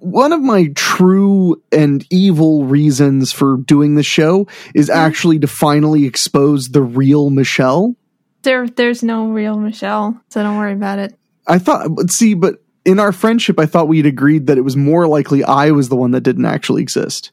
one 0.00 0.32
of 0.32 0.40
my 0.40 0.68
true 0.74 1.62
and 1.72 2.06
evil 2.10 2.64
reasons 2.64 3.32
for 3.32 3.56
doing 3.58 3.94
the 3.94 4.02
show 4.02 4.46
is 4.74 4.88
Mm-hmm. 4.88 4.98
actually 4.98 5.38
to 5.40 5.46
finally 5.46 6.04
expose 6.06 6.68
the 6.68 6.82
real 6.82 7.30
Michelle. 7.30 7.94
There, 8.42 8.66
there's 8.68 9.02
no 9.02 9.28
real 9.28 9.56
Michelle, 9.58 10.20
so 10.28 10.42
don't 10.42 10.56
worry 10.58 10.72
about 10.72 10.98
it. 10.98 11.14
I 11.46 11.58
thought, 11.58 11.94
but 11.94 12.10
see, 12.10 12.34
but 12.34 12.56
in 12.84 12.98
our 12.98 13.12
friendship, 13.12 13.58
I 13.60 13.66
thought 13.66 13.86
we'd 13.88 14.06
agreed 14.06 14.48
that 14.48 14.58
it 14.58 14.62
was 14.62 14.76
more 14.76 15.06
likely 15.06 15.44
I 15.44 15.70
was 15.70 15.88
the 15.88 15.96
one 15.96 16.10
that 16.12 16.22
didn't 16.22 16.46
actually 16.46 16.82
exist. 16.82 17.30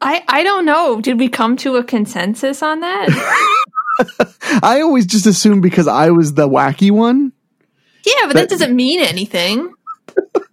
I, 0.00 0.22
I 0.28 0.42
don't 0.44 0.64
know. 0.64 1.00
Did 1.00 1.18
we 1.18 1.28
come 1.28 1.56
to 1.58 1.76
a 1.76 1.84
consensus 1.84 2.62
on 2.62 2.80
that? 2.80 3.08
I 4.62 4.80
always 4.80 5.04
just 5.06 5.26
assumed 5.26 5.62
because 5.62 5.86
I 5.88 6.10
was 6.10 6.32
the 6.34 6.48
wacky 6.48 6.90
one. 6.90 7.32
yeah, 8.06 8.12
but 8.22 8.28
that 8.28 8.34
That- 8.34 8.50
doesn't 8.50 8.74
mean 8.74 9.00
anything. 9.00 9.72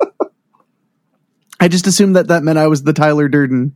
I 1.60 1.68
just 1.68 1.88
assumed 1.88 2.16
that 2.16 2.28
that 2.28 2.44
meant 2.44 2.58
I 2.58 2.68
was 2.68 2.84
the 2.84 2.94
Tyler 2.94 3.28
Durden, 3.28 3.76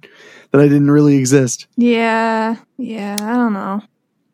that 0.52 0.62
I 0.62 0.68
didn't 0.68 0.92
really 0.92 1.18
exist. 1.18 1.68
Yeah, 1.76 2.58
yeah, 2.78 3.18
I 3.20 3.34
don't 3.34 3.54
know. 3.54 3.82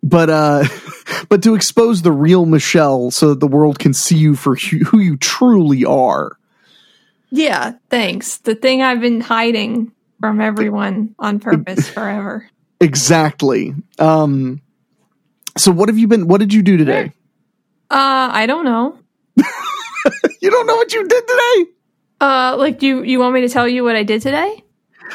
But 0.03 0.29
uh, 0.29 0.63
but 1.29 1.43
to 1.43 1.55
expose 1.55 2.01
the 2.01 2.11
real 2.11 2.45
Michelle 2.45 3.11
so 3.11 3.29
that 3.29 3.39
the 3.39 3.47
world 3.47 3.79
can 3.79 3.93
see 3.93 4.17
you 4.17 4.35
for 4.35 4.55
who 4.55 4.79
who 4.79 4.99
you 4.99 5.17
truly 5.17 5.85
are. 5.85 6.37
Yeah, 7.29 7.73
thanks. 7.89 8.37
The 8.37 8.55
thing 8.55 8.81
I've 8.81 9.01
been 9.01 9.21
hiding 9.21 9.91
from 10.19 10.41
everyone 10.41 11.15
on 11.19 11.39
purpose 11.39 11.89
forever. 11.89 12.49
Exactly. 12.79 13.73
Um. 13.99 14.61
So 15.57 15.71
what 15.71 15.89
have 15.89 15.97
you 15.97 16.07
been? 16.07 16.27
What 16.27 16.39
did 16.39 16.53
you 16.53 16.61
do 16.61 16.77
today? 16.77 17.11
Uh, 17.89 18.29
I 18.31 18.45
don't 18.45 18.65
know. 18.65 18.99
You 20.39 20.51
don't 20.51 20.67
know 20.67 20.75
what 20.75 20.93
you 20.93 21.05
did 21.07 21.27
today. 21.27 21.71
Uh, 22.19 22.55
like, 22.57 22.81
you, 22.81 23.03
you 23.03 23.19
want 23.19 23.33
me 23.35 23.41
to 23.41 23.49
tell 23.49 23.67
you 23.67 23.83
what 23.83 23.95
I 23.95 24.03
did 24.03 24.21
today? 24.21 24.63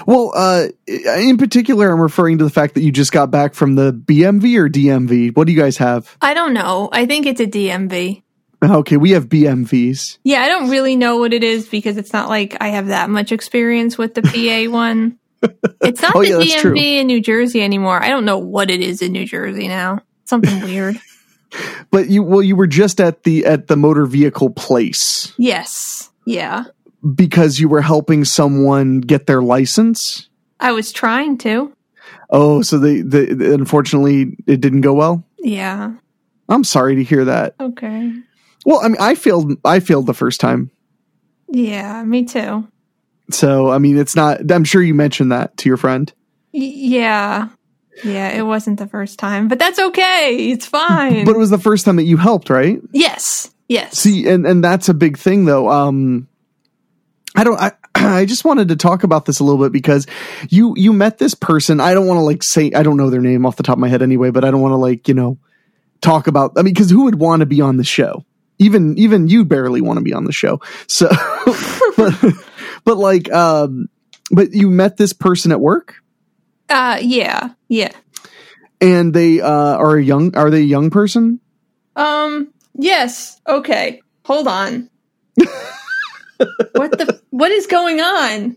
Well, 0.07 0.33
uh, 0.35 0.69
in 0.87 1.37
particular, 1.37 1.91
I'm 1.91 2.01
referring 2.01 2.39
to 2.39 2.45
the 2.45 2.51
fact 2.51 2.75
that 2.75 2.83
you 2.83 2.91
just 2.93 3.13
got 3.13 3.31
back 3.31 3.55
from 3.55 3.75
the 3.75 3.93
BMV 3.93 4.57
or 4.59 4.69
DMV. 4.71 5.37
What 5.37 5.47
do 5.47 5.53
you 5.53 5.61
guys 5.61 5.77
have? 5.79 6.17
I 6.23 6.33
don't 6.33 6.55
know. 6.55 6.89
I 6.93 7.05
think 7.07 7.27
it's 7.27 7.41
a 7.41 7.47
DMV. 7.47 8.23
Okay, 8.65 8.97
we 8.97 9.11
have 9.11 9.29
BMVs. 9.29 10.19
Yeah, 10.23 10.41
I 10.41 10.49
don't 10.49 10.71
really 10.71 10.95
know 10.97 11.19
what 11.19 11.33
it 11.35 11.43
is 11.43 11.69
because 11.69 11.97
it's 11.97 12.13
not 12.13 12.29
like 12.29 12.57
I 12.61 12.69
have 12.69 12.87
that 12.87 13.11
much 13.11 13.33
experience 13.33 13.99
with 13.99 14.15
the 14.15 14.23
PA 14.23 14.71
one. 14.73 15.19
It's 15.83 16.01
not 16.01 16.15
Oh, 16.15 16.23
the 16.23 16.29
yeah, 16.29 16.37
DMV 16.57 16.61
true. 16.61 16.75
in 16.77 17.07
New 17.09 17.21
Jersey 17.21 17.61
anymore. 17.61 18.01
I 18.03 18.09
don't 18.09 18.25
know 18.25 18.39
what 18.39 18.71
it 18.71 18.81
is 18.81 19.03
in 19.03 19.11
New 19.13 19.27
Jersey 19.27 19.67
now. 19.67 19.99
Something 20.25 20.61
weird. 20.63 20.97
But 21.91 22.09
you, 22.09 22.23
well, 22.23 22.41
you 22.43 22.55
were 22.57 22.69
just 22.69 23.01
at 23.01 23.25
the 23.25 23.45
at 23.45 23.67
the 23.67 23.77
motor 23.77 24.07
vehicle 24.07 24.49
place 24.51 25.35
Yes. 25.37 26.11
Yeah. 26.25 26.65
Because 27.15 27.59
you 27.59 27.69
were 27.69 27.83
helping 27.83 28.25
someone 28.25 29.01
get 29.01 29.27
their 29.27 29.43
license. 29.43 30.29
I 30.61 30.73
was 30.73 30.93
trying 30.93 31.39
to. 31.39 31.73
Oh, 32.31 32.63
so 32.63 32.79
they, 32.79 33.01
they 33.01 33.27
unfortunately 33.53 34.37
it 34.47 34.61
didn't 34.61 34.83
go 34.83 34.95
well. 34.95 35.25
Yeah. 35.39 35.95
I'm 36.49 36.65
sorry 36.65 36.97
to 36.97 37.03
hear 37.03 37.25
that. 37.27 37.55
Okay. 37.61 38.13
Well, 38.65 38.81
I 38.83 38.89
mean, 38.89 39.01
I 39.01 39.15
failed. 39.15 39.53
I 39.65 39.81
failed 39.81 40.07
the 40.07 40.15
first 40.15 40.41
time. 40.41 40.71
Yeah, 41.49 42.03
me 42.05 42.25
too. 42.25 42.69
So, 43.31 43.71
I 43.71 43.79
mean, 43.79 43.99
it's 43.99 44.15
not. 44.15 44.51
I'm 44.51 44.65
sure 44.65 44.83
you 44.83 44.95
mentioned 44.95 45.33
that 45.33 45.57
to 45.59 45.69
your 45.69 45.77
friend. 45.77 46.13
Y- 46.53 46.73
yeah. 46.75 47.49
Yeah, 48.05 48.31
it 48.31 48.43
wasn't 48.43 48.79
the 48.79 48.87
first 48.87 49.19
time, 49.19 49.49
but 49.49 49.59
that's 49.59 49.79
okay. 49.79 50.51
It's 50.51 50.67
fine. 50.67 51.25
But 51.25 51.35
it 51.35 51.39
was 51.39 51.51
the 51.51 51.59
first 51.59 51.85
time 51.85 51.97
that 51.97 52.05
you 52.05 52.17
helped, 52.17 52.51
right? 52.51 52.81
yes. 52.93 53.51
Yes. 53.69 53.99
See, 53.99 54.29
and 54.29 54.47
and 54.47 54.63
that's 54.63 54.89
a 54.89 54.95
big 54.95 55.17
thing, 55.17 55.45
though. 55.45 55.71
Um, 55.71 56.29
I 57.35 57.45
don't. 57.45 57.59
I 57.59 57.73
I 57.95 58.25
just 58.25 58.45
wanted 58.45 58.69
to 58.69 58.77
talk 58.77 59.05
about 59.05 59.25
this 59.25 59.41
a 59.41 59.45
little 59.45 59.63
bit 59.63 59.73
because 59.73 60.07
you 60.49 60.75
you 60.77 60.93
met 60.93 61.19
this 61.19 61.35
person. 61.35 61.81
I 61.81 61.95
don't 61.95 62.07
want 62.07 62.19
to 62.19 62.23
like 62.23 62.43
say 62.43 62.73
I 62.73 62.83
don't 62.83 62.97
know 62.97 63.11
their 63.11 63.21
name 63.21 63.47
off 63.47 63.57
the 63.57 63.63
top 63.63 63.77
of 63.77 63.81
my 63.81 63.89
head 63.89 64.03
anyway, 64.03 64.31
but 64.31 64.45
I 64.45 64.51
don't 64.51 64.61
want 64.61 64.73
to 64.73 64.77
like 64.77 65.09
you 65.09 65.15
know 65.15 65.39
talk 66.01 66.27
about. 66.27 66.53
I 66.57 66.63
mean, 66.63 66.75
because 66.75 66.91
who 66.91 67.05
would 67.05 67.19
want 67.19 67.41
to 67.41 67.47
be 67.47 67.61
on 67.61 67.77
the 67.77 67.85
show? 67.85 68.25
Even 68.59 68.97
even 68.99 69.29
you 69.29 69.45
barely 69.45 69.81
want 69.81 69.99
to 69.99 70.03
be 70.03 70.13
on 70.13 70.25
the 70.25 70.33
show. 70.33 70.61
So, 70.89 71.09
but, 71.97 72.35
but 72.85 72.97
like, 72.97 73.33
um, 73.33 73.89
but 74.31 74.53
you 74.53 74.71
met 74.71 74.97
this 74.97 75.13
person 75.13 75.53
at 75.53 75.61
work, 75.61 75.97
uh 76.69 76.99
yeah. 77.01 77.51
Yeah. 77.69 77.93
and 78.81 79.15
they 79.15 79.41
uh, 79.41 79.49
are 79.49 79.97
a 79.97 80.03
young. 80.03 80.37
Are 80.37 80.51
they 80.51 80.61
a 80.61 80.65
young 80.65 80.91
person? 80.91 81.41
Um 81.97 82.53
yes. 82.75 83.41
Okay. 83.47 84.03
Hold 84.25 84.49
on. 84.49 84.91
what 86.75 86.91
the 86.99 87.21
what 87.31 87.51
is 87.51 87.67
going 87.67 88.01
on? 88.01 88.57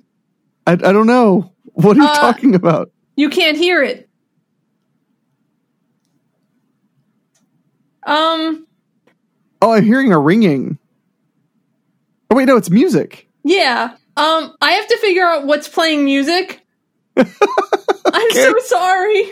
I 0.68 0.74
I 0.74 0.76
don't 0.76 1.08
know. 1.08 1.52
What 1.74 1.98
are 1.98 2.02
you 2.02 2.08
Uh, 2.08 2.20
talking 2.20 2.56
about? 2.56 2.92
You 3.16 3.30
can't 3.30 3.58
hear 3.58 3.84
it. 3.84 4.10
Um 8.06 8.68
Oh, 9.62 9.72
I'm 9.72 9.84
hearing 9.84 10.12
a 10.12 10.20
ringing. 10.20 10.78
Oh 12.30 12.36
wait, 12.36 12.46
no, 12.46 12.58
it's 12.58 12.70
music. 12.70 13.28
yeah. 13.44 13.96
Um 14.18 14.56
I 14.62 14.72
have 14.74 14.88
to 14.88 14.98
figure 14.98 15.26
out 15.26 15.46
what's 15.46 15.68
playing 15.68 16.06
music. 16.06 16.62
I'm 17.18 18.32
so 18.32 18.54
sorry. 18.66 19.24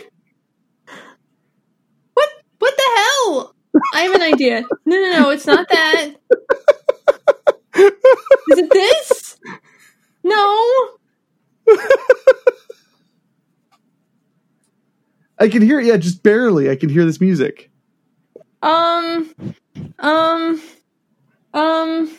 What 2.14 2.28
what 2.58 2.74
the 2.76 2.90
hell? 2.96 3.54
I 3.94 4.02
have 4.02 4.14
an 4.14 4.22
idea. 4.22 4.62
No 4.86 4.96
no 4.96 5.12
no, 5.22 5.30
it's 5.30 5.46
not 5.46 5.68
that. 5.70 6.14
Is 7.76 8.58
it 8.58 8.70
this? 8.70 9.36
No. 10.22 10.88
I 15.38 15.48
can 15.48 15.62
hear 15.62 15.80
it. 15.80 15.86
Yeah, 15.86 15.96
just 15.96 16.22
barely. 16.22 16.70
I 16.70 16.76
can 16.76 16.88
hear 16.88 17.04
this 17.04 17.20
music. 17.20 17.70
Um, 18.62 19.34
um, 19.98 20.62
um, 21.52 22.18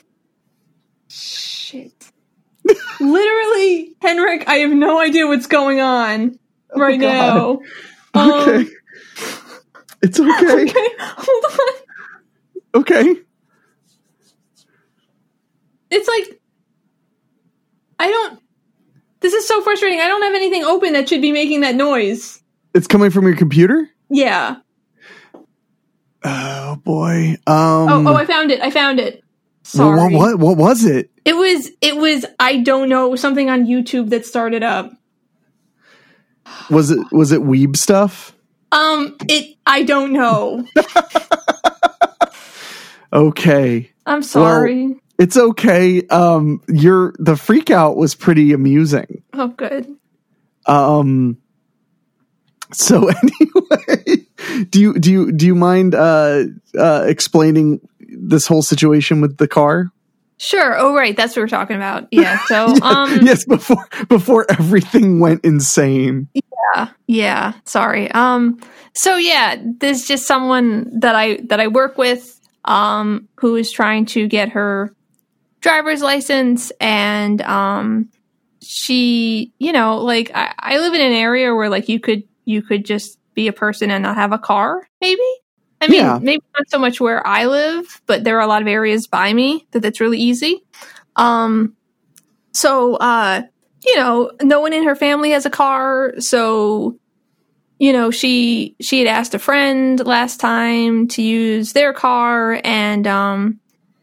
shit. 1.07 2.11
Literally, 2.99 3.95
Henrik, 4.01 4.47
I 4.47 4.55
have 4.57 4.71
no 4.71 4.99
idea 4.99 5.27
what's 5.27 5.47
going 5.47 5.79
on 5.79 6.37
right 6.75 6.99
now. 6.99 7.59
Um, 8.13 8.31
Okay, 8.41 8.65
it's 10.01 10.19
okay. 10.19 10.31
okay, 10.63 10.87
hold 10.99 11.45
on. 11.45 12.81
Okay. 12.81 13.15
It's 15.95 16.07
like, 16.07 16.41
I 17.99 18.09
don't, 18.09 18.39
this 19.21 19.33
is 19.33 19.47
so 19.47 19.61
frustrating. 19.61 20.01
I 20.01 20.07
don't 20.07 20.21
have 20.23 20.35
anything 20.35 20.63
open 20.63 20.93
that 20.93 21.07
should 21.07 21.21
be 21.21 21.31
making 21.31 21.61
that 21.61 21.75
noise. 21.75 22.41
It's 22.73 22.87
coming 22.87 23.09
from 23.09 23.25
your 23.25 23.35
computer. 23.35 23.89
Yeah. 24.09 24.57
Oh 26.23 26.75
boy. 26.83 27.37
Um. 27.47 27.89
Oh, 27.89 28.03
oh, 28.07 28.15
I 28.15 28.25
found 28.25 28.51
it. 28.51 28.61
I 28.61 28.71
found 28.71 28.99
it. 28.99 29.23
Sorry. 29.63 30.13
what, 30.13 30.39
what? 30.39 30.39
What 30.39 30.57
was 30.57 30.83
it? 30.83 31.09
It 31.23 31.33
was, 31.33 31.71
it 31.81 31.95
was, 31.97 32.25
I 32.39 32.57
don't 32.57 32.89
know, 32.89 33.15
something 33.15 33.49
on 33.49 33.65
YouTube 33.65 34.09
that 34.09 34.25
started 34.25 34.63
up. 34.63 34.91
Was 36.69 36.91
it? 36.91 36.99
Was 37.11 37.31
it 37.31 37.41
weeb 37.41 37.77
stuff? 37.77 38.35
Um, 38.71 39.15
it, 39.29 39.55
I 39.65 39.83
don't 39.83 40.13
know. 40.13 40.65
Okay. 43.15 43.91
I'm 44.05 44.21
sorry. 44.21 44.99
It's 45.17 45.37
okay. 45.37 46.05
Um. 46.07 46.61
Your 46.67 47.13
the 47.19 47.35
freak 47.35 47.69
out 47.71 47.95
was 47.95 48.15
pretty 48.15 48.53
amusing. 48.53 49.23
oh, 49.33 49.49
good. 49.49 49.87
Um. 50.65 51.37
So 52.73 53.07
anyway, 53.39 54.25
do 54.69 54.81
you 54.81 54.99
do 54.99 55.11
you 55.11 55.31
do 55.31 55.45
you 55.45 55.55
mind 55.55 55.95
uh 55.95 56.43
uh 56.77 57.05
explaining 57.07 57.79
this 57.99 58.47
whole 58.47 58.61
situation 58.61 59.21
with 59.21 59.37
the 59.37 59.47
car? 59.47 59.91
Sure. 60.37 60.77
Oh, 60.77 60.93
right. 60.93 61.15
That's 61.15 61.35
what 61.35 61.43
we're 61.43 61.47
talking 61.47 61.77
about. 61.77 62.07
Yeah. 62.11 62.39
So, 62.47 62.75
um, 62.81 63.21
yes, 63.21 63.45
before 63.45 63.87
before 64.09 64.45
everything 64.49 65.19
went 65.19 65.45
insane. 65.45 66.27
yeah, 66.33 66.89
yeah. 67.07 67.53
Sorry. 67.63 68.11
Um, 68.11 68.59
so 68.93 69.15
yeah, 69.15 69.55
there's 69.79 70.05
just 70.05 70.27
someone 70.27 70.99
that 70.99 71.15
I 71.15 71.37
that 71.45 71.59
I 71.59 71.67
work 71.67 71.97
with, 71.97 72.39
um, 72.65 73.29
who 73.37 73.55
is 73.55 73.71
trying 73.71 74.05
to 74.07 74.27
get 74.27 74.49
her 74.49 74.93
driver's 75.65 76.03
license 76.03 76.71
and 76.79 77.41
um 77.41 78.07
she 78.61 79.51
you 79.57 79.71
know 79.71 79.97
like 79.97 80.29
I, 80.35 80.53
I 80.59 80.77
live 80.77 80.93
in 80.93 81.01
an 81.01 81.11
area 81.11 81.55
where 81.55 81.69
like 81.69 81.89
you 81.89 81.99
could 81.99 82.21
you 82.45 82.61
could 82.61 82.85
just 82.85 83.17
be 83.33 83.47
a 83.47 83.51
person 83.51 83.89
and 83.89 84.03
not 84.03 84.15
have 84.15 84.31
a 84.31 84.37
car 84.37 84.87
maybe 85.01 85.23
i 85.81 85.87
mean 85.87 86.01
Yeah. 86.01 86.19
maybe 86.21 86.43
not 86.55 86.69
so 86.69 86.77
much 86.77 87.01
where 87.01 87.25
i 87.25 87.47
live 87.47 87.99
but 88.05 88.23
there 88.23 88.37
are 88.37 88.43
a 88.43 88.47
lot 88.47 88.61
of 88.61 88.67
areas 88.67 89.07
by 89.07 89.33
me 89.33 89.65
that 89.71 89.79
that's 89.79 89.99
really 89.99 90.19
easy 90.19 90.63
um 91.15 91.75
so 92.51 92.97
uh 92.97 93.41
you 93.83 93.95
know 93.95 94.29
no 94.43 94.59
one 94.59 94.71
in 94.71 94.83
her 94.83 94.95
family 94.95 95.31
has 95.31 95.47
a 95.47 95.49
car 95.49 96.13
so 96.19 96.95
you 97.79 97.91
know 97.91 98.11
she 98.11 98.75
she 98.79 98.99
had 98.99 99.07
asked 99.07 99.33
a 99.33 99.39
friend 99.39 100.05
last 100.05 100.39
time 100.39 101.07
to 101.07 101.23
use 101.23 101.73
their 101.73 101.91
car 101.91 102.61
and 102.63 103.07
um 103.07 103.59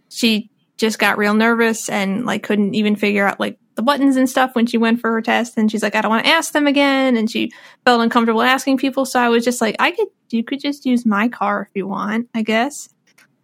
she 0.08 0.50
just 0.82 0.99
got 0.99 1.17
real 1.17 1.32
nervous 1.32 1.88
and 1.88 2.26
like 2.26 2.43
couldn't 2.43 2.75
even 2.75 2.96
figure 2.96 3.26
out 3.26 3.40
like 3.40 3.58
the 3.76 3.82
buttons 3.82 4.17
and 4.17 4.29
stuff 4.29 4.55
when 4.55 4.67
she 4.67 4.76
went 4.76 5.00
for 5.00 5.12
her 5.12 5.23
test. 5.23 5.56
And 5.56 5.70
she's 5.70 5.82
like 5.82 5.94
i 5.94 6.00
don't 6.00 6.11
want 6.11 6.25
to 6.26 6.31
ask 6.31 6.52
them 6.52 6.67
again. 6.67 7.17
And 7.17 7.31
she 7.31 7.52
felt 7.84 8.02
uncomfortable 8.02 8.43
asking 8.43 8.79
people. 8.79 9.06
So 9.06 9.19
i 9.20 9.29
was 9.29 9.44
just 9.44 9.61
like 9.61 9.76
i 9.79 9.93
could 9.93 10.08
you 10.31 10.44
could 10.44 10.61
just 10.61 10.84
use 10.84 11.06
my 11.06 11.29
car 11.29 11.69
if 11.69 11.76
you 11.76 11.87
want 11.87 12.29
i 12.34 12.43
guess. 12.43 12.88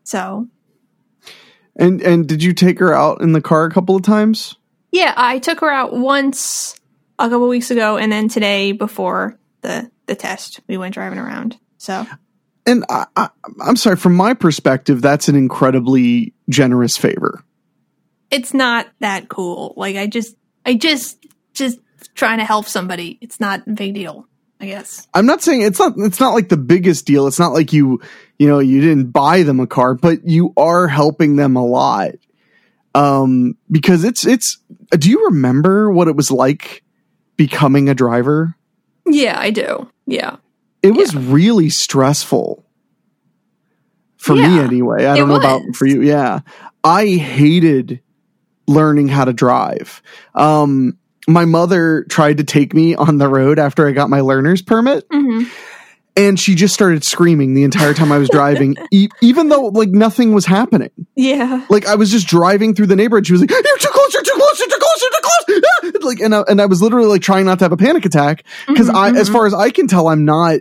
So. 0.05 0.49
And 1.77 2.03
and 2.03 2.27
did 2.29 2.43
you 2.43 2.53
take 2.53 2.81
her 2.81 2.93
out 2.93 3.21
in 3.23 3.33
the 3.33 3.41
car 3.41 3.65
a 3.65 3.71
couple 3.71 3.97
of 3.97 4.03
times? 4.03 4.57
yeah 4.91 5.13
i 5.19 5.39
took 5.39 5.61
her 5.61 5.71
out 5.71 5.93
once 5.93 6.75
a 7.19 7.29
couple 7.29 7.47
weeks 7.47 7.71
ago 7.71 7.99
and 7.99 8.11
then 8.11 8.27
today 8.27 8.73
before 8.73 9.39
the 9.61 9.91
the 10.07 10.15
test 10.17 10.61
we 10.67 10.77
went 10.77 10.95
driving 10.95 11.19
around. 11.19 11.59
So 11.77 12.07
And 12.69 12.85
I, 12.91 13.07
I, 13.17 13.29
I'm 13.65 13.77
sorry, 13.77 13.97
from 13.97 14.15
my 14.15 14.35
perspective, 14.35 15.01
that's 15.01 15.29
an 15.29 15.37
incredibly 15.37 16.35
generous 16.49 16.97
favor. 16.97 17.43
it's 18.31 18.53
not 18.53 18.87
that 19.01 19.29
cool. 19.29 19.73
Like 19.77 19.97
I 19.97 20.07
just 20.07 20.37
I 20.67 20.75
just 20.75 21.25
just 21.55 21.79
trying 22.15 22.39
to 22.39 22.45
help 22.45 22.67
somebody. 22.67 23.17
It's 23.23 23.41
not 23.41 23.67
a 23.67 23.71
big 23.71 23.95
deal, 23.95 24.29
I 24.61 24.67
guess. 24.67 25.09
I'm 25.15 25.25
not 25.25 25.43
saying 25.43 25.63
it's 25.63 25.79
not 25.79 25.95
it's 25.97 26.21
not 26.21 26.35
like 26.35 26.51
the 26.51 26.59
biggest 26.59 27.07
deal. 27.07 27.27
It's 27.27 27.39
not 27.39 27.55
like 27.55 27.73
you 27.73 28.01
you 28.39 28.47
know 28.47 28.59
you 28.59 28.81
didn't 28.83 29.13
buy 29.13 29.45
them 29.45 29.61
a 29.61 29.67
car, 29.67 29.95
but 29.95 30.27
you 30.27 30.53
are 30.57 30.89
helping 30.89 31.37
them 31.37 31.57
a 31.57 31.65
lot. 31.65 32.11
Um, 32.95 33.57
because 33.71 34.05
it's 34.05 34.27
it's. 34.27 34.59
Do 34.91 35.09
you 35.09 35.27
remember 35.27 35.91
what 35.91 36.09
it 36.09 36.17
was 36.17 36.31
like 36.31 36.83
becoming 37.37 37.89
a 37.89 37.95
driver? 37.95 38.55
Yeah, 39.07 39.39
I 39.39 39.51
do. 39.51 39.89
Yeah. 40.07 40.37
It 40.83 40.93
was 40.93 41.15
really 41.15 41.71
stressful 41.71 42.65
for 44.17 44.35
me 44.35 44.59
anyway. 44.61 45.07
I 45.07 45.17
don't 45.17 45.29
know 45.29 45.37
about 45.37 45.63
for 45.75 45.87
you. 45.87 46.03
Yeah, 46.03 46.41
I 46.85 47.07
hated 47.07 48.01
learning 48.67 49.09
how 49.09 49.25
to 49.25 49.33
drive. 49.33 50.03
Um, 50.35 50.99
my 51.27 51.45
mother 51.45 52.05
tried 52.09 52.39
to 52.39 52.45
take 52.45 52.75
me 52.75 52.95
on 52.95 53.19
the 53.19 53.29
road 53.29 53.59
after 53.59 53.87
I 53.89 53.93
got 53.93 54.11
my 54.11 54.21
learner's 54.21 54.63
permit. 54.63 55.05
hmm 55.11 55.45
and 56.17 56.37
she 56.41 56.57
just 56.57 56.75
started 56.75 57.05
screaming 57.05 57.55
the 57.55 57.63
entire 57.63 57.95
time 57.95 58.11
I 58.11 58.19
was 58.19 58.29
driving, 58.29 58.77
e- 58.91 59.07
even 59.23 59.51
though 59.51 59.67
like 59.67 59.91
nothing 59.91 60.33
was 60.35 60.45
happening. 60.45 60.91
Yeah. 61.15 61.65
Like 61.71 61.87
I 61.87 61.95
was 61.95 62.11
just 62.11 62.27
driving 62.27 62.75
through 62.75 62.89
the 62.89 62.97
neighborhood. 62.97 63.25
She 63.25 63.33
was 63.35 63.41
like, 63.41 63.51
"You're 63.53 63.63
too 63.63 63.89
close! 63.93 64.13
You're 64.15 64.23
too 64.25 64.33
close! 64.35 64.59
You're 64.59 64.69
too 64.69 64.79
close! 64.81 65.01
You're 65.01 65.11
too 65.11 65.21
close!" 65.23 65.63
Ah! 66.03 66.07
Like, 66.09 66.19
and 66.19 66.35
I, 66.35 66.41
and 66.49 66.61
I 66.61 66.67
was 66.67 66.83
literally 66.83 67.07
like 67.07 67.23
trying 67.23 67.47
not 67.47 67.61
to 67.61 67.65
have 67.67 67.71
a 67.71 67.77
panic 67.77 68.05
attack 68.05 68.43
because 68.67 68.89
Mhm, 68.89 68.95
I, 68.97 69.11
as 69.17 69.31
mhm. 69.31 69.33
far 69.33 69.47
as 69.47 69.55
I 69.55 69.71
can 69.71 69.87
tell, 69.87 70.09
I'm 70.09 70.25
not 70.25 70.59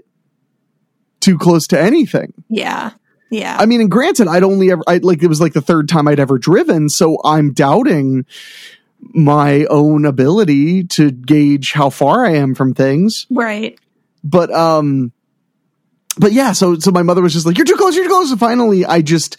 too 1.27 1.37
close 1.37 1.67
to 1.67 1.79
anything. 1.79 2.33
Yeah. 2.49 2.91
Yeah. 3.29 3.57
I 3.59 3.65
mean, 3.65 3.81
and 3.81 3.91
granted, 3.91 4.27
I'd 4.27 4.43
only 4.43 4.71
ever 4.71 4.81
I, 4.87 4.97
like 4.97 5.21
it 5.21 5.27
was 5.27 5.41
like 5.41 5.53
the 5.53 5.61
third 5.61 5.89
time 5.89 6.07
I'd 6.07 6.19
ever 6.19 6.37
driven, 6.37 6.87
so 6.89 7.17
I'm 7.25 7.53
doubting 7.53 8.25
my 9.13 9.65
own 9.65 10.05
ability 10.05 10.85
to 10.85 11.11
gauge 11.11 11.73
how 11.73 11.89
far 11.89 12.25
I 12.25 12.35
am 12.37 12.55
from 12.55 12.73
things 12.73 13.27
right. 13.29 13.77
but 14.23 14.51
um 14.51 15.11
but 16.17 16.31
yeah 16.31 16.51
so 16.53 16.79
so 16.79 16.89
my 16.89 17.03
mother 17.03 17.21
was 17.21 17.31
just 17.33 17.45
like 17.45 17.57
you're 17.59 17.65
too 17.65 17.75
close 17.75 17.95
you're 17.95 18.05
too 18.05 18.09
close 18.09 18.31
and 18.31 18.39
finally 18.39 18.85
i 18.87 19.03
just 19.03 19.37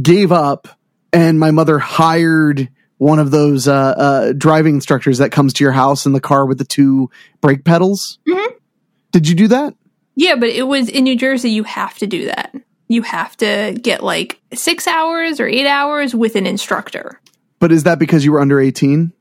gave 0.00 0.30
up 0.32 0.68
and 1.14 1.40
my 1.40 1.50
mother 1.50 1.78
hired 1.78 2.68
one 2.98 3.18
of 3.18 3.30
those 3.30 3.66
uh, 3.66 3.72
uh 3.72 4.32
driving 4.36 4.74
instructors 4.74 5.16
that 5.16 5.32
comes 5.32 5.54
to 5.54 5.64
your 5.64 5.72
house 5.72 6.04
in 6.04 6.12
the 6.12 6.20
car 6.20 6.44
with 6.44 6.58
the 6.58 6.64
two 6.66 7.08
brake 7.40 7.64
pedals 7.64 8.18
Mhm. 8.28 8.52
did 9.12 9.26
you 9.26 9.34
do 9.34 9.48
that 9.48 9.74
Yeah, 10.16 10.36
but 10.36 10.50
it 10.50 10.64
was 10.68 10.88
in 10.88 11.04
New 11.04 11.16
Jersey 11.16 11.50
you 11.50 11.64
have 11.64 11.98
to 11.98 12.06
do 12.06 12.26
that. 12.26 12.54
You 12.88 13.02
have 13.02 13.36
to 13.38 13.76
get 13.80 14.02
like 14.02 14.40
6 14.52 14.86
hours 14.86 15.40
or 15.40 15.46
8 15.48 15.66
hours 15.66 16.14
with 16.14 16.36
an 16.36 16.46
instructor. 16.46 17.20
but 17.58 17.72
is 17.72 17.84
that 17.84 17.98
because 17.98 18.24
you 18.24 18.32
were 18.32 18.40
under 18.40 18.60
18 18.60 19.12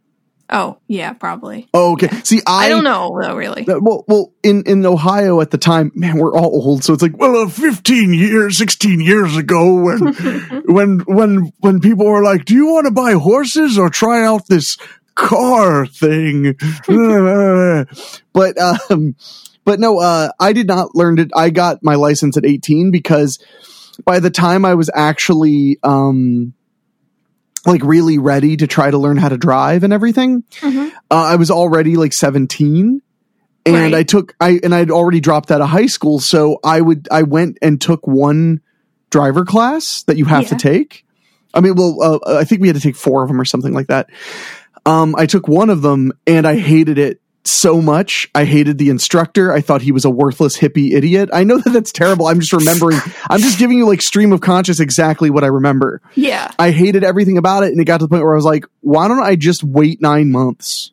Oh, 0.49 0.77
yeah, 0.87 1.13
probably. 1.13 1.67
oh 1.73 1.93
okay 1.93 2.09
see 2.23 2.41
i 2.45 2.65
I, 2.65 2.69
don't 2.69 2.83
know 2.83 3.17
though 3.19 3.35
really. 3.35 3.63
Well, 3.65 4.03
well, 4.07 4.33
in 4.43 4.63
in 4.67 4.85
Ohio 4.85 5.39
at 5.41 5.49
the 5.51 5.57
time, 5.57 5.91
man, 5.95 6.17
we're 6.17 6.35
all 6.37 6.51
old, 6.53 6.83
so 6.83 6.93
it's 6.93 7.01
like, 7.01 7.17
well, 7.17 7.37
uh, 7.37 7.47
fifteen 7.47 8.13
years, 8.13 8.57
sixteen 8.57 8.99
years 8.99 9.35
ago, 9.37 9.73
when 9.73 9.99
when 10.65 10.99
when 11.07 11.53
when 11.61 11.79
people 11.79 12.05
were 12.05 12.21
like, 12.23 12.43
"Do 12.45 12.53
you 12.53 12.67
want 12.67 12.85
to 12.85 12.91
buy 12.91 13.13
horses 13.13 13.79
or 13.79 13.89
try 13.89 14.23
out 14.25 14.45
this 14.47 14.77
car 15.15 15.87
thing?" 15.87 16.55
but 18.33 18.57
um, 18.59 19.15
but 19.65 19.79
no, 19.79 19.99
uh, 19.99 20.29
I 20.39 20.53
did 20.53 20.67
not 20.67 20.95
learn 20.95 21.19
it. 21.19 21.31
I 21.35 21.49
got 21.49 21.83
my 21.83 21.95
license 21.95 22.37
at 22.37 22.45
eighteen 22.45 22.91
because 22.91 23.37
by 24.05 24.19
the 24.19 24.29
time 24.31 24.65
I 24.65 24.73
was 24.75 24.89
actually 24.93 25.77
um 25.83 26.53
like 27.65 27.81
really 27.83 28.17
ready 28.17 28.57
to 28.57 28.67
try 28.67 28.91
to 28.91 28.97
learn 28.97 29.17
how 29.17 29.29
to 29.29 29.37
drive 29.37 29.83
and 29.83 29.93
everything, 29.93 30.43
Mhm. 30.61 30.91
uh, 31.09 31.15
I 31.15 31.35
was 31.37 31.49
already 31.49 31.95
like 31.95 32.11
17 32.11 33.01
and 33.65 33.75
Right. 33.75 33.93
I 33.93 34.03
took 34.03 34.35
I 34.41 34.59
and 34.63 34.75
I'd 34.75 34.91
already 34.91 35.21
dropped 35.21 35.49
out 35.49 35.61
of 35.61 35.69
high 35.69 35.85
school 35.85 36.19
so 36.19 36.59
I 36.63 36.81
would 36.81 37.07
I 37.09 37.23
went 37.23 37.57
and 37.61 37.79
took 37.79 38.05
one 38.05 38.59
driver 39.11 39.45
class 39.45 40.03
that 40.07 40.17
you 40.17 40.25
have 40.25 40.47
to 40.49 40.55
take. 40.55 41.05
I 41.53 41.61
mean 41.61 41.75
well 41.75 41.97
uh, 42.01 42.37
I 42.39 42.43
think 42.43 42.59
we 42.61 42.67
had 42.67 42.75
to 42.75 42.81
take 42.81 42.97
four 42.97 43.23
of 43.23 43.29
them 43.29 43.39
or 43.39 43.45
something 43.45 43.73
like 43.73 43.87
that. 43.87 44.09
Um 44.85 45.15
I 45.17 45.25
took 45.25 45.47
one 45.47 45.69
of 45.69 45.81
them 45.81 46.11
and 46.27 46.45
I 46.45 46.57
hated 46.57 46.97
it 46.97 47.21
so 47.45 47.81
much. 47.81 48.29
I 48.33 48.45
hated 48.45 48.77
the 48.77 48.89
instructor. 48.89 49.51
I 49.51 49.61
thought 49.61 49.81
he 49.81 49.91
was 49.91 50.05
a 50.05 50.09
worthless 50.09 50.57
hippie 50.57 50.93
idiot. 50.93 51.29
I 51.33 51.43
know 51.43 51.57
that 51.63 51.71
that's 51.71 51.91
terrible. 51.91 52.27
I'm 52.27 52.39
just 52.39 52.53
remembering. 52.53 52.99
I'm 53.29 53.39
just 53.39 53.59
giving 53.59 53.77
you 53.77 53.87
like 53.87 54.01
stream 54.01 54.31
of 54.31 54.41
conscious 54.41 54.79
exactly 54.79 55.29
what 55.29 55.43
I 55.43 55.47
remember. 55.47 56.01
Yeah. 56.15 56.51
I 56.57 56.71
hated 56.71 57.03
everything 57.03 57.37
about 57.37 57.63
it, 57.63 57.71
and 57.71 57.79
it 57.79 57.85
got 57.85 57.99
to 57.99 58.05
the 58.05 58.09
point 58.09 58.23
where 58.23 58.33
I 58.33 58.35
was 58.35 58.45
like, 58.45 58.65
why 58.81 59.07
don't 59.07 59.23
I 59.23 59.35
just 59.35 59.63
wait 59.63 60.01
nine 60.01 60.31
months? 60.31 60.91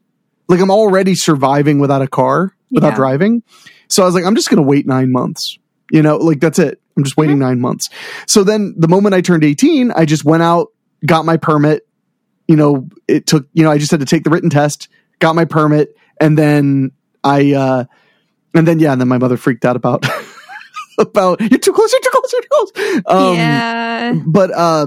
Like 0.48 0.60
I'm 0.60 0.70
already 0.70 1.14
surviving 1.14 1.78
without 1.78 2.02
a 2.02 2.08
car, 2.08 2.54
without 2.70 2.90
Yeah. 2.90 2.96
driving. 2.96 3.42
So 3.88 4.02
I 4.02 4.06
was 4.06 4.14
like, 4.14 4.24
I'm 4.24 4.34
just 4.34 4.50
gonna 4.50 4.62
wait 4.62 4.86
nine 4.86 5.12
months. 5.12 5.58
You 5.90 6.02
know, 6.02 6.16
like 6.16 6.40
that's 6.40 6.58
it. 6.58 6.80
I'm 6.96 7.04
just 7.04 7.16
waiting 7.16 7.36
mm-hmm. 7.36 7.44
nine 7.44 7.60
months. 7.60 7.88
So 8.26 8.44
then 8.44 8.74
the 8.76 8.88
moment 8.88 9.14
I 9.14 9.20
turned 9.20 9.44
18, 9.44 9.92
I 9.92 10.04
just 10.04 10.24
went 10.24 10.42
out, 10.42 10.68
got 11.04 11.24
my 11.24 11.36
permit. 11.36 11.86
You 12.46 12.56
know, 12.56 12.88
it 13.08 13.26
took, 13.26 13.48
you 13.52 13.62
know, 13.62 13.70
I 13.70 13.78
just 13.78 13.90
had 13.90 14.00
to 14.00 14.06
take 14.06 14.24
the 14.24 14.30
written 14.30 14.50
test, 14.50 14.88
got 15.20 15.34
my 15.34 15.44
permit, 15.44 15.96
and 16.20 16.36
then 16.38 16.92
I 17.24 17.52
uh 17.54 17.84
and 18.54 18.68
then 18.68 18.78
yeah, 18.78 18.92
and 18.92 19.00
then 19.00 19.08
my 19.08 19.18
mother 19.18 19.36
freaked 19.36 19.64
out 19.64 19.76
about 19.76 20.06
about 20.98 21.40
you're 21.40 21.58
too 21.58 21.72
close, 21.72 21.92
you're 21.92 22.00
too 22.02 22.10
close, 22.12 22.32
you're 22.32 22.42
too 22.42 22.48
close. 22.50 23.02
Um, 23.06 23.34
yeah. 23.36 24.12
but 24.26 24.50
uh 24.54 24.86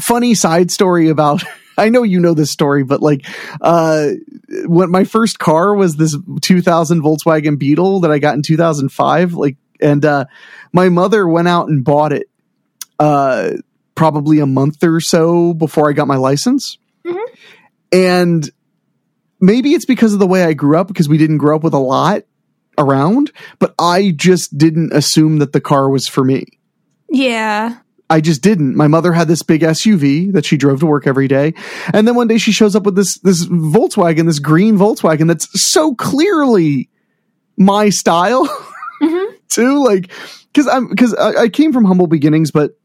funny 0.00 0.34
side 0.34 0.70
story 0.70 1.08
about 1.08 1.42
I 1.78 1.90
know 1.90 2.04
you 2.04 2.20
know 2.20 2.32
this 2.34 2.50
story, 2.52 2.84
but 2.84 3.02
like 3.02 3.26
uh 3.60 4.10
when 4.66 4.90
my 4.90 5.04
first 5.04 5.38
car 5.38 5.74
was 5.74 5.96
this 5.96 6.16
2000 6.42 7.02
Volkswagen 7.02 7.58
Beetle 7.58 8.00
that 8.00 8.10
I 8.10 8.18
got 8.18 8.34
in 8.34 8.42
2005 8.42 9.34
like 9.34 9.56
and 9.80 10.04
uh 10.04 10.24
my 10.72 10.88
mother 10.88 11.26
went 11.28 11.48
out 11.48 11.68
and 11.68 11.84
bought 11.84 12.12
it 12.12 12.28
uh 12.98 13.52
probably 13.94 14.40
a 14.40 14.46
month 14.46 14.82
or 14.84 15.00
so 15.00 15.54
before 15.54 15.88
I 15.88 15.92
got 15.92 16.06
my 16.06 16.16
license. 16.16 16.78
Mhm. 17.06 17.24
And 17.92 18.50
maybe 19.40 19.72
it's 19.74 19.84
because 19.86 20.12
of 20.12 20.18
the 20.18 20.26
way 20.26 20.44
I 20.44 20.52
grew 20.52 20.78
up 20.78 20.88
because 20.88 21.08
we 21.08 21.18
didn't 21.18 21.38
grow 21.38 21.56
up 21.56 21.62
with 21.64 21.74
a 21.74 21.78
lot 21.78 22.22
around, 22.78 23.32
but 23.58 23.74
I 23.78 24.12
just 24.14 24.56
didn't 24.58 24.92
assume 24.92 25.38
that 25.38 25.52
the 25.52 25.60
car 25.60 25.88
was 25.90 26.06
for 26.08 26.24
me. 26.24 26.44
Yeah. 27.10 27.78
I 28.08 28.20
just 28.20 28.40
didn't. 28.42 28.76
My 28.76 28.86
mother 28.86 29.12
had 29.12 29.26
this 29.26 29.42
big 29.42 29.62
SUV 29.62 30.32
that 30.32 30.44
she 30.44 30.56
drove 30.56 30.78
to 30.80 30.86
work 30.86 31.06
every 31.08 31.26
day. 31.26 31.54
And 31.92 32.06
then 32.06 32.14
one 32.14 32.28
day 32.28 32.38
she 32.38 32.52
shows 32.52 32.76
up 32.76 32.84
with 32.84 32.94
this 32.94 33.18
this 33.18 33.46
Volkswagen, 33.46 34.26
this 34.26 34.38
green 34.38 34.76
Volkswagen 34.76 35.26
that's 35.26 35.48
so 35.54 35.94
clearly 35.96 36.88
my 37.56 37.88
style 37.88 38.46
Mhm. 39.02 39.32
too. 39.48 39.84
Like 39.84 40.10
cuz 40.54 40.68
I'm 40.68 40.94
cuz 40.94 41.14
I, 41.14 41.42
I 41.42 41.48
came 41.48 41.72
from 41.72 41.84
humble 41.84 42.06
beginnings, 42.06 42.50
but 42.52 42.78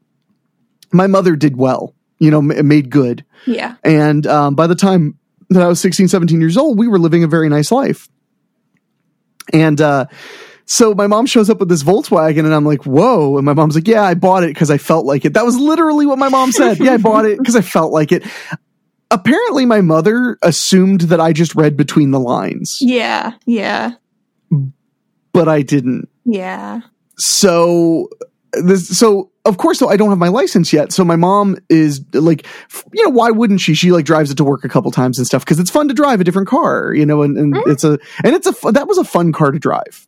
my 0.92 1.06
mother 1.06 1.36
did 1.36 1.56
well, 1.56 1.94
you 2.18 2.30
know, 2.30 2.42
ma- 2.42 2.60
made 2.62 2.90
good. 2.90 3.24
Yeah. 3.46 3.76
And 3.84 4.26
um, 4.26 4.54
by 4.56 4.66
the 4.66 4.74
time 4.74 5.16
that 5.50 5.62
I 5.62 5.68
was 5.68 5.80
16, 5.80 6.08
17 6.08 6.40
years 6.40 6.56
old, 6.56 6.78
we 6.78 6.88
were 6.88 6.98
living 6.98 7.24
a 7.24 7.28
very 7.28 7.48
nice 7.48 7.70
life. 7.72 8.08
And 9.52 9.80
uh, 9.80 10.06
so 10.66 10.94
my 10.94 11.06
mom 11.06 11.26
shows 11.26 11.50
up 11.50 11.58
with 11.58 11.68
this 11.68 11.82
Volkswagen 11.82 12.40
and 12.44 12.54
I'm 12.54 12.64
like, 12.64 12.84
whoa. 12.86 13.36
And 13.36 13.44
my 13.44 13.52
mom's 13.54 13.74
like, 13.74 13.88
yeah, 13.88 14.02
I 14.02 14.14
bought 14.14 14.44
it 14.44 14.48
because 14.48 14.70
I 14.70 14.78
felt 14.78 15.04
like 15.04 15.24
it. 15.24 15.34
That 15.34 15.44
was 15.44 15.56
literally 15.56 16.06
what 16.06 16.18
my 16.18 16.28
mom 16.28 16.52
said. 16.52 16.78
yeah, 16.78 16.92
I 16.92 16.96
bought 16.98 17.24
it 17.26 17.38
because 17.38 17.56
I 17.56 17.60
felt 17.60 17.92
like 17.92 18.12
it. 18.12 18.24
Apparently, 19.10 19.66
my 19.66 19.82
mother 19.82 20.38
assumed 20.42 21.02
that 21.02 21.20
I 21.20 21.32
just 21.34 21.54
read 21.54 21.76
between 21.76 22.12
the 22.12 22.20
lines, 22.20 22.78
Yeah, 22.80 23.32
yeah, 23.44 23.92
but 25.32 25.48
I 25.48 25.60
didn't. 25.60 26.08
yeah. 26.24 26.80
So 27.18 28.08
this, 28.54 28.88
so 28.98 29.30
of 29.44 29.56
course, 29.56 29.78
though, 29.78 29.88
I 29.88 29.96
don't 29.96 30.10
have 30.10 30.18
my 30.18 30.28
license 30.28 30.72
yet. 30.72 30.92
So 30.92 31.04
my 31.04 31.16
mom 31.16 31.56
is 31.68 32.02
like, 32.12 32.46
you 32.92 33.02
know, 33.04 33.10
why 33.10 33.30
wouldn't 33.30 33.60
she? 33.60 33.74
She 33.74 33.90
like 33.92 34.04
drives 34.04 34.30
it 34.30 34.36
to 34.36 34.44
work 34.44 34.64
a 34.64 34.68
couple 34.68 34.90
times 34.90 35.18
and 35.18 35.26
stuff 35.26 35.44
because 35.44 35.58
it's 35.58 35.70
fun 35.70 35.88
to 35.88 35.94
drive 35.94 36.20
a 36.20 36.24
different 36.24 36.48
car, 36.48 36.92
you 36.94 37.04
know, 37.06 37.22
and, 37.22 37.36
and 37.38 37.54
Mhm. 37.54 37.66
it's 37.72 37.82
a, 37.84 37.98
and 38.24 38.34
it's 38.34 38.46
a, 38.46 38.72
that 38.72 38.86
was 38.86 38.98
a 38.98 39.04
fun 39.04 39.32
car 39.32 39.50
to 39.50 39.58
drive. 39.58 40.06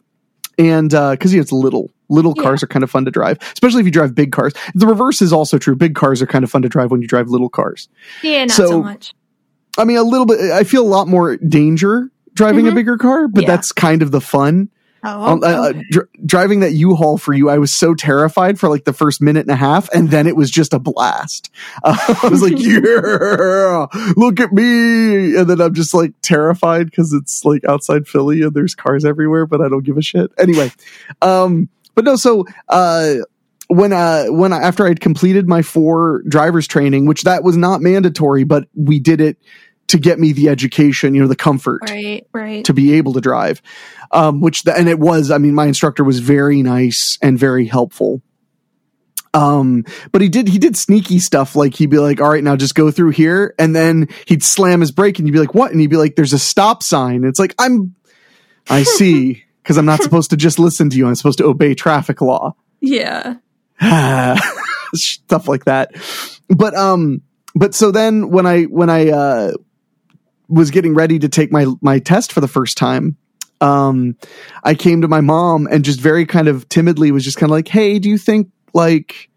And, 0.56 0.94
uh, 0.94 1.16
cause 1.16 1.32
you 1.32 1.38
know, 1.38 1.42
it's 1.42 1.50
little, 1.52 1.90
little 2.08 2.32
Yeah. 2.36 2.42
cars 2.44 2.62
are 2.62 2.68
kind 2.68 2.82
of 2.84 2.90
fun 2.90 3.04
to 3.06 3.10
drive, 3.10 3.38
especially 3.54 3.80
if 3.80 3.86
you 3.86 3.92
drive 3.92 4.14
big 4.14 4.30
cars. 4.30 4.52
The 4.74 4.86
reverse 4.86 5.20
is 5.20 5.32
also 5.32 5.58
true. 5.58 5.74
Big 5.74 5.94
cars 5.96 6.22
are 6.22 6.26
kind 6.26 6.44
of 6.44 6.50
fun 6.50 6.62
to 6.62 6.68
drive 6.68 6.90
when 6.92 7.02
you 7.02 7.08
drive 7.08 7.28
little 7.28 7.48
cars. 7.48 7.88
Yeah, 8.22 8.44
not 8.44 8.50
So- 8.52 8.68
so 8.68 8.82
much. 8.82 9.14
I 9.76 9.84
mean, 9.84 9.96
a 9.96 10.02
little 10.04 10.26
bit, 10.26 10.38
I 10.52 10.62
feel 10.62 10.82
a 10.84 10.86
lot 10.86 11.08
more 11.08 11.36
danger 11.38 12.10
driving 12.34 12.68
a 12.68 12.70
Mhm. 12.70 12.74
bigger 12.76 12.96
car, 12.98 13.26
but 13.26 13.42
Yeah. 13.42 13.48
that's 13.48 13.72
kind 13.72 14.02
of 14.02 14.12
the 14.12 14.20
fun. 14.20 14.68
Oh, 15.06 15.22
Um, 15.22 15.42
uh, 15.42 15.46
uh, 15.46 15.72
dr- 15.90 16.08
driving 16.24 16.60
that 16.60 16.72
U-Haul 16.72 17.18
for 17.18 17.34
you, 17.34 17.50
I 17.50 17.58
was 17.58 17.76
so 17.76 17.94
terrified 17.94 18.58
for 18.58 18.70
like 18.70 18.84
the 18.84 18.92
first 18.94 19.20
minute 19.20 19.40
and 19.40 19.50
a 19.50 19.56
half, 19.56 19.88
and 19.90 20.10
then 20.10 20.26
it 20.26 20.34
was 20.34 20.50
just 20.50 20.72
a 20.72 20.78
blast. 20.78 21.50
Uh, 21.82 21.96
I 22.22 22.28
was 22.28 22.40
like, 22.42 22.54
"Yeah, 22.56 23.86
look 24.16 24.40
at 24.40 24.52
me!" 24.52 25.36
And 25.36 25.48
then 25.48 25.60
I'm 25.60 25.74
just 25.74 25.92
like 25.92 26.12
terrified 26.22 26.86
because 26.86 27.12
it's 27.12 27.44
like 27.44 27.64
outside 27.66 28.08
Philly 28.08 28.42
and 28.42 28.54
there's 28.54 28.74
cars 28.74 29.04
everywhere, 29.04 29.46
but 29.46 29.60
I 29.60 29.68
don't 29.68 29.84
give 29.84 29.98
a 29.98 30.02
shit. 30.02 30.30
Anyway, 30.38 30.72
um, 31.20 31.68
but 31.94 32.04
no, 32.04 32.16
so 32.16 32.46
uh, 32.70 33.16
when 33.68 33.92
uh, 33.92 34.26
when 34.26 34.52
I, 34.52 34.62
after 34.62 34.86
I'd 34.86 35.00
completed 35.00 35.48
my 35.48 35.62
four 35.62 36.22
drivers 36.28 36.66
training, 36.66 37.06
which 37.06 37.22
that 37.24 37.44
was 37.44 37.56
not 37.56 37.80
mandatory, 37.82 38.44
but 38.44 38.68
we 38.74 39.00
did 39.00 39.20
it 39.20 39.36
to 39.88 39.98
get 39.98 40.18
me 40.18 40.32
the 40.32 40.48
education, 40.48 41.14
you 41.14 41.22
know, 41.22 41.28
the 41.28 41.36
comfort 41.36 41.82
right, 41.88 42.26
right. 42.32 42.64
to 42.64 42.72
be 42.72 42.94
able 42.94 43.12
to 43.14 43.20
drive. 43.20 43.62
Um, 44.10 44.40
which 44.40 44.62
the, 44.62 44.76
and 44.76 44.88
it 44.88 44.98
was, 44.98 45.30
I 45.30 45.38
mean, 45.38 45.54
my 45.54 45.66
instructor 45.66 46.04
was 46.04 46.20
very 46.20 46.62
nice 46.62 47.18
and 47.20 47.38
very 47.38 47.66
helpful. 47.66 48.22
Um, 49.32 49.84
but 50.12 50.22
he 50.22 50.28
did 50.28 50.46
he 50.46 50.58
did 50.58 50.76
sneaky 50.76 51.18
stuff 51.18 51.56
like 51.56 51.74
he'd 51.74 51.90
be 51.90 51.98
like, 51.98 52.20
"All 52.20 52.30
right, 52.30 52.44
now 52.44 52.54
just 52.54 52.76
go 52.76 52.92
through 52.92 53.10
here," 53.10 53.52
and 53.58 53.74
then 53.74 54.08
he'd 54.26 54.44
slam 54.44 54.78
his 54.78 54.92
brake, 54.92 55.18
and 55.18 55.26
you'd 55.26 55.32
be 55.32 55.40
like, 55.40 55.54
"What?" 55.54 55.72
And 55.72 55.80
he'd 55.80 55.88
be 55.88 55.96
like, 55.96 56.14
"There's 56.14 56.32
a 56.32 56.38
stop 56.38 56.84
sign." 56.84 57.24
It's 57.24 57.40
like 57.40 57.52
I'm, 57.58 57.96
I 58.70 58.82
see, 58.84 59.42
because 59.60 59.76
I'm 59.76 59.86
not 59.86 60.02
supposed 60.02 60.30
to 60.30 60.36
just 60.36 60.60
listen 60.60 60.88
to 60.90 60.96
you. 60.96 61.08
I'm 61.08 61.16
supposed 61.16 61.38
to 61.38 61.46
obey 61.46 61.74
traffic 61.74 62.20
law 62.20 62.54
yeah. 62.84 63.36
stuff 64.94 65.48
like 65.48 65.64
that. 65.64 65.92
But 66.48 66.74
um, 66.76 67.22
but 67.54 67.74
so 67.74 67.90
then 67.90 68.30
when 68.30 68.46
I 68.46 68.64
when 68.64 68.90
I 68.90 69.10
uh 69.10 69.52
was 70.48 70.70
getting 70.70 70.94
ready 70.94 71.18
to 71.18 71.28
take 71.28 71.52
my 71.52 71.66
my 71.80 71.98
test 71.98 72.32
for 72.32 72.40
the 72.40 72.48
first 72.48 72.76
time, 72.76 73.16
um, 73.60 74.16
I 74.62 74.74
came 74.74 75.02
to 75.02 75.08
my 75.08 75.20
mom 75.20 75.66
and 75.70 75.84
just 75.84 76.00
very 76.00 76.26
kind 76.26 76.48
of 76.48 76.68
timidly 76.68 77.10
was 77.12 77.24
just 77.24 77.36
kind 77.36 77.50
of 77.50 77.54
like, 77.54 77.68
"Hey, 77.68 77.98
do 77.98 78.08
you 78.08 78.18
think 78.18 78.50
like 78.72 79.30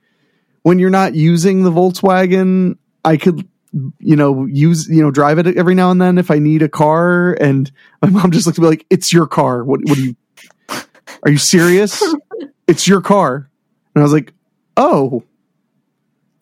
when 0.64 0.80
you're 0.80 0.90
not 0.90 1.16
using 1.16 1.64
the 1.64 1.72
Volkswagen, 1.72 2.78
I 3.04 3.18
could." 3.18 3.48
You 4.00 4.16
know, 4.16 4.46
use 4.46 4.88
you 4.88 5.04
know, 5.04 5.12
drive 5.12 5.38
it 5.40 5.58
every 5.58 5.76
now 5.76 5.92
and 5.92 6.02
then 6.02 6.18
if 6.18 6.32
I 6.32 6.40
need 6.40 6.62
a 6.62 6.70
car. 6.70 7.34
And 7.34 7.70
my 8.02 8.10
mom 8.10 8.32
just 8.32 8.48
looked 8.48 8.58
at 8.58 8.62
me 8.62 8.70
like, 8.70 8.86
"It's 8.90 9.12
your 9.12 9.28
car. 9.28 9.64
What? 9.64 9.82
What 9.84 9.98
do 9.98 10.04
you? 10.04 10.16
Are 11.24 11.30
you 11.30 11.38
serious? 11.38 12.02
it's 12.68 12.88
your 12.88 13.02
car." 13.02 13.50
And 13.94 14.02
I 14.02 14.04
was 14.04 14.14
like, 14.14 14.34
"Oh, 14.78 15.24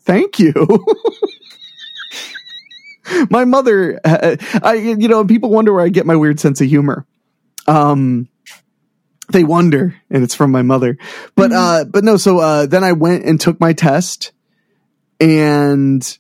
thank 0.01 0.39
you." 0.39 0.53
my 3.29 3.45
mother, 3.45 4.00
uh, 4.03 4.35
I 4.62 4.74
you 4.75 5.07
know, 5.07 5.25
people 5.25 5.50
wonder 5.50 5.74
where 5.74 5.85
I 5.85 5.89
get 5.89 6.05
my 6.05 6.15
weird 6.15 6.39
sense 6.39 6.62
of 6.62 6.67
humor. 6.67 7.05
Um, 7.67 8.29
they 9.31 9.43
wonder, 9.43 9.95
and 10.09 10.24
it's 10.24 10.35
from 10.35 10.51
my 10.51 10.62
mother. 10.62 10.97
But 11.35 11.51
uh, 11.51 11.85
but 11.85 12.03
no. 12.03 12.17
So 12.17 12.39
uh, 12.39 12.65
then 12.65 12.83
I 12.83 12.93
went 12.93 13.25
and 13.25 13.39
took 13.39 13.59
my 13.59 13.74
test, 13.74 14.31
and 15.19 16.17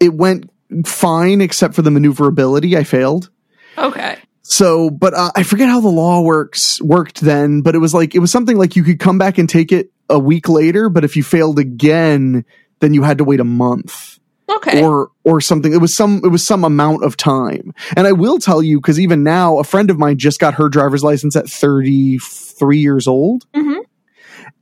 it 0.00 0.14
went 0.14 0.50
fine 0.84 1.40
except 1.40 1.74
for 1.74 1.82
the 1.82 1.90
maneuverability. 1.90 2.76
I 2.76 2.84
failed. 2.84 3.30
Okay. 3.76 4.18
So, 4.42 4.90
but 4.90 5.14
uh, 5.14 5.30
I 5.36 5.44
forget 5.44 5.68
how 5.68 5.80
the 5.80 5.88
law 5.88 6.20
works 6.20 6.80
worked 6.82 7.20
then, 7.20 7.62
but 7.62 7.74
it 7.74 7.78
was 7.78 7.94
like 7.94 8.14
it 8.14 8.18
was 8.18 8.32
something 8.32 8.56
like 8.56 8.74
you 8.74 8.82
could 8.82 8.98
come 8.98 9.18
back 9.18 9.38
and 9.38 9.48
take 9.48 9.70
it 9.70 9.90
a 10.08 10.18
week 10.18 10.48
later, 10.48 10.88
but 10.88 11.04
if 11.04 11.16
you 11.16 11.22
failed 11.22 11.58
again, 11.58 12.44
then 12.80 12.92
you 12.92 13.02
had 13.02 13.18
to 13.18 13.24
wait 13.24 13.40
a 13.40 13.44
month 13.44 14.18
Okay. 14.56 14.82
or 14.82 15.10
or 15.24 15.40
something. 15.40 15.72
It 15.72 15.80
was 15.80 15.94
some 15.96 16.20
it 16.24 16.28
was 16.28 16.46
some 16.46 16.64
amount 16.64 17.04
of 17.04 17.16
time. 17.16 17.72
And 17.96 18.06
I 18.06 18.12
will 18.12 18.38
tell 18.38 18.62
you 18.62 18.78
because 18.78 18.98
even 19.00 19.22
now, 19.22 19.58
a 19.58 19.64
friend 19.64 19.90
of 19.90 19.98
mine 19.98 20.18
just 20.18 20.38
got 20.40 20.54
her 20.54 20.68
driver's 20.68 21.02
license 21.04 21.36
at 21.36 21.48
thirty 21.48 22.18
three 22.18 22.78
years 22.78 23.06
old, 23.08 23.44
Mhm. 23.54 23.80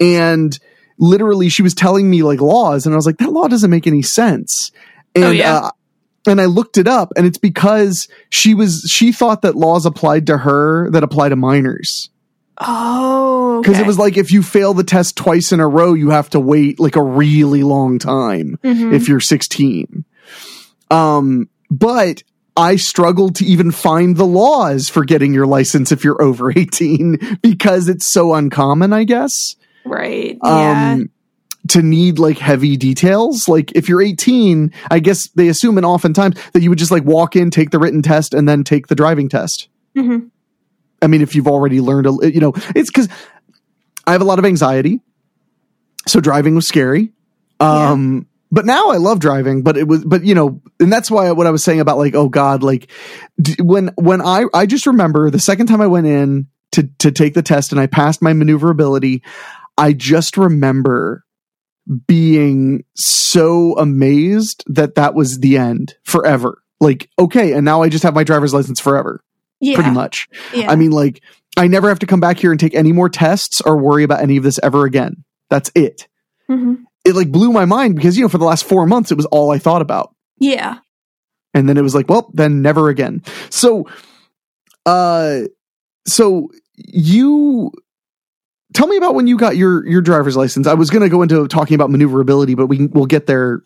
and 0.01 0.59
literally 0.99 1.49
she 1.49 1.63
was 1.63 1.75
telling 1.75 2.09
me 2.11 2.23
like 2.23 2.41
laws, 2.41 2.87
and 2.87 2.95
I 2.95 2.97
was 2.97 3.07
like, 3.07 3.19
that 3.19 3.33
law 3.33 3.49
doesn't 3.49 3.71
make 3.71 3.87
any 3.87 4.03
sense. 4.03 4.71
And 5.15 5.25
Oh, 5.25 5.31
yeah. 5.31 5.57
uh, 5.57 5.71
and 6.27 6.41
I 6.41 6.45
looked 6.45 6.77
it 6.77 6.87
up, 6.87 7.13
and 7.17 7.27
it's 7.27 7.39
because 7.39 8.07
she 8.29 8.55
was 8.55 8.85
she 8.89 9.11
thought 9.13 9.43
that 9.43 9.57
laws 9.57 9.87
applied 9.87 10.27
to 10.27 10.39
her 10.39 10.91
that 10.91 11.03
apply 11.03 11.31
to 11.31 11.37
minors 11.37 12.11
oh, 12.61 13.61
because 13.63 13.77
okay. 13.77 13.85
it 13.85 13.87
was 13.87 13.99
like 13.99 14.17
if 14.17 14.31
you 14.33 14.43
fail 14.43 14.75
the 14.75 14.85
test 14.85 15.17
twice 15.17 15.53
in 15.53 15.61
a 15.61 15.69
row, 15.69 15.95
you 15.95 16.11
have 16.11 16.31
to 16.31 16.41
wait 16.41 16.79
like 16.81 16.97
a 16.97 17.03
really 17.03 17.63
long 17.63 17.99
time 17.99 18.59
Mhm. 18.63 18.93
if 18.95 19.09
you're 19.09 19.21
16. 19.21 20.05
Um, 20.91 21.49
but 21.71 22.23
I 22.57 22.77
struggled 22.77 23.37
to 23.37 23.45
even 23.45 23.71
find 23.71 24.17
the 24.17 24.27
laws 24.27 24.89
for 24.89 25.05
getting 25.05 25.33
your 25.33 25.47
license 25.47 25.93
if 25.93 26.05
you're 26.05 26.21
over 26.21 26.51
18 26.57 27.39
because 27.43 27.89
it's 27.89 28.13
so 28.13 28.35
uncommon, 28.35 28.93
I 28.93 29.05
guess. 29.05 29.33
right. 29.85 30.37
Yeah. 30.45 30.93
Um, 30.95 31.11
to 31.69 31.83
need 31.83 32.19
like 32.19 32.39
heavy 32.39 32.77
details. 32.77 33.47
Like 33.47 33.71
if 33.73 33.89
you're 33.89 34.01
18, 34.03 34.73
I 34.91 34.99
guess 34.99 35.29
they 35.35 35.49
assume 35.49 35.77
and 35.77 35.85
oftentimes 35.87 36.37
that 36.53 36.63
you 36.63 36.71
would 36.71 36.79
just 36.79 36.91
like 36.91 37.05
walk 37.05 37.37
in, 37.37 37.51
take 37.51 37.71
the 37.71 37.79
written 37.79 38.01
test, 38.03 38.33
and 38.35 38.49
then 38.49 38.65
take 38.65 38.87
the 38.89 38.95
driving 38.95 39.29
test. 39.29 39.69
Mhm. 39.97 40.31
I 41.03 41.07
mean, 41.07 41.23
if 41.23 41.35
you've 41.35 41.49
already 41.49 41.81
learned, 41.81 42.07
a, 42.07 42.33
you 42.33 42.41
know, 42.41 42.53
it's 42.75 42.91
because 42.91 43.09
I 44.07 44.13
have 44.13 44.21
a 44.21 44.25
lot 44.25 44.39
of 44.39 44.45
anxiety, 44.45 45.01
so 46.07 46.21
driving 46.21 46.55
was 46.55 46.67
scary. 46.67 47.13
Um, 47.59 48.27
but 48.51 48.67
now 48.67 48.91
I 48.91 48.97
love 48.97 49.21
driving. 49.21 49.63
But 49.63 49.77
it 49.77 49.87
was, 49.87 50.05
but 50.05 50.25
you 50.25 50.35
know, 50.35 50.61
and 50.79 50.93
that's 50.93 51.11
why 51.11 51.31
what 51.33 51.47
I 51.47 51.51
was 51.51 51.63
saying 51.63 51.81
about 51.81 51.99
like, 51.99 52.15
oh 52.15 52.29
God, 52.29 52.63
like 52.63 52.91
d- 53.41 53.57
when 53.63 53.93
when 53.97 54.21
I 54.21 54.45
I 54.53 54.67
just 54.67 54.87
remember 54.87 55.31
the 55.31 55.39
second 55.39 55.67
time 55.67 55.81
I 55.81 55.87
went 55.87 56.07
in 56.07 56.49
to 56.73 56.89
to 56.99 57.13
take 57.13 57.35
the 57.35 57.43
test 57.43 57.73
and 57.73 57.81
I 57.81 57.87
passed 57.87 58.23
my 58.23 58.33
maneuverability, 58.33 59.23
I 59.79 59.93
just 59.93 60.37
remember 60.37 61.25
being 62.07 62.85
so 62.95 63.77
amazed 63.79 64.65
that 64.67 64.95
that 64.95 65.15
was 65.15 65.41
the 65.41 65.57
end 65.57 65.95
forever. 66.05 66.63
Like, 66.81 67.11
okay, 67.19 67.53
and 67.53 67.65
now 67.65 67.83
I 67.83 67.89
just 67.89 68.05
have 68.05 68.15
my 68.15 68.25
driver's 68.25 68.55
license 68.55 68.81
forever, 68.81 69.23
yeah. 69.61 69.75
pretty 69.77 69.91
much. 69.91 70.29
Yeah. 70.55 70.71
I 70.71 70.77
mean, 70.77 70.91
like, 70.91 71.23
I 71.57 71.67
never 71.67 71.89
have 71.89 71.99
to 72.01 72.07
come 72.07 72.21
back 72.21 72.39
here 72.39 72.51
and 72.51 72.59
take 72.61 72.75
any 72.75 72.93
more 72.93 73.09
tests 73.09 73.61
or 73.61 73.77
worry 73.77 74.03
about 74.05 74.21
any 74.23 74.37
of 74.37 74.43
this 74.43 74.59
ever 74.63 74.85
again. 74.85 75.25
That's 75.49 75.71
it. 75.75 76.07
Mhm. 76.49 76.85
It 77.05 77.15
like 77.15 77.31
blew 77.33 77.51
my 77.53 77.65
mind 77.65 77.97
because, 77.97 78.17
you 78.17 78.23
know, 78.25 78.29
for 78.29 78.39
the 78.39 78.45
last 78.45 78.65
four 78.65 78.87
months, 78.87 79.11
it 79.11 79.17
was 79.17 79.27
all 79.27 79.51
I 79.51 79.59
thought 79.59 79.83
about. 79.83 80.15
yeah. 80.39 80.79
And 81.53 81.69
then 81.69 81.77
it 81.77 81.83
was 81.83 81.95
like, 81.97 82.09
well, 82.09 82.31
then 82.33 82.63
never 82.63 82.89
again. 82.91 83.25
So, 83.49 83.89
uh, 84.87 85.41
so 86.07 86.49
you 86.77 87.73
tell 88.73 88.87
me 88.87 88.97
about 88.97 89.17
when 89.17 89.27
you 89.27 89.37
got 89.37 89.57
your, 89.57 89.85
your 89.87 90.01
driver's 90.01 90.37
license. 90.37 90.69
I 90.69 90.75
was 90.75 90.91
going 90.91 91.03
to 91.03 91.09
go 91.09 91.23
into 91.23 91.49
talking 91.49 91.75
about 91.75 91.91
maneuverability, 91.91 92.55
but 92.55 92.67
we 92.69 92.77
can, 92.77 92.91
we'll 92.93 93.07
get 93.07 93.27
there, 93.27 93.63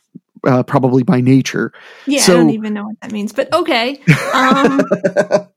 uh, 0.47 0.63
probably 0.63 1.03
by 1.03 1.21
nature. 1.21 1.73
Yeah. 2.07 2.21
So- 2.23 2.33
I 2.33 2.37
don't 2.39 2.51
even 2.51 2.73
know 2.73 2.85
what 2.87 3.01
that 3.03 3.13
means, 3.13 3.35
but 3.35 3.53
okay. 3.53 4.01
Um, 4.33 4.81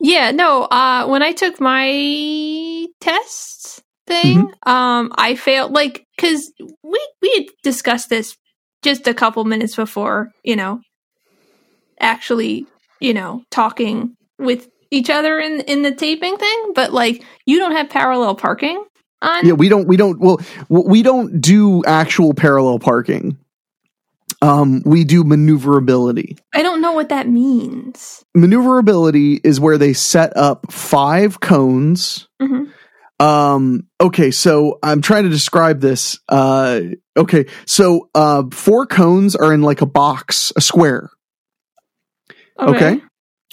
yeah. 0.00 0.32
No. 0.32 0.64
Uh, 0.64 1.06
when 1.06 1.22
I 1.22 1.32
took 1.32 1.60
my 1.60 2.86
test 3.00 3.82
thing, 4.06 4.52
Mm-hmm. 4.64 4.68
um, 4.70 5.12
I 5.16 5.36
failed. 5.36 5.72
Like, 5.72 6.06
because 6.16 6.52
we 6.82 7.08
we 7.22 7.32
had 7.36 7.46
discussed 7.62 8.10
this 8.10 8.36
just 8.82 9.08
a 9.08 9.14
couple 9.14 9.44
minutes 9.44 9.76
before, 9.76 10.32
you 10.44 10.56
know, 10.56 10.80
actually, 12.00 12.66
you 13.00 13.14
know, 13.14 13.44
talking 13.50 14.16
with 14.38 14.68
each 14.90 15.10
other 15.10 15.38
in 15.38 15.60
in 15.62 15.82
the 15.82 15.94
taping 15.94 16.36
thing. 16.38 16.72
But 16.74 16.92
like, 16.92 17.24
you 17.46 17.58
don't 17.58 17.72
have 17.72 17.90
parallel 17.90 18.36
parking 18.36 18.84
on. 19.22 19.46
Yeah, 19.46 19.54
we 19.54 19.68
don't 19.68 19.88
we 19.88 19.96
don't 19.96 20.20
well 20.20 20.38
we 20.70 21.02
don't 21.02 21.40
do 21.40 21.84
actual 21.84 22.34
parallel 22.34 22.78
parking. 22.80 23.38
Um, 24.46 24.82
we 24.84 25.04
do 25.04 25.24
maneuverability. 25.24 26.38
I 26.54 26.62
don't 26.62 26.80
know 26.80 26.92
what 26.92 27.08
that 27.08 27.28
means. 27.28 28.24
Maneuverability 28.34 29.40
is 29.42 29.58
where 29.58 29.76
they 29.76 29.92
set 29.92 30.36
up 30.36 30.70
five 30.70 31.40
cones 31.40 32.28
Mhm. 32.40 32.70
Um, 33.18 33.86
okay, 33.98 34.30
so 34.30 34.78
I'm 34.82 35.00
trying 35.00 35.24
to 35.24 35.30
describe 35.30 35.80
this. 35.80 36.18
Uh, 36.28 36.80
okay, 37.16 37.46
so 37.66 38.10
uh, 38.14 38.44
four 38.52 38.86
cones 38.86 39.34
are 39.34 39.54
in 39.54 39.62
like 39.62 39.80
a 39.80 39.86
box, 39.86 40.52
a 40.54 40.60
square. 40.60 41.10
Okay. 42.58 43.00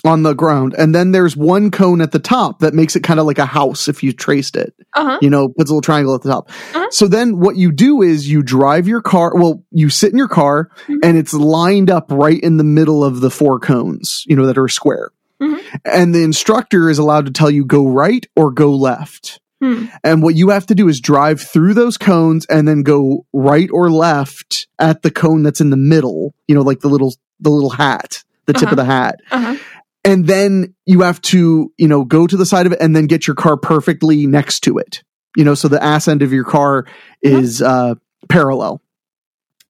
On 0.06 0.24
the 0.24 0.34
ground. 0.34 0.76
And 0.78 0.94
then 0.94 1.12
there's 1.14 1.38
one 1.38 1.72
cone 1.72 2.02
at 2.02 2.12
the 2.12 2.20
top 2.20 2.60
that 2.60 2.74
makes 2.74 2.98
it 2.98 3.04
kind 3.04 3.22
of 3.22 3.26
like 3.26 3.38
a 3.40 3.46
house 3.46 3.88
if 3.88 4.04
you 4.04 4.12
traced 4.12 4.58
it. 4.58 4.74
Uh 4.94 5.04
huh. 5.06 5.20
You 5.22 5.30
know, 5.30 5.48
puts 5.48 5.70
a 5.70 5.74
little 5.74 5.82
triangle 5.82 6.14
at 6.14 6.24
the 6.24 6.30
top. 6.30 6.50
Uh-huh. 6.50 6.88
So 6.92 7.08
then 7.08 7.40
what 7.40 7.56
you 7.56 7.72
do 7.72 8.02
is 8.02 8.30
you 8.30 8.44
drive 8.44 8.86
your 8.86 9.02
car, 9.02 9.32
well, 9.34 9.64
you 9.72 9.90
sit 9.90 10.12
in 10.12 10.18
your 10.18 10.28
car 10.28 10.70
Mhm. 10.88 10.98
and 11.04 11.18
it's 11.18 11.34
lined 11.34 11.90
up 11.90 12.08
right 12.12 12.38
in 12.42 12.58
the 12.58 12.66
middle 12.66 13.02
of 13.02 13.22
the 13.22 13.30
four 13.30 13.60
cones, 13.60 14.24
you 14.28 14.36
know, 14.36 14.46
that 14.46 14.58
are 14.58 14.68
square. 14.68 15.12
Mhm. 15.42 15.62
And 15.86 16.14
the 16.14 16.24
instructor 16.24 16.90
is 16.90 16.98
allowed 16.98 17.26
to 17.28 17.32
tell 17.32 17.50
you 17.50 17.64
go 17.64 17.88
right 17.88 18.26
or 18.36 18.52
go 18.52 18.74
left. 18.76 19.40
Hmm. 19.62 19.86
And 20.04 20.22
what 20.22 20.36
you 20.36 20.50
have 20.50 20.66
to 20.66 20.76
do 20.76 20.90
is 20.90 21.00
drive 21.00 21.40
through 21.40 21.76
those 21.76 21.98
cones 21.98 22.46
and 22.50 22.68
then 22.68 22.84
go 22.84 23.26
right 23.32 23.70
or 23.72 23.90
left 23.90 24.68
at 24.80 25.02
the 25.02 25.12
cone 25.12 25.44
that's 25.44 25.62
in 25.62 25.70
the 25.70 25.78
middle, 25.78 26.34
you 26.50 26.56
know, 26.56 26.62
like 26.62 26.82
the 26.82 26.90
little 26.90 27.14
the 27.40 27.50
little 27.50 27.70
hat, 27.70 28.24
the 28.48 28.54
tip 28.54 28.64
Uh-huh. 28.64 28.72
of 28.72 28.78
the 28.78 28.86
hat. 28.86 29.16
Uh 29.32 29.40
huh. 29.42 29.56
And 30.06 30.28
then 30.28 30.76
you 30.86 31.02
have 31.02 31.22
to, 31.22 31.72
you 31.78 31.88
know, 31.88 32.04
go 32.04 32.28
to 32.28 32.36
the 32.36 32.46
side 32.46 32.66
of 32.66 32.74
it 32.74 32.82
and 32.82 32.96
then 32.96 33.08
get 33.08 33.26
your 33.26 33.36
car 33.36 33.56
perfectly 33.58 34.28
next 34.28 34.62
to 34.62 34.78
it. 34.78 35.02
You 35.38 35.46
know, 35.46 35.56
so 35.56 35.68
the 35.68 35.82
ass 35.82 36.08
end 36.08 36.22
of 36.22 36.34
your 36.34 36.44
car 36.44 36.86
is 37.22 37.62
uh 37.62 37.96
parallel. 38.30 38.82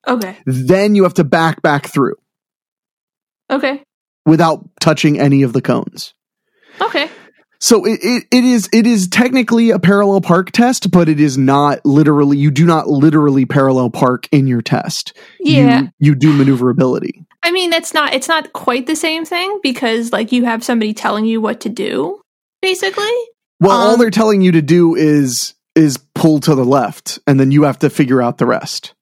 Okay. 0.08 0.36
Then 0.46 0.96
you 0.96 1.04
have 1.04 1.13
to 1.16 1.24
back 1.24 1.62
back 1.62 1.88
through 1.88 2.16
Okay. 3.50 3.84
without 4.25 4.68
touching 4.82 5.20
any 5.20 5.44
of 5.44 5.54
the 5.54 5.62
cones. 5.62 6.13
Okay. 6.82 7.10
So 7.60 7.86
it, 7.86 8.00
it, 8.04 8.24
it 8.32 8.44
is 8.44 8.68
it 8.74 8.86
is 8.86 9.08
technically 9.08 9.70
a 9.70 9.80
parallel 9.80 10.20
park 10.20 10.52
test, 10.52 10.92
but 10.92 11.08
it 11.08 11.20
is 11.22 11.38
not 11.38 11.86
literally 11.86 12.38
you 12.38 12.52
do 12.52 12.66
not 12.66 12.88
literally 12.88 13.46
parallel 13.46 13.90
park 13.90 14.28
in 14.34 14.48
your 14.48 14.62
test. 14.62 15.16
Yeah. 15.40 15.84
You, 15.84 15.90
you 16.00 16.16
do 16.16 16.34
maneuverability. 16.34 17.25
I 17.43 17.51
mean, 17.51 17.69
that's 17.69 17.93
not. 17.93 18.13
It's 18.13 18.29
not 18.29 18.53
quite 18.53 18.88
the 18.88 18.95
same 18.95 19.25
thing 19.25 19.59
because, 19.62 20.12
like, 20.12 20.31
you 20.31 20.45
have 20.45 20.63
somebody 20.63 20.93
telling 20.93 21.25
you 21.25 21.41
what 21.41 21.62
to 21.62 21.69
do, 21.69 22.21
basically. 22.62 23.12
Well, 23.59 23.77
all 23.77 23.93
Um, 23.93 24.00
they're 24.00 24.09
telling 24.09 24.41
you 24.41 24.53
to 24.53 24.62
do 24.62 24.95
is 24.95 25.53
is 25.75 25.97
pull 26.13 26.39
to 26.41 26.55
the 26.55 26.65
left 26.65 27.19
and 27.25 27.39
then 27.39 27.51
you 27.51 27.63
have 27.63 27.79
to 27.79 27.89
figure 27.89 28.21
out 28.21 28.38
the 28.38 28.45
rest. 28.45 28.93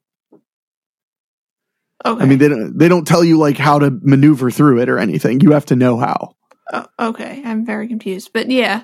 Okay. 2.03 2.23
I 2.23 2.25
mean 2.25 2.39
they 2.39 2.47
don't 2.47 2.77
they 2.77 2.87
don't 2.87 3.05
tell 3.05 3.23
you 3.23 3.37
like 3.37 3.57
how 3.57 3.79
to 3.79 3.91
maneuver 3.91 4.49
through 4.49 4.81
it 4.81 4.89
or 4.89 4.97
anything. 4.97 5.41
You 5.41 5.51
have 5.51 5.65
to 5.67 5.75
know 5.75 5.97
how. 5.97 6.35
Oh, 6.73 6.85
okay. 7.09 7.41
I'm 7.45 7.65
very 7.65 7.87
confused, 7.87 8.31
but 8.33 8.49
yeah. 8.49 8.83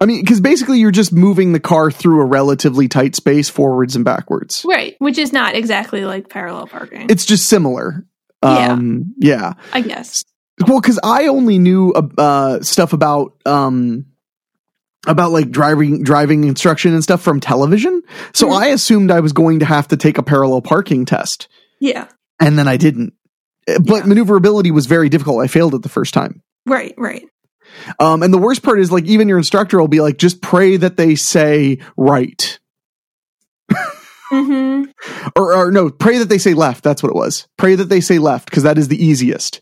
I 0.00 0.06
mean, 0.06 0.20
because 0.20 0.40
basically 0.40 0.78
you're 0.80 0.90
just 0.90 1.12
moving 1.12 1.52
the 1.52 1.60
car 1.60 1.90
through 1.90 2.20
a 2.20 2.26
relatively 2.26 2.88
tight 2.88 3.14
space 3.14 3.48
forwards 3.48 3.94
and 3.94 4.04
backwards. 4.04 4.64
Right. 4.66 4.96
Which 4.98 5.18
is 5.18 5.32
not 5.32 5.54
exactly 5.54 6.04
like 6.04 6.28
parallel 6.28 6.66
parking. 6.66 7.06
It's 7.10 7.24
just 7.24 7.46
similar. 7.48 8.04
Yeah. 8.44 8.72
Um, 8.72 9.14
yeah. 9.18 9.54
I 9.72 9.80
guess. 9.80 10.22
Well, 10.66 10.80
because 10.80 11.00
I 11.02 11.26
only 11.26 11.58
knew 11.58 11.92
uh, 11.92 12.60
stuff 12.62 12.92
about 12.92 13.32
um, 13.44 14.06
about 15.06 15.32
like 15.32 15.50
driving 15.50 16.02
driving 16.04 16.44
instruction 16.44 16.94
and 16.94 17.02
stuff 17.02 17.20
from 17.22 17.40
television, 17.40 18.02
so 18.32 18.48
Mhm. 18.48 18.56
I 18.58 18.66
assumed 18.68 19.10
I 19.10 19.20
was 19.20 19.32
going 19.32 19.58
to 19.60 19.64
have 19.66 19.88
to 19.88 19.96
take 19.96 20.16
a 20.18 20.22
parallel 20.22 20.62
parking 20.62 21.04
test, 21.06 21.48
Yeah. 21.80 22.06
and 22.40 22.56
then 22.58 22.68
I 22.68 22.76
didn't. 22.76 23.14
Uh, 23.68 23.80
But 23.80 23.96
Yeah. 24.02 24.04
maneuverability 24.06 24.70
was 24.70 24.86
very 24.86 25.08
difficult. 25.08 25.42
I 25.42 25.48
failed 25.48 25.74
it 25.74 25.82
the 25.82 25.88
first 25.88 26.14
time. 26.14 26.42
Right. 26.66 26.94
Right. 26.96 27.24
Um, 27.98 28.22
and 28.22 28.32
the 28.32 28.38
worst 28.38 28.62
part 28.62 28.78
is 28.78 28.92
like 28.92 29.04
even 29.06 29.26
your 29.28 29.38
instructor 29.38 29.78
will 29.80 29.88
be 29.88 30.00
like, 30.00 30.18
just 30.18 30.40
pray 30.40 30.76
that 30.76 30.96
they 30.96 31.16
say 31.16 31.78
right, 31.96 32.58
Mm-hmm. 34.32 34.90
or, 35.36 35.54
or 35.54 35.70
no, 35.70 35.90
pray 35.90 36.18
that 36.18 36.28
they 36.28 36.38
say 36.38 36.54
left. 36.54 36.82
That's 36.82 37.02
what 37.02 37.10
it 37.10 37.14
was. 37.14 37.46
Pray 37.58 37.74
that 37.74 37.88
they 37.90 38.00
say 38.00 38.18
left 38.18 38.46
because 38.48 38.62
that 38.62 38.78
is 38.78 38.88
the 38.88 39.02
easiest. 39.04 39.60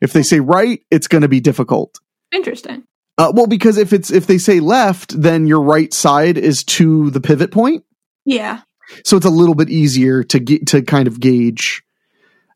If 0.00 0.12
they 0.12 0.22
say 0.22 0.40
right, 0.40 0.80
it's 0.90 1.08
going 1.08 1.22
to 1.22 1.28
be 1.28 1.40
difficult. 1.40 1.94
Interesting. 2.32 2.84
Uh, 3.18 3.32
well, 3.34 3.46
because 3.46 3.76
if 3.78 3.92
it's 3.92 4.10
if 4.10 4.26
they 4.26 4.38
say 4.38 4.60
left, 4.60 5.20
then 5.20 5.46
your 5.46 5.60
right 5.62 5.92
side 5.92 6.38
is 6.38 6.62
to 6.64 7.10
the 7.10 7.20
pivot 7.20 7.50
point, 7.50 7.84
Yeah. 8.24 8.60
so 9.04 9.16
it's 9.16 9.26
a 9.26 9.30
little 9.30 9.56
bit 9.56 9.70
easier 9.70 10.22
to 10.24 10.38
get 10.38 10.68
to 10.68 10.82
kind 10.82 11.08
of 11.08 11.18
gauge 11.18 11.82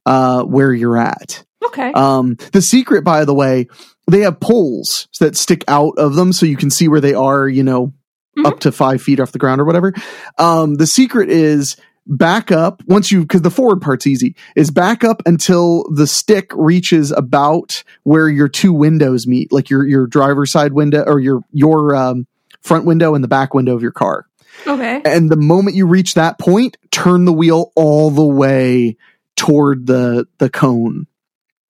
uh, 0.07 0.43
where 0.45 0.73
you're 0.73 0.97
at. 0.97 1.45
Okay. 1.65 1.93
Um, 1.93 2.37
the 2.53 2.63
secret, 2.63 3.03
by 3.05 3.25
the 3.25 3.35
way, 3.35 3.67
they 4.11 4.21
have 4.21 4.39
poles 4.41 5.09
that 5.21 5.37
stick 5.37 5.65
out 5.69 5.95
of 5.99 6.15
them, 6.15 6.33
so 6.33 6.47
you 6.47 6.57
can 6.57 6.71
see 6.71 6.87
where 6.89 7.01
they 7.01 7.15
are. 7.15 7.49
You 7.49 7.65
know, 7.65 7.93
Mhm. 8.39 8.47
up 8.47 8.61
to 8.61 8.73
five 8.73 9.03
feet 9.03 9.21
off 9.21 9.33
the 9.33 9.39
ground 9.39 9.61
or 9.61 9.65
whatever. 9.65 9.93
Um, 10.39 10.77
the 10.77 10.87
secret 10.87 11.29
is 11.29 11.77
back 12.07 12.51
up 12.51 12.83
once 12.87 13.13
you 13.13 13.21
because 13.21 13.43
the 13.43 13.51
forward 13.51 13.81
part's 13.81 14.07
easy 14.07 14.35
is 14.57 14.71
back 14.73 15.05
up 15.05 15.23
until 15.25 15.85
the 15.95 16.07
stick 16.07 16.51
reaches 16.57 17.13
about 17.13 17.85
where 18.03 18.29
your 18.29 18.49
two 18.49 18.73
windows 18.73 19.27
meet 19.27 19.53
like 19.53 19.71
your 19.71 19.87
your 19.87 20.07
driver's 20.09 20.51
side 20.51 20.73
window 20.73 21.05
or 21.07 21.21
your 21.21 21.43
your 21.53 21.95
um, 21.95 22.27
front 22.61 22.87
window 22.87 23.15
and 23.15 23.23
the 23.23 23.29
back 23.29 23.55
window 23.55 23.75
of 23.77 23.83
your 23.83 23.93
car 23.93 24.27
okay. 24.67 25.01
and 25.05 25.31
the 25.31 25.37
moment 25.37 25.77
you 25.77 25.87
reach 25.87 26.15
that 26.15 26.39
point 26.41 26.77
turn 26.91 27.25
the 27.25 27.33
wheel 27.33 27.71
all 27.77 28.11
the 28.11 28.25
way 28.27 28.97
toward 29.37 29.87
the 29.87 30.27
the 30.39 30.51
cone 30.51 31.07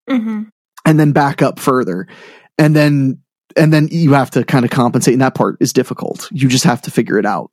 Mm-hmm. 0.08 0.42
and 0.84 0.98
then 1.00 1.12
back 1.12 1.42
up 1.42 1.58
further 1.58 2.06
and 2.58 2.74
then 2.74 3.21
and 3.56 3.72
then 3.72 3.88
you 3.90 4.12
have 4.12 4.30
to 4.32 4.44
kind 4.44 4.64
of 4.64 4.70
compensate 4.70 5.12
and 5.12 5.22
that 5.22 5.34
part 5.34 5.56
is 5.60 5.72
difficult. 5.72 6.28
You 6.32 6.48
just 6.48 6.64
have 6.64 6.82
to 6.82 6.90
figure 6.90 7.18
it 7.18 7.26
out. 7.26 7.50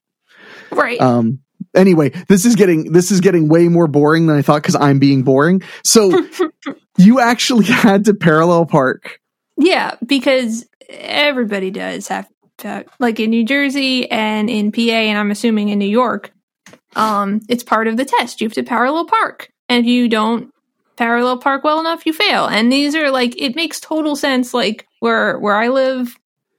Right. 0.71 0.99
um 0.99 1.39
anyway 1.75 2.09
this 2.27 2.45
is 2.45 2.55
getting 2.55 2.91
this 2.93 3.11
is 3.11 3.19
getting 3.19 3.49
way 3.49 3.67
more 3.67 3.85
boring 3.85 4.27
than 4.27 4.37
i 4.37 4.41
thought 4.41 4.61
because 4.61 4.75
i'm 4.75 4.99
being 4.99 5.23
boring. 5.23 5.61
So 5.83 6.25
you 6.97 7.19
actually 7.19 7.65
had 7.65 8.05
to 8.05 8.13
parallel 8.13 8.65
park. 8.65 9.19
Yeah, 9.57 9.95
because 10.05 10.67
everybody 10.89 11.71
does 11.71 12.07
have 12.07 12.27
to, 12.59 12.85
like 12.99 13.19
in 13.19 13.29
New 13.29 13.45
Jersey 13.45 14.09
and 14.09 14.49
in 14.49 14.71
PA, 14.71 14.79
and 14.79 15.17
I'm 15.17 15.31
assuming 15.31 15.69
in 15.69 15.79
New 15.79 15.85
York, 15.85 16.31
um, 16.95 17.41
it's 17.49 17.63
part 17.63 17.87
of 17.87 17.97
the 17.97 18.05
test. 18.05 18.41
You 18.41 18.47
have 18.47 18.53
to 18.53 18.63
parallel 18.63 19.05
park, 19.05 19.51
and 19.67 19.85
if 19.85 19.85
you 19.85 20.07
don't 20.07 20.53
parallel 20.99 21.37
park 21.37 21.63
well 21.63 21.79
enough, 21.79 22.05
you 22.05 22.11
fail. 22.13 22.45
And 22.45 22.71
these 22.71 22.93
are 22.93 23.09
like 23.09 23.33
it 23.41 23.55
makes 23.55 23.79
total 23.79 24.15
sense. 24.15 24.53
Like 24.53 24.85
where 24.99 25.39
where 25.39 25.55
I 25.55 25.69
live 25.69 26.15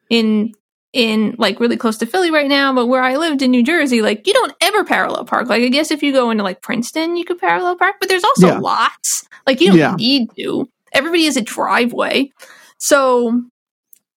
in 0.09 0.55
in 0.93 1.37
like 1.39 1.61
really 1.61 1.77
close 1.77 1.99
to 1.99 2.07
Philly 2.07 2.31
right 2.33 2.49
now, 2.49 2.75
but 2.75 2.87
where 2.87 3.03
I 3.03 3.17
lived 3.17 3.43
in 3.43 3.51
New 3.53 3.63
Jersey, 3.63 4.03
like 4.03 4.27
you 4.27 4.33
don't 4.33 4.53
ever 4.63 4.83
parallel 4.83 5.25
park. 5.27 5.49
Like 5.49 5.63
I 5.63 5.69
guess 5.69 5.91
if 5.93 6.03
you 6.03 6.13
go 6.13 6.31
into 6.31 6.43
like 6.43 6.63
Princeton, 6.63 7.17
you 7.17 7.25
could 7.25 7.39
parallel 7.39 7.77
park, 7.77 7.97
but 8.01 8.09
there's 8.09 8.25
also 8.25 8.49
Yeah. 8.49 8.59
lots. 8.59 9.29
Like 9.47 9.61
you 9.61 9.69
don't 9.69 9.79
Yeah. 9.79 9.95
need 9.97 10.29
to. 10.37 10.69
Everybody 10.93 11.27
has 11.27 11.37
a 11.37 11.43
driveway. 11.43 12.33
So 12.79 13.43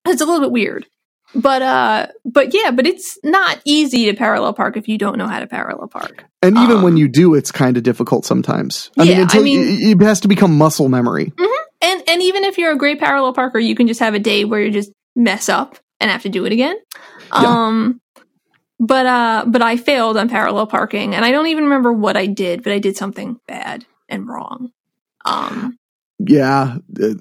it's 0.07 0.21
a 0.21 0.25
little 0.25 0.39
bit 0.41 0.51
weird. 0.51 0.87
But 1.35 1.61
uh 1.61 2.07
but 2.25 2.53
yeah, 2.53 2.71
but 2.71 2.85
it's 2.85 3.17
not 3.23 3.59
easy 3.65 4.05
to 4.05 4.13
parallel 4.13 4.53
park 4.53 4.77
if 4.77 4.87
you 4.87 4.97
don't 4.97 5.17
know 5.17 5.27
how 5.27 5.39
to 5.39 5.47
parallel 5.47 5.87
park. 5.87 6.25
and 6.41 6.57
even 6.57 6.77
Um, 6.77 6.83
when 6.83 6.97
you 6.97 7.07
do 7.07 7.33
it's 7.33 7.51
kind 7.51 7.75
of 7.77 7.83
difficult 7.83 8.25
sometimes 8.25 8.91
i 8.99 9.03
Yeah, 9.03 9.17
mean 9.19 9.27
I 9.31 9.39
mean- 9.39 9.61
it, 9.61 10.01
it 10.01 10.05
has 10.05 10.19
to 10.21 10.27
become 10.27 10.57
muscle 10.57 10.89
memory 10.89 11.33
And 11.81 12.01
and 12.07 12.21
even 12.21 12.43
if 12.45 12.57
you're 12.57 12.71
a 12.71 12.77
great 12.77 12.99
parallel 12.99 13.33
parker, 13.33 13.59
you 13.59 13.75
can 13.75 13.87
just 13.87 13.99
have 13.99 14.13
a 14.13 14.19
day 14.19 14.45
where 14.45 14.61
you 14.61 14.71
just 14.71 14.91
mess 15.15 15.49
up 15.49 15.77
and 15.99 16.09
have 16.09 16.21
to 16.23 16.29
do 16.29 16.45
it 16.45 16.53
again. 16.53 16.77
Yeah. 17.33 17.47
Um 17.47 17.99
but 18.79 19.05
uh 19.05 19.45
but 19.47 19.61
I 19.61 19.75
failed 19.77 20.17
on 20.17 20.29
parallel 20.29 20.67
parking 20.67 21.13
and 21.15 21.25
I 21.25 21.31
don't 21.31 21.47
even 21.47 21.65
remember 21.65 21.91
what 21.91 22.15
I 22.15 22.25
did, 22.27 22.63
but 22.63 22.71
I 22.73 22.79
did 22.79 22.95
something 22.95 23.37
bad 23.47 23.85
and 24.07 24.27
wrong. 24.27 24.71
Um 25.25 25.77
yeah 26.19 26.77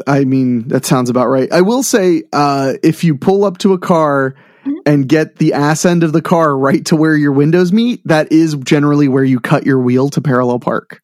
i 0.06 0.24
mean 0.24 0.68
that 0.68 0.84
sounds 0.84 1.08
about 1.10 1.28
right 1.28 1.50
i 1.52 1.60
will 1.60 1.82
say 1.82 2.22
uh 2.32 2.74
if 2.82 3.02
you 3.04 3.16
pull 3.16 3.44
up 3.44 3.58
to 3.58 3.72
a 3.72 3.78
car 3.78 4.34
Mhm. 4.64 4.74
and 4.86 5.08
get 5.08 5.36
the 5.38 5.54
ass 5.54 5.84
end 5.84 6.04
of 6.04 6.12
the 6.12 6.22
car 6.22 6.56
right 6.56 6.84
to 6.86 6.94
where 6.94 7.16
your 7.16 7.32
windows 7.32 7.72
meet 7.72 8.00
that 8.06 8.30
is 8.30 8.54
generally 8.54 9.08
where 9.08 9.24
you 9.24 9.40
cut 9.40 9.66
your 9.66 9.80
wheel 9.80 10.08
to 10.10 10.20
parallel 10.20 10.60
park 10.60 11.00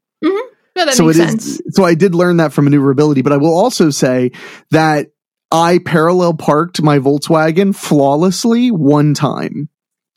that 0.87 0.95
so 0.95 1.07
makes 1.07 1.19
it 1.19 1.35
is. 1.35 1.63
So 1.71 1.85
I 1.85 1.95
did 1.97 2.15
learn 2.15 2.37
that 2.37 2.53
from 2.53 2.67
maneuverability, 2.67 3.23
but 3.23 3.33
I 3.33 3.37
will 3.39 3.57
also 3.57 3.91
say 3.91 4.31
that 4.71 5.09
I 5.51 5.81
parallel 5.85 6.35
parked 6.35 6.81
my 6.83 7.01
Volkswagen 7.01 7.75
flawlessly 7.75 8.71
one 8.71 9.13
time. 9.15 9.69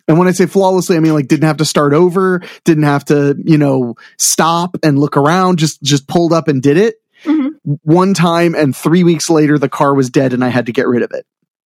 And 0.07 0.19
when 0.19 0.27
I 0.27 0.31
say 0.33 0.45
flawlessly, 0.45 0.97
I 0.97 0.99
mean 0.99 1.15
like 1.15 1.27
didn't 1.27 1.47
have 1.47 1.57
to 1.57 1.65
start 1.65 1.93
over, 1.93 2.43
didn't 2.63 2.83
have 2.83 3.05
to, 3.05 3.35
you 3.43 3.57
know, 3.57 3.95
stop 4.19 4.77
and 4.83 4.99
look 4.99 5.17
around, 5.17 5.57
just 5.57 5.81
just 5.81 6.07
pulled 6.07 6.31
up 6.31 6.47
and 6.47 6.61
did 6.61 6.77
it 6.77 6.95
Mhm. 7.25 7.49
one 7.83 8.13
time 8.13 8.55
and 8.55 8.75
3 8.75 9.03
weeks 9.03 9.29
later 9.29 9.57
the 9.57 9.69
car 9.69 9.93
was 9.93 10.09
dead 10.09 10.33
and 10.33 10.43
I 10.43 10.49
had 10.49 10.65
to 10.67 10.71
get 10.71 10.87
rid 10.87 11.03
of 11.03 11.11
it. 11.13 11.25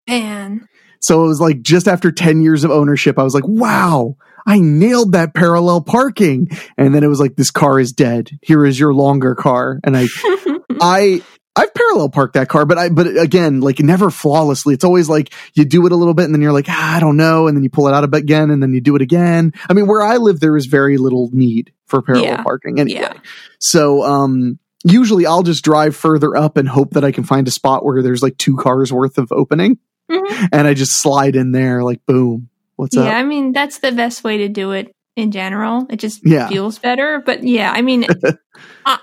Man. 0.09 0.67
So 1.01 1.23
it 1.23 1.27
was 1.27 1.39
like 1.41 1.61
just 1.61 1.87
after 1.87 2.11
10 2.11 2.41
years 2.41 2.63
of 2.63 2.71
ownership 2.71 3.17
I 3.19 3.23
was 3.23 3.33
like, 3.35 3.47
"Wow, 3.47 4.15
I 4.47 4.59
nailed 4.59 5.11
that 5.13 5.33
parallel 5.33 5.81
parking." 5.81 6.47
And 6.77 6.93
then 6.93 7.03
it 7.03 7.07
was 7.07 7.19
like 7.19 7.35
this 7.35 7.51
car 7.51 7.79
is 7.79 7.91
dead. 7.91 8.29
Here 8.41 8.65
is 8.65 8.79
your 8.79 8.93
longer 8.93 9.35
car. 9.35 9.79
And 9.83 9.95
I 9.97 10.07
I 10.81 11.21
I've 11.57 11.73
parallel 11.73 12.09
parked 12.09 12.33
that 12.33 12.49
car, 12.49 12.65
but 12.65 12.77
I, 12.77 12.89
but 12.89 13.07
again, 13.17 13.61
like 13.61 13.79
never 13.79 14.09
flawlessly. 14.09 14.73
It's 14.73 14.83
always 14.83 15.07
like 15.07 15.33
you 15.53 15.63
do 15.63 15.85
it 15.85 15.93
a 15.93 15.95
little 15.95 16.13
bit 16.13 16.25
and 16.25 16.33
then 16.35 16.41
you're 16.41 16.51
like, 16.51 16.65
ah, 16.67 16.97
I 16.97 16.99
don't 16.99 17.15
know. 17.15 17.47
And 17.47 17.55
then 17.55 17.63
you 17.63 17.69
pull 17.69 17.87
it 17.87 17.93
out 17.93 18.03
a 18.03 18.09
bit 18.09 18.23
again 18.23 18.49
and 18.51 18.61
then 18.61 18.73
you 18.73 18.81
do 18.81 18.93
it 18.97 19.01
again. 19.01 19.53
I 19.69 19.73
mean, 19.73 19.87
where 19.87 20.01
I 20.01 20.17
live, 20.17 20.41
there 20.41 20.57
is 20.57 20.65
very 20.65 20.97
little 20.97 21.29
need 21.31 21.71
for 21.87 22.01
parallel 22.01 22.25
Yeah. 22.27 22.43
parking 22.43 22.77
anyway. 22.77 22.99
Yeah. 22.99 23.13
So, 23.59 24.03
um, 24.03 24.59
usually 24.85 25.25
I'll 25.25 25.43
just 25.43 25.63
drive 25.65 25.95
further 25.95 26.35
up 26.37 26.55
and 26.57 26.69
hope 26.69 26.91
that 26.91 27.03
I 27.03 27.11
can 27.11 27.23
find 27.25 27.47
a 27.47 27.51
spot 27.51 27.83
where 27.83 28.01
there's 28.01 28.23
like 28.23 28.37
two 28.37 28.55
cars 28.55 28.93
worth 28.93 29.17
of 29.17 29.31
opening 29.31 29.79
Mhm. 30.09 30.49
and 30.53 30.67
I 30.67 30.73
just 30.75 31.01
slide 31.01 31.35
in 31.35 31.51
there 31.51 31.83
like, 31.83 32.05
boom, 32.05 32.49
what's 32.75 32.95
yeah, 32.95 33.01
up? 33.01 33.07
Yeah, 33.09 33.17
I 33.17 33.23
mean 33.23 33.51
that's 33.51 33.79
the 33.79 33.91
best 33.91 34.23
way 34.23 34.37
to 34.37 34.47
do 34.47 34.71
it 34.71 34.91
in 35.15 35.31
general. 35.31 35.87
It 35.89 35.97
just 35.97 36.21
Yeah. 36.23 36.47
feels 36.47 36.77
better. 36.79 37.21
But 37.25 37.43
yeah, 37.43 37.71
I 37.71 37.81
mean, 37.81 38.05
I, 38.85 38.99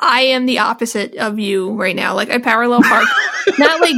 I 0.00 0.20
am 0.22 0.46
the 0.46 0.60
opposite 0.60 1.16
of 1.16 1.38
you 1.38 1.72
right 1.74 1.96
now. 1.96 2.14
Like 2.14 2.30
I 2.30 2.38
parallel 2.38 2.82
park, 2.82 3.06
not 3.58 3.80
like 3.80 3.96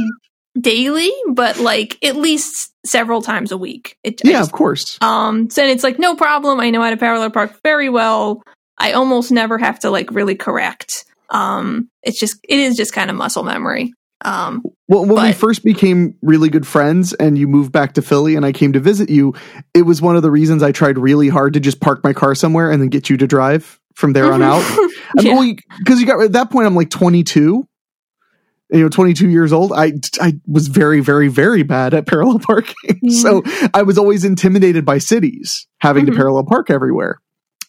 daily, 0.59 1.11
but 1.31 1.59
like 1.59 1.97
at 2.03 2.15
least 2.15 2.71
several 2.85 3.21
times 3.21 3.51
a 3.51 3.57
week. 3.57 3.97
It, 4.03 4.21
Yeah, 4.23 4.39
just- 4.39 4.49
of 4.49 4.53
course. 4.53 4.97
um, 5.01 5.49
so 5.49 5.63
it's 5.65 5.83
like 5.83 5.99
no 5.99 6.15
problem. 6.15 6.59
I 6.59 6.69
know 6.71 6.81
how 6.81 6.89
to 6.89 6.97
parallel 6.97 7.29
park 7.29 7.59
very 7.63 7.89
well. 7.89 8.41
I 8.77 8.93
almost 8.93 9.31
never 9.31 9.57
have 9.57 9.79
to 9.79 9.89
like 9.89 10.11
really 10.11 10.35
correct. 10.35 11.05
Um, 11.29 11.89
it's 12.03 12.19
just 12.19 12.37
it 12.47 12.59
is 12.59 12.75
just 12.75 12.93
kind 12.93 13.09
of 13.09 13.15
muscle 13.15 13.43
memory. 13.43 13.93
Um, 14.25 14.63
Well, 14.87 15.05
when 15.05 15.21
we 15.25 15.33
first 15.33 15.63
became 15.65 16.15
really 16.21 16.49
good 16.49 16.65
friends 16.65 17.11
and 17.13 17.37
you 17.37 17.45
moved 17.47 17.71
back 17.73 17.93
to 17.95 18.01
Philly 18.01 18.35
and 18.35 18.45
I 18.45 18.53
came 18.53 18.71
to 18.73 18.79
visit 18.79 19.09
you, 19.09 19.33
it 19.73 19.81
was 19.81 20.01
one 20.01 20.15
of 20.15 20.21
the 20.21 20.31
reasons 20.31 20.63
I 20.63 20.71
tried 20.71 20.97
really 20.97 21.27
hard 21.27 21.53
to 21.55 21.59
just 21.59 21.81
park 21.81 22.03
my 22.05 22.13
car 22.13 22.33
somewhere 22.33 22.71
and 22.71 22.81
then 22.81 22.87
get 22.89 23.09
you 23.09 23.17
to 23.17 23.27
drive 23.27 23.79
from 23.95 24.13
there 24.13 24.31
on 24.31 24.41
out. 24.41 24.61
I 25.17 25.21
Yeah. 25.21 25.33
mean, 25.41 25.57
because 25.79 25.99
you 25.99 26.07
got 26.07 26.21
at 26.23 26.31
that 26.33 26.49
point, 26.51 26.67
I'm 26.67 26.75
like 26.75 26.89
22, 26.89 27.67
you 28.71 28.79
know, 28.81 28.87
22 28.89 29.29
years 29.29 29.51
old. 29.51 29.73
I 29.73 29.93
I 30.21 30.33
was 30.47 30.67
very, 30.69 31.01
very, 31.01 31.27
very 31.27 31.63
bad 31.63 31.93
at 31.93 32.07
parallel 32.07 32.39
parking, 32.47 32.75
Yeah. 33.01 33.21
so 33.21 33.43
I 33.73 33.83
was 33.83 33.97
always 33.97 34.23
intimidated 34.23 34.85
by 34.85 34.99
cities 34.99 35.67
having 35.79 36.05
Mhm. 36.05 36.11
to 36.11 36.15
parallel 36.15 36.45
park 36.45 36.69
everywhere. 36.71 37.19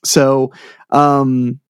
So, 0.04 0.52
um, 0.90 1.60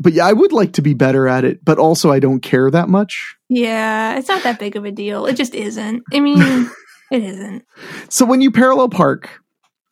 but 0.00 0.12
yeah, 0.12 0.26
I 0.26 0.32
would 0.32 0.52
like 0.52 0.74
to 0.74 0.82
be 0.82 0.94
better 0.94 1.26
at 1.26 1.44
it, 1.44 1.64
but 1.64 1.78
also 1.78 2.12
I 2.12 2.20
don't 2.20 2.40
care 2.40 2.70
that 2.70 2.88
much. 2.88 3.36
yeah, 3.48 4.16
it's 4.16 4.28
not 4.28 4.42
that 4.44 4.58
big 4.58 4.76
of 4.76 4.84
a 4.84 4.92
deal. 4.92 5.26
It 5.26 5.34
just 5.34 5.54
isn't. 5.54 6.02
I 6.12 6.20
mean, 6.20 6.70
it 7.10 7.22
isn't. 7.22 7.64
So 8.08 8.24
when 8.24 8.40
you 8.40 8.50
parallel 8.50 8.88
park 8.88 9.40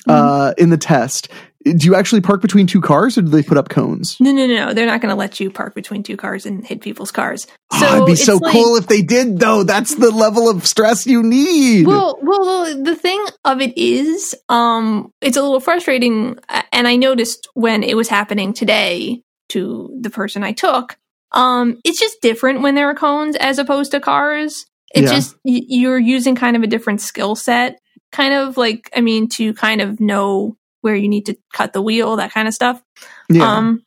uh, 0.08 0.54
in 0.58 0.70
the 0.70 0.76
test, 0.76 1.28
do 1.74 1.86
you 1.86 1.94
actually 1.96 2.20
park 2.20 2.40
between 2.40 2.66
two 2.66 2.80
cars 2.80 3.18
or 3.18 3.22
do 3.22 3.28
they 3.28 3.42
put 3.42 3.58
up 3.58 3.68
cones? 3.68 4.16
No, 4.20 4.30
no, 4.30 4.46
no. 4.46 4.72
They're 4.72 4.86
not 4.86 5.00
going 5.00 5.10
to 5.10 5.18
let 5.18 5.40
you 5.40 5.50
park 5.50 5.74
between 5.74 6.02
two 6.04 6.16
cars 6.16 6.46
and 6.46 6.64
hit 6.64 6.80
people's 6.80 7.10
cars. 7.10 7.46
So 7.72 7.86
oh, 7.88 7.94
it'd 7.96 8.06
be 8.06 8.14
so 8.14 8.36
like- 8.36 8.52
cool 8.52 8.76
if 8.76 8.86
they 8.86 9.02
did, 9.02 9.40
though. 9.40 9.64
That's 9.64 9.94
the 9.96 10.10
level 10.10 10.48
of 10.48 10.64
stress 10.66 11.06
you 11.06 11.22
need. 11.22 11.86
Well, 11.86 12.18
well, 12.22 12.82
the 12.82 12.94
thing 12.94 13.24
of 13.44 13.60
it 13.60 13.76
is, 13.76 14.34
um, 14.48 15.12
it's 15.20 15.36
a 15.36 15.42
little 15.42 15.60
frustrating, 15.60 16.38
and 16.72 16.86
I 16.86 16.96
noticed 16.96 17.48
when 17.54 17.82
it 17.82 17.96
was 17.96 18.08
happening 18.08 18.52
today 18.52 19.22
to 19.48 19.96
the 20.00 20.10
person 20.10 20.44
I 20.44 20.52
took. 20.52 20.96
Um, 21.32 21.80
it's 21.84 21.98
just 21.98 22.20
different 22.22 22.62
when 22.62 22.76
there 22.76 22.88
are 22.88 22.94
cones 22.94 23.34
as 23.36 23.58
opposed 23.58 23.90
to 23.90 24.00
cars. 24.00 24.66
It's 24.94 25.10
Yeah. 25.10 25.16
just 25.16 25.36
you're 25.44 25.98
using 25.98 26.36
kind 26.36 26.56
of 26.56 26.62
a 26.62 26.66
different 26.68 27.00
skill 27.00 27.34
set, 27.34 27.78
kind 28.12 28.32
of 28.32 28.56
like 28.56 28.88
I 28.96 29.00
mean, 29.00 29.28
to 29.30 29.52
kind 29.54 29.80
of 29.80 29.98
know 30.00 30.56
where 30.86 30.94
you 30.96 31.08
need 31.08 31.26
to 31.26 31.36
cut 31.52 31.72
the 31.74 31.82
wheel, 31.82 32.16
that 32.16 32.32
kind 32.32 32.46
of 32.48 32.54
stuff. 32.54 32.80
yeah. 33.28 33.42
Um, 33.56 33.82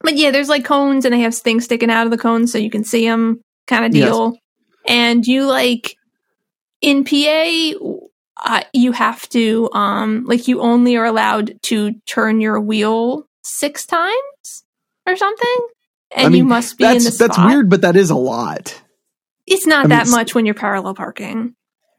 but 0.00 0.16
yeah, 0.16 0.30
there's 0.32 0.48
like 0.50 0.64
cones 0.66 1.04
and 1.06 1.14
they 1.14 1.20
have 1.20 1.34
things 1.34 1.64
sticking 1.64 1.90
out 1.90 2.04
of 2.06 2.10
the 2.10 2.18
cones 2.18 2.50
so 2.52 2.58
you 2.58 2.68
can 2.70 2.84
see 2.84 3.06
them 3.08 3.40
kind 3.66 3.84
of 3.86 3.94
Yes. 3.94 4.08
deal. 4.10 4.36
And 4.86 5.24
you 5.24 5.46
like 5.46 5.96
in 6.82 7.04
PA, 7.04 7.72
uh, 8.44 8.62
you 8.74 8.92
have 8.92 9.26
to, 9.30 9.70
um, 9.72 10.24
like 10.26 10.46
you 10.48 10.60
only 10.60 10.96
are 10.96 11.06
allowed 11.06 11.54
to 11.66 11.92
turn 12.06 12.40
your 12.40 12.60
wheel 12.60 13.26
six 13.44 13.86
times 13.86 14.64
or 15.06 15.16
something. 15.16 15.56
And 16.14 16.26
I 16.26 16.28
mean, 16.28 16.38
you 16.38 16.44
must 16.44 16.76
be 16.76 16.84
in 16.84 16.92
that's 16.92 17.04
the 17.06 17.10
spot. 17.12 17.28
that's 17.36 17.46
weird, 17.46 17.70
but 17.70 17.80
that 17.82 17.96
is 17.96 18.10
a 18.10 18.16
lot. 18.16 18.78
It's 19.46 19.66
not 19.66 19.86
I 19.86 19.88
that 19.88 20.02
it's- 20.02 20.10
much 20.10 20.34
when 20.34 20.44
you're 20.44 20.54
parallel 20.54 20.94
parking. 20.94 21.54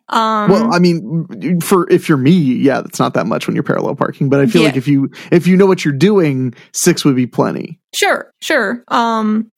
Um, 0.09 0.51
well, 0.51 0.73
I 0.73 0.79
mean, 0.79 1.59
for 1.61 1.89
if 1.89 2.07
you're 2.07 2.17
me, 2.17 2.31
yeah, 2.31 2.81
that's 2.81 2.99
not 2.99 3.13
that 3.15 3.25
much 3.25 3.47
when 3.47 3.55
you're 3.55 3.63
parallel 3.63 3.95
parking. 3.95 4.29
But 4.29 4.39
I 4.39 4.45
feel 4.45 4.61
Yeah. 4.61 4.67
like 4.69 4.77
if 4.77 4.87
you 4.87 5.09
if 5.31 5.47
you 5.47 5.57
know 5.57 5.65
what 5.65 5.83
you're 5.83 5.93
doing, 5.95 6.53
six 6.73 7.03
would 7.03 7.15
be 7.15 7.25
plenty. 7.27 7.79
Sure, 7.95 8.31
sure. 8.41 8.83
Um 8.89 9.51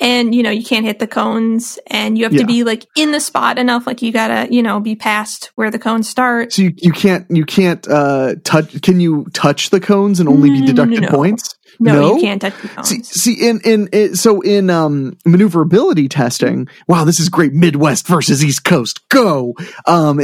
and 0.00 0.34
you 0.34 0.42
know, 0.42 0.50
you 0.50 0.64
can't 0.64 0.86
hit 0.86 0.98
the 0.98 1.06
cones 1.06 1.78
and 1.88 2.16
you 2.16 2.24
have 2.24 2.32
Yeah. 2.32 2.40
to 2.40 2.46
be 2.46 2.64
like 2.64 2.86
in 2.96 3.12
the 3.12 3.20
spot 3.20 3.58
enough 3.58 3.86
like 3.86 4.00
you 4.02 4.12
got 4.12 4.28
to, 4.28 4.54
you 4.54 4.62
know, 4.62 4.80
be 4.80 4.94
past 4.96 5.50
where 5.56 5.70
the 5.70 5.78
cones 5.78 6.08
start. 6.08 6.52
So 6.52 6.62
you, 6.62 6.72
you 6.78 6.92
can't 6.92 7.26
you 7.28 7.44
can't 7.44 7.86
uh 7.88 8.36
touch. 8.44 8.80
Can 8.82 9.00
you 9.00 9.26
touch 9.34 9.70
the 9.70 9.80
cones 9.80 10.20
and 10.20 10.28
only 10.28 10.48
be 10.50 10.60
No, 10.60 10.60
no, 10.60 10.66
no, 10.66 10.72
deducted 10.84 11.02
no. 11.02 11.08
points? 11.08 11.54
No, 11.82 11.92
No? 11.94 12.16
you 12.16 12.20
can't 12.22 12.40
touch 12.42 12.54
the 12.60 12.68
cones. 12.68 12.88
See, 12.88 13.02
see, 13.02 13.48
in 13.48 13.60
in 13.64 13.88
it, 13.92 14.16
so 14.16 14.40
in 14.42 14.68
um, 14.70 15.16
maneuverability 15.24 16.08
testing. 16.08 16.68
Wow, 16.86 17.04
this 17.04 17.18
is 17.18 17.28
great. 17.30 17.52
Midwest 17.54 18.06
versus 18.06 18.44
East 18.44 18.64
Coast. 18.64 19.00
Go. 19.08 19.54
Um, 19.86 20.20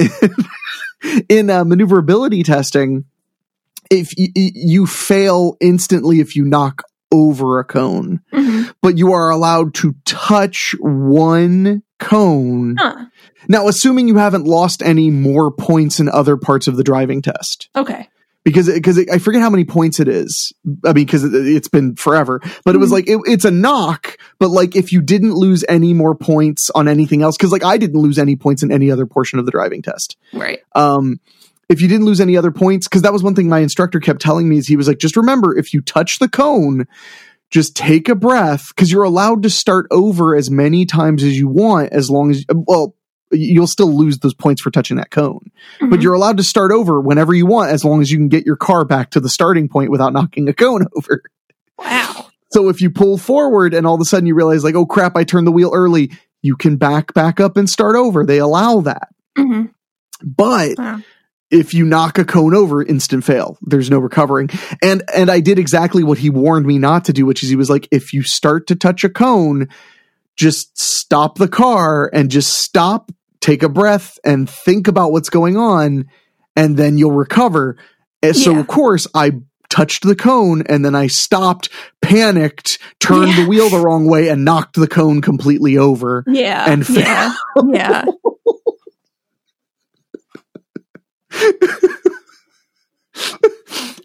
in 1.29 1.51
uh, 1.51 1.65
maneuverability 1.65 2.43
testing, 2.43 3.05
if 3.91 4.13
y- 4.19 4.29
you 4.35 4.87
fail 4.87 5.57
instantly 5.61 6.21
if 6.21 6.37
you 6.37 6.45
knock 6.45 6.83
over 7.13 7.59
a 7.61 7.65
cone, 7.65 8.21
Mhm. 8.35 8.73
but 8.83 8.99
you 8.99 9.13
are 9.13 9.31
allowed 9.31 9.75
to 9.75 9.95
touch 10.05 10.75
one 10.81 11.83
cone. 11.99 12.77
Huh. 12.79 13.07
Now, 13.49 13.69
assuming 13.69 14.09
you 14.09 14.17
haven't 14.17 14.45
lost 14.45 14.83
any 14.83 15.11
more 15.11 15.51
points 15.53 16.01
in 16.01 16.09
other 16.09 16.37
parts 16.37 16.67
of 16.67 16.77
the 16.77 16.83
driving 16.83 17.23
test 17.23 17.69
Okay. 17.77 18.09
Because 18.47 18.73
because 18.73 18.97
I 19.13 19.19
forget 19.19 19.43
how 19.43 19.51
many 19.51 19.65
points 19.65 19.99
it 19.99 20.07
is. 20.07 20.53
I 20.85 20.93
mean, 20.93 21.05
because 21.05 21.25
it, 21.25 21.35
it's 21.35 21.67
been 21.69 21.97
forever, 21.97 22.41
but 22.65 22.77
it 22.77 22.79
was 22.79 22.91
Mhm. 22.91 22.93
like 22.93 23.09
it, 23.09 23.19
it's 23.27 23.45
a 23.45 23.51
knock. 23.51 24.17
But 24.39 24.51
like, 24.51 24.77
if 24.77 24.93
you 24.93 25.03
didn't 25.03 25.35
lose 25.35 25.65
any 25.69 25.93
more 25.93 26.15
points 26.15 26.71
on 26.71 26.87
anything 26.87 27.23
else, 27.23 27.37
because 27.37 27.51
like 27.51 27.65
I 27.65 27.77
didn't 27.77 28.01
lose 28.01 28.19
any 28.21 28.37
points 28.37 28.63
in 28.63 28.71
any 28.71 28.89
other 28.91 29.05
portion 29.05 29.41
of 29.41 29.47
the 29.47 29.51
driving 29.51 29.83
test. 29.83 30.17
Right. 30.33 30.61
Um, 30.77 31.19
if 31.69 31.81
you 31.81 31.89
didn't 31.89 32.07
lose 32.07 32.21
any 32.21 32.37
other 32.37 32.53
points, 32.53 32.87
because 32.87 33.03
that 33.03 33.13
was 33.13 33.25
one 33.25 33.35
thing 33.35 33.49
my 33.49 33.59
instructor 33.59 33.99
kept 33.99 34.21
telling 34.21 34.49
me 34.49 34.59
is 34.59 34.69
he 34.69 34.77
was 34.77 34.87
like, 34.87 34.99
just 34.99 35.17
remember 35.17 35.59
if 35.59 35.75
you 35.75 35.81
touch 35.83 36.21
the 36.21 36.29
cone. 36.29 36.87
Just 37.49 37.77
take 37.77 38.09
a 38.09 38.17
breath 38.17 38.71
because 38.75 38.91
you're 38.91 39.05
allowed 39.05 39.45
to 39.45 39.51
start 39.51 39.87
over 39.93 40.35
as 40.35 40.51
many 40.51 40.85
times 40.85 41.23
as 41.23 41.39
you 41.39 41.47
want, 41.47 41.93
as 41.93 42.11
long 42.11 42.33
as, 42.33 42.45
well, 42.53 42.96
you'll 43.33 43.67
still 43.67 43.93
lose 43.93 44.19
those 44.19 44.35
points 44.35 44.63
for 44.63 44.71
touching 44.71 44.97
that 44.97 45.11
cone 45.11 45.51
but 45.81 45.99
Mhm. 45.99 46.03
you're 46.03 46.15
allowed 46.15 46.37
to 46.37 46.43
start 46.45 46.71
over 46.73 47.01
whenever 47.01 47.35
you 47.35 47.45
want 47.47 47.71
as 47.71 47.85
long 47.85 48.01
as 48.01 48.11
you 48.11 48.19
can 48.19 48.29
get 48.29 48.47
your 48.47 48.57
car 48.57 48.85
back 48.85 49.11
to 49.11 49.21
the 49.21 49.29
starting 49.29 49.69
point 49.69 49.91
without 49.91 50.13
knocking 50.13 50.49
a 50.49 50.53
cone 50.53 50.87
over. 50.97 51.23
wow. 51.79 52.27
So 52.53 52.69
if 52.69 52.81
you 52.81 52.91
pull 52.91 53.19
forward 53.19 53.75
and 53.75 53.87
all 53.87 53.95
of 53.97 54.01
a 54.01 54.05
sudden 54.05 54.27
you 54.27 54.35
realize 54.35 54.63
like, 54.65 54.75
oh 54.77 54.87
crap, 54.87 55.17
I 55.17 55.25
turned 55.25 55.47
the 55.47 55.53
wheel 55.53 55.73
early, 55.75 56.11
you 56.43 56.57
can 56.57 56.77
back 56.77 57.13
back 57.15 57.41
up 57.41 57.57
and 57.57 57.69
start 57.69 57.97
over. 57.97 58.25
They 58.25 58.39
allow 58.39 58.81
that. 58.83 59.09
hmm 59.37 59.65
But 60.23 60.79
Wow. 60.79 61.01
if 61.51 61.75
you 61.75 61.85
knock 61.85 62.19
a 62.19 62.25
cone 62.25 62.55
over, 62.55 62.83
instant 62.83 63.25
fail. 63.25 63.59
There's 63.63 63.91
no 63.91 63.99
recovering. 63.99 64.49
And 64.83 65.03
and 65.15 65.31
I 65.31 65.41
did 65.41 65.59
exactly 65.59 66.03
what 66.05 66.19
he 66.19 66.31
warned 66.31 66.67
me 66.67 66.79
not 66.79 67.05
to 67.07 67.13
do, 67.13 67.27
which 67.27 67.43
is 67.43 67.49
he 67.49 67.57
was 67.57 67.69
like, 67.71 67.89
if 67.91 68.13
you 68.13 68.23
start 68.23 68.69
to 68.69 68.77
touch 68.77 69.05
a 69.05 69.09
cone, 69.11 69.69
just 70.37 70.79
stop 70.79 71.39
the 71.39 71.49
car 71.49 72.11
and 72.13 72.31
just 72.31 72.55
stop, 72.59 73.11
take 73.41 73.63
a 73.63 73.69
breath, 73.69 74.19
and 74.25 74.49
think 74.49 74.87
about 74.89 75.13
what's 75.13 75.31
going 75.31 75.57
on, 75.57 76.07
and 76.55 76.77
then 76.77 76.99
you'll 76.99 77.13
recover. 77.13 77.77
And 78.23 78.37
so 78.37 78.53
Yeah. 78.53 78.61
of 78.61 78.67
course 78.67 79.07
I 79.15 79.33
touched 79.69 80.05
the 80.05 80.15
cone 80.15 80.63
and 80.69 80.85
then 80.85 80.95
I 80.95 81.09
stopped, 81.09 81.69
panicked, 82.01 82.79
turned 83.01 83.31
Yeah. 83.33 83.43
the 83.43 83.49
wheel 83.49 83.69
the 83.69 83.81
wrong 83.81 84.07
way, 84.09 84.29
and 84.29 84.45
knocked 84.45 84.77
the 84.77 84.87
cone 84.89 85.21
completely 85.21 85.77
over. 85.77 86.23
Yeah. 86.27 86.71
And 86.71 86.89
yeah. 86.89 87.33
yeah. 87.69 88.05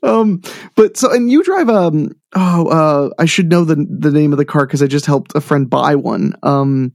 Um, 0.04 0.42
but 0.76 0.98
so 0.98 1.12
and 1.12 1.32
you 1.32 1.44
drive 1.44 1.70
um 1.70 2.10
oh 2.36 2.68
uh 2.68 3.10
I 3.20 3.26
should 3.26 3.50
know 3.50 3.64
the 3.66 3.76
the 3.76 4.12
name 4.12 4.32
of 4.34 4.38
the 4.38 4.46
car 4.46 4.66
because 4.66 4.82
I 4.82 4.88
just 4.88 5.06
helped 5.06 5.34
a 5.36 5.42
friend 5.42 5.70
buy 5.70 5.96
one. 5.96 6.36
Um, 6.44 6.94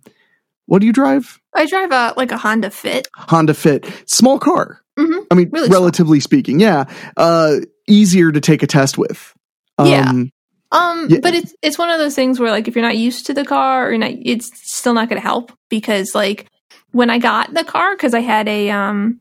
what 0.66 0.80
do 0.80 0.86
you 0.86 0.92
drive? 0.92 1.38
I 1.54 1.66
drive 1.66 1.92
a 1.92 2.14
like 2.16 2.32
a 2.32 2.36
Honda 2.36 2.70
Fit. 2.70 3.06
Honda 3.14 3.54
Fit, 3.54 3.86
small 4.06 4.38
car. 4.38 4.80
Mhm. 4.98 5.26
I 5.30 5.34
mean, 5.34 5.50
Really 5.52 5.66
small. 5.68 5.80
relatively 5.80 6.20
speaking, 6.20 6.58
yeah. 6.58 6.84
Uh, 7.16 7.56
easier 7.86 8.32
to 8.32 8.40
take 8.40 8.62
a 8.62 8.66
test 8.66 8.98
with. 8.98 9.32
Um, 9.78 9.86
Yeah. 9.86 10.10
Um, 10.72 11.06
Yeah. 11.08 11.18
but 11.22 11.34
it's 11.34 11.54
it's 11.62 11.78
one 11.78 11.90
of 11.90 11.98
those 12.00 12.14
things 12.16 12.40
where 12.40 12.50
like 12.50 12.66
if 12.66 12.74
you're 12.74 12.84
not 12.84 12.96
used 12.96 13.26
to 13.26 13.34
the 13.34 13.44
car 13.44 13.88
or 13.92 13.96
not, 13.98 14.10
it's 14.22 14.50
still 14.72 14.94
not 14.94 15.08
going 15.08 15.20
to 15.20 15.26
help 15.26 15.52
because 15.68 16.14
like 16.14 16.48
when 16.90 17.10
I 17.10 17.18
got 17.18 17.54
the 17.54 17.62
car 17.62 17.94
because 17.94 18.14
I 18.14 18.20
had 18.20 18.48
a 18.48 18.70
um 18.70 19.20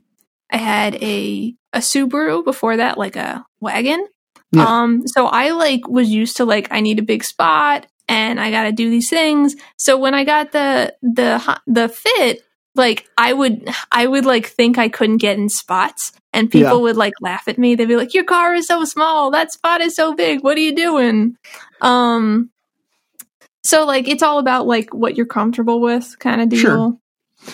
I 0.51 0.58
had 0.58 0.95
a 1.03 1.55
a 1.73 1.79
Subaru 1.79 2.43
before 2.43 2.77
that 2.77 2.97
like 2.97 3.15
a 3.15 3.45
wagon. 3.60 4.05
Yeah. 4.51 4.65
Um, 4.65 5.03
so 5.08 5.27
I 5.27 5.49
like 5.51 5.88
was 5.88 6.10
used 6.10 6.38
to 6.38 6.45
like 6.45 6.67
I 6.71 6.79
need 6.79 6.99
a 6.99 7.03
big 7.03 7.23
spot 7.23 7.88
and 8.08 8.39
I 8.39 8.51
got 8.51 8.63
to 8.63 8.71
do 8.71 8.89
these 8.89 9.10
things. 9.10 9.55
So 9.77 9.97
when 9.97 10.13
I 10.13 10.23
got 10.23 10.51
the 10.51 10.95
the 11.01 11.60
the 11.67 11.89
fit, 11.89 12.43
like 12.75 13.08
I 13.17 13.34
would 13.34 13.67
I 13.91 14.05
would 14.08 14.25
like 14.25 14.45
think 14.47 14.77
I 14.77 14.88
couldn't 14.88 15.17
get 15.17 15.38
in 15.38 15.49
spots 15.49 16.12
and 16.31 16.49
people 16.51 16.73
Yeah. 16.75 16.81
would 16.81 16.95
like 16.97 17.13
laugh 17.21 17.47
at 17.47 17.58
me. 17.58 17.75
They'd 17.75 17.88
be 17.88 17.95
like, 17.97 18.13
"Your 18.13 18.23
car 18.25 18.53
is 18.53 18.67
so 18.67 18.86
small. 18.86 19.31
That 19.31 19.51
spot 19.51 19.81
is 19.81 19.95
so 19.95 20.13
big. 20.13 20.43
What 20.43 20.58
are 20.58 20.62
you 20.62 20.75
doing?" 20.75 21.36
Um 21.81 22.51
so 23.65 23.86
like 23.86 24.08
it's 24.08 24.23
all 24.23 24.38
about 24.39 24.67
like 24.67 24.93
what 24.93 25.17
you're 25.17 25.25
comfortable 25.25 25.81
with 25.81 26.17
kind 26.19 26.39
of 26.41 26.49
deal. 26.49 26.60
Sure. 26.60 26.97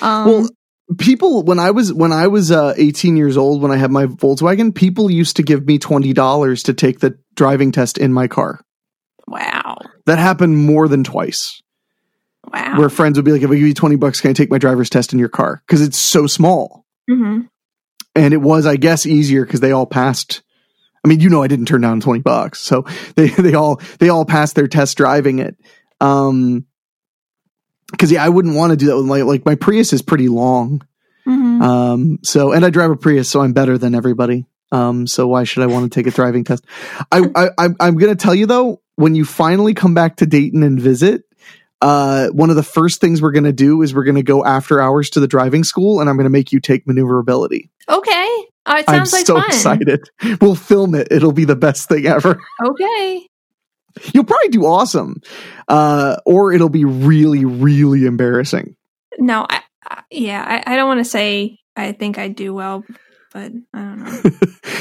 Um 0.02 0.26
well, 0.26 0.50
people 0.98 1.44
when 1.44 1.60
I 1.60 1.72
was 1.72 1.94
when 1.94 2.12
I 2.12 2.28
was 2.28 2.52
uh, 2.52 2.74
18 2.78 3.18
years 3.18 3.38
old 3.38 3.62
when 3.62 3.72
I 3.72 3.78
had 3.78 3.92
my 3.92 4.06
Volkswagen, 4.06 4.74
people 4.74 5.10
used 5.10 5.36
to 5.38 5.44
give 5.44 5.66
me 5.66 5.78
twenty 5.80 6.14
dollars 6.14 6.64
to 6.64 6.74
take 6.74 7.00
the 7.00 7.18
driving 7.36 7.72
test 7.72 7.98
in 7.98 8.14
my 8.14 8.28
car. 8.28 8.60
wow. 9.28 9.78
That 10.08 10.18
happened 10.18 10.58
more 10.58 10.88
than 10.88 11.04
twice. 11.04 11.62
Wow. 12.52 12.80
Where 12.80 12.90
friends 12.90 13.18
would 13.18 13.26
be 13.26 13.32
like, 13.32 13.44
"If 13.44 13.52
I 13.52 13.54
give 13.54 13.68
you 13.68 13.74
twenty 13.74 13.96
bucks, 13.96 14.20
can 14.20 14.32
I 14.32 14.34
take 14.34 14.50
my 14.50 14.58
driver's 14.58 14.90
test 14.90 15.14
in 15.14 15.20
your 15.20 15.30
car?" 15.30 15.62
Because 15.66 15.82
it's 15.82 15.98
so 15.98 16.26
small, 16.28 16.86
hmm 17.10 17.42
and 18.14 18.34
it 18.34 18.42
was, 18.42 18.66
I 18.66 18.76
guess, 18.76 19.06
easier 19.06 19.46
because 19.46 19.62
they 19.62 19.72
all 19.72 19.86
passed. 19.86 20.42
I 21.06 21.08
mean, 21.08 21.20
you 21.22 21.30
know, 21.30 21.42
I 21.42 21.48
didn't 21.48 21.68
turn 21.68 21.82
down 21.82 22.02
twenty 22.02 22.20
bucks, 22.22 22.60
so 22.60 22.86
they 23.16 23.28
they 23.30 23.54
all 23.54 23.80
they 24.00 24.10
all 24.10 24.26
passed 24.26 24.56
their 24.56 24.68
test 24.68 24.98
driving 24.98 25.40
it. 25.40 25.56
Um, 26.02 26.66
because 27.92 28.12
yeah, 28.12 28.24
I 28.24 28.30
wouldn't 28.30 28.56
want 28.56 28.72
to 28.72 28.78
do 28.78 28.88
that 28.88 28.98
with 28.98 29.06
my 29.06 29.22
like 29.22 29.46
my 29.46 29.56
Prius 29.56 29.94
is 29.94 30.02
pretty 30.02 30.28
long. 30.28 30.82
hmm 31.26 31.62
Um, 31.62 32.20
so, 32.24 32.52
and 32.52 32.66
I 32.66 32.70
drive 32.70 32.92
a 32.92 32.96
Prius, 32.96 33.30
so 33.30 33.42
I'm 33.42 33.54
better 33.54 33.78
than 33.78 33.94
everybody. 33.96 34.46
Um, 34.72 35.06
so 35.06 35.28
why 35.28 35.44
should 35.44 35.64
I 35.64 35.68
want 35.68 35.92
to 35.92 36.00
take 36.00 36.08
a 36.08 36.16
driving 36.16 36.44
test? 36.44 36.66
I, 37.12 37.20
I, 37.36 37.50
I'm, 37.58 37.76
I'm 37.80 37.98
going 37.98 38.16
to 38.16 38.22
tell 38.22 38.34
you 38.34 38.46
though, 38.46 38.82
when 38.96 39.16
you 39.16 39.26
finally 39.26 39.74
come 39.74 39.94
back 39.94 40.18
to 40.18 40.26
Dayton 40.26 40.64
and 40.64 40.80
visit, 40.80 41.24
uh, 41.82 42.28
one 42.30 42.50
of 42.50 42.56
the 42.56 42.64
first 42.64 43.02
things 43.02 43.22
we're 43.22 43.32
going 43.32 43.44
to 43.44 43.52
do 43.52 43.82
is 43.82 43.94
we're 43.94 44.04
going 44.04 44.16
to 44.16 44.24
go 44.24 44.46
after 44.46 44.80
hours 44.80 45.10
to 45.12 45.20
the 45.20 45.28
driving 45.28 45.64
school 45.64 46.00
and 46.00 46.10
I'm 46.10 46.16
going 46.16 46.26
to 46.26 46.30
make 46.32 46.52
you 46.52 46.60
take 46.60 46.88
maneuverability. 46.88 47.70
Okay. 47.90 48.46
Uh, 48.66 48.76
it 48.80 48.86
I'm 48.88 49.06
sounds 49.06 49.14
like 49.14 49.26
so 49.26 49.36
fun. 49.36 49.46
excited. 49.48 50.10
We'll 50.40 50.56
film 50.56 50.94
it. 50.96 51.08
It'll 51.12 51.32
be 51.32 51.46
the 51.46 51.56
best 51.56 51.90
thing 51.90 52.06
ever. 52.06 52.40
Okay. 52.64 53.28
You'll 54.14 54.24
probably 54.24 54.50
do 54.50 54.66
awesome. 54.66 55.22
Uh, 55.68 56.18
or 56.26 56.54
it'll 56.54 56.70
be 56.70 56.86
really, 56.86 57.46
really 57.46 58.06
embarrassing. 58.06 58.76
No, 59.20 59.46
I, 59.50 59.62
I 59.86 60.02
yeah, 60.12 60.44
I, 60.66 60.74
I 60.74 60.76
don't 60.76 60.88
want 60.88 61.00
to 61.00 61.10
say 61.10 61.58
I 61.76 61.92
think 61.94 62.18
I 62.18 62.28
do 62.28 62.54
well, 62.54 62.84
but 63.34 63.52
I 63.74 63.80
don't 63.80 64.00
know. 64.00 64.22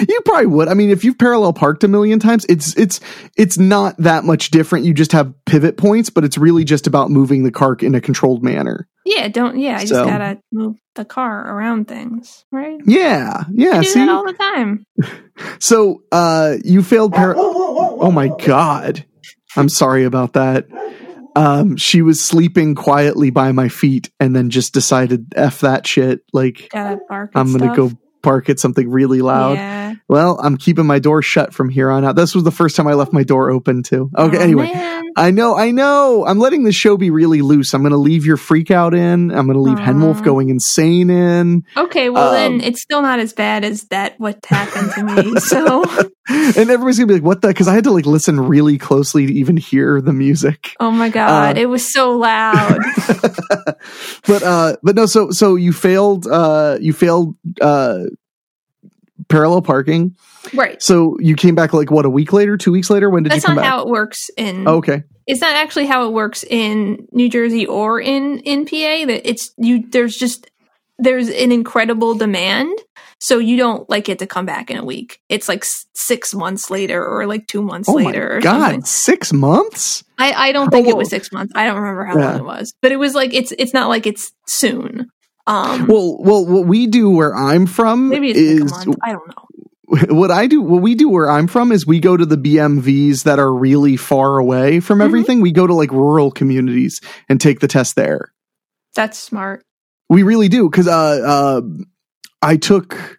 you 0.09 0.20
probably 0.25 0.46
would. 0.46 0.68
I 0.68 0.75
mean, 0.75 0.90
if 0.90 1.05
you've 1.05 1.18
parallel 1.18 1.53
parked 1.53 1.85
a 1.85 1.88
million 1.88 2.18
times, 2.18 2.44
it's 2.49 2.77
it's 2.77 3.01
it's 3.37 3.59
not 3.59 3.96
that 3.99 4.25
much 4.25 4.51
different. 4.51 4.85
You 4.87 4.94
just 4.94 5.12
have 5.12 5.33
pivot 5.46 5.77
points, 5.77 6.11
but 6.11 6.25
it's 6.25 6.38
really 6.38 6.64
just 6.64 6.87
about 6.87 7.11
moving 7.11 7.44
the 7.44 7.51
car 7.53 7.77
in 7.81 7.94
a 7.94 8.01
controlled 8.01 8.42
manner. 8.42 8.88
yeah, 9.05 9.29
don't. 9.29 9.59
Yeah, 9.59 9.77
I 9.77 9.85
So- 9.85 9.94
just 9.96 10.09
gotta 10.11 10.38
move 10.53 10.77
the 10.96 11.05
car 11.05 11.55
around 11.57 11.87
things, 11.87 12.44
right? 12.51 12.79
Yeah, 12.85 13.44
yeah. 13.53 13.79
I 13.79 13.83
do 13.83 13.87
See, 13.88 14.01
that 14.01 14.09
all 14.09 14.25
the 14.27 14.33
time. 14.33 14.85
so 15.61 16.03
uh, 16.12 16.57
you 16.64 16.83
failed. 16.83 17.12
Par- 17.12 17.35
oh 18.00 18.10
my 18.10 18.28
god, 18.28 19.04
I'm 19.56 19.68
sorry 19.68 20.04
about 20.04 20.32
that. 20.32 20.66
Um, 21.36 21.76
she 21.76 22.02
was 22.02 22.20
sleeping 22.22 22.74
quietly 22.74 23.30
by 23.30 23.52
my 23.52 23.68
feet, 23.68 24.10
and 24.18 24.34
then 24.34 24.50
just 24.50 24.74
decided 24.74 25.32
f 25.36 25.60
that 25.60 25.86
shit. 25.86 26.20
Like. 26.32 26.68
I'm 26.74 27.52
gonna 27.52 27.58
stuff. 27.58 27.76
go 27.76 27.90
bark 28.22 28.50
at 28.50 28.58
something 28.58 28.90
really 28.90 29.20
loud. 29.22 29.54
Yeah. 29.54 29.80
Well, 30.09 30.38
I'm 30.42 30.57
keeping 30.57 30.87
my 30.87 30.98
door 30.98 31.22
shut 31.22 31.53
from 31.55 31.68
here 31.68 31.90
on 31.90 32.05
out. 32.05 32.16
This 32.16 32.35
was 32.35 32.44
the 32.44 32.50
first 32.50 32.76
time 32.76 32.87
I 32.87 32.94
left 32.94 33.12
my 33.12 33.22
door 33.22 33.50
open 33.50 33.83
too. 33.83 34.11
Okay, 34.16 34.37
Oh, 34.38 34.40
anyway. 34.40 34.72
man. 34.72 35.05
I 35.16 35.33
know, 35.33 35.57
I 35.57 35.72
know. 35.72 36.24
I'm 36.24 36.38
letting 36.38 36.62
the 36.62 36.72
show 36.72 36.96
be 36.96 37.11
really 37.11 37.42
loose. 37.42 37.74
I'm 37.74 37.83
going 37.83 37.90
to 37.90 37.96
leave 37.98 38.24
your 38.24 38.37
freak 38.37 38.70
out 38.70 38.94
in. 38.94 39.31
I'm 39.33 39.46
going 39.46 39.55
to 39.57 39.61
leave. 39.61 39.79
Henwolf 39.79 40.22
going 40.22 40.50
insane 40.50 41.11
in. 41.11 41.64
Okay, 41.76 42.11
well 42.11 42.29
Um, 42.29 42.35
then 42.59 42.61
it's 42.61 42.81
still 42.81 43.03
not 43.03 43.18
as 43.18 43.33
bad 43.33 43.64
as 43.64 43.85
that. 43.85 44.18
What 44.20 44.44
happened 44.46 44.92
to 44.92 45.03
me? 45.03 45.35
So, 45.40 45.83
And 46.29 46.57
everybody's 46.70 46.98
going 46.98 47.09
to 47.09 47.14
be 47.14 47.14
like, 47.14 47.22
what 47.24 47.42
the? 47.42 47.48
Because 47.48 47.66
I 47.66 47.74
had 47.74 47.83
to 47.85 47.90
like 47.90 48.07
listen 48.07 48.38
really 48.38 48.79
closely 48.79 49.26
to 49.26 49.33
even 49.33 49.57
hear 49.57 50.00
the 50.00 50.12
music. 50.12 50.76
oh 50.79 50.92
my 50.92 51.09
god, 51.09 51.57
Uh, 51.57 51.61
it 51.61 51.66
was 51.66 51.92
so 51.92 52.12
loud. 52.16 52.79
but, 54.26 54.42
uh, 54.42 54.76
but 54.83 54.94
no, 54.94 55.07
so, 55.07 55.31
so 55.31 55.57
you 55.57 55.72
failed, 55.72 56.26
uh, 56.26 56.79
you 56.81 56.92
failed, 56.92 57.35
uh, 57.61 58.05
parallel 59.28 59.62
parking. 59.62 60.16
right. 60.54 60.83
So 60.83 61.16
you 61.20 61.37
came 61.37 61.54
back 61.54 61.72
like 61.72 61.90
what, 61.90 62.04
a 62.06 62.11
week 62.11 62.33
later, 62.33 62.56
two 62.56 62.72
weeks 62.72 62.90
later? 62.90 63.11
When 63.11 63.22
did 63.22 63.33
That's 63.33 63.42
you 63.42 63.46
come 63.48 63.56
not 63.56 63.64
how 63.66 63.80
it 63.83 63.88
works 63.88 64.30
in. 64.37 64.66
Oh, 64.66 64.76
okay. 64.76 65.02
it's 65.26 65.40
not 65.40 65.54
actually 65.54 65.87
how 65.87 66.06
it 66.06 66.12
works 66.12 66.44
in 66.44 67.06
New 67.12 67.28
Jersey 67.28 67.66
or 67.66 68.00
in 68.00 68.38
in 68.40 68.64
PA. 68.64 69.06
That 69.06 69.28
it's 69.28 69.52
you. 69.59 69.85
There's 69.90 70.16
just 70.16 70.50
there's 70.98 71.28
an 71.28 71.50
incredible 71.52 72.14
demand, 72.14 72.78
so 73.20 73.38
you 73.38 73.56
don't 73.56 73.88
like 73.88 74.04
get 74.04 74.18
to 74.20 74.26
come 74.26 74.44
back 74.46 74.70
in 74.70 74.76
a 74.76 74.85
week. 74.85 75.20
It's 75.28 75.48
like 75.48 75.64
six 75.94 76.35
months 76.35 76.70
later 76.70 77.04
or 77.06 77.26
like 77.26 77.46
two 77.46 77.62
months 77.62 77.88
Oh 77.88 77.94
later. 77.94 78.38
God. 78.42 78.61
something. 78.61 78.85
Six 78.85 79.33
months? 79.33 80.04
I 80.18 80.33
I 80.33 80.52
don't 80.52 80.70
think 80.70 80.87
Oh, 80.88 80.90
it 80.90 80.96
was 80.96 81.09
six 81.11 81.33
months. 81.33 81.52
I 81.56 81.64
don't 81.66 81.76
remember 81.76 82.04
how 82.04 82.18
Yeah. 82.18 82.30
long 82.33 82.38
it 82.40 82.44
was, 82.44 82.74
but 82.83 82.92
it 82.92 82.96
was 82.96 83.14
like 83.14 83.33
it's 83.35 83.52
it's 83.52 83.72
not 83.74 83.88
like 83.88 84.06
it's 84.06 84.33
soon. 84.46 85.09
Um, 85.50 85.86
Well, 85.86 86.16
well, 86.20 86.46
what 86.46 86.66
we 86.66 86.86
do 86.86 87.10
where 87.10 87.34
I'm 87.34 87.66
from 87.66 88.08
maybe 88.08 88.30
it's 88.30 88.38
is 88.38 88.72
like 88.72 88.86
a 88.86 88.90
month. 88.90 88.98
I 89.02 89.12
don't 89.12 89.28
know. 89.28 89.46
what 90.16 90.30
I 90.30 90.46
do, 90.46 90.62
what 90.62 90.82
we 90.82 90.94
do 90.94 91.08
where 91.08 91.28
I'm 91.28 91.48
from 91.48 91.72
is 91.72 91.84
we 91.86 91.98
go 91.98 92.16
to 92.16 92.24
the 92.24 92.36
BMVs 92.36 93.24
that 93.24 93.38
are 93.40 93.52
really 93.52 93.96
far 93.96 94.38
away 94.38 94.78
from 94.80 95.00
Mhm. 95.00 95.04
everything. 95.04 95.40
We 95.40 95.50
go 95.52 95.66
to 95.66 95.74
like 95.74 95.90
rural 95.90 96.30
communities 96.30 97.00
and 97.28 97.40
take 97.40 97.58
the 97.60 97.66
test 97.68 97.96
there. 97.96 98.32
That's 98.94 99.18
smart. 99.18 99.64
We 100.08 100.22
really 100.22 100.48
do 100.48 100.68
because 100.70 100.86
uh, 100.86 100.92
uh, 101.24 101.60
I 102.42 102.56
took 102.56 103.18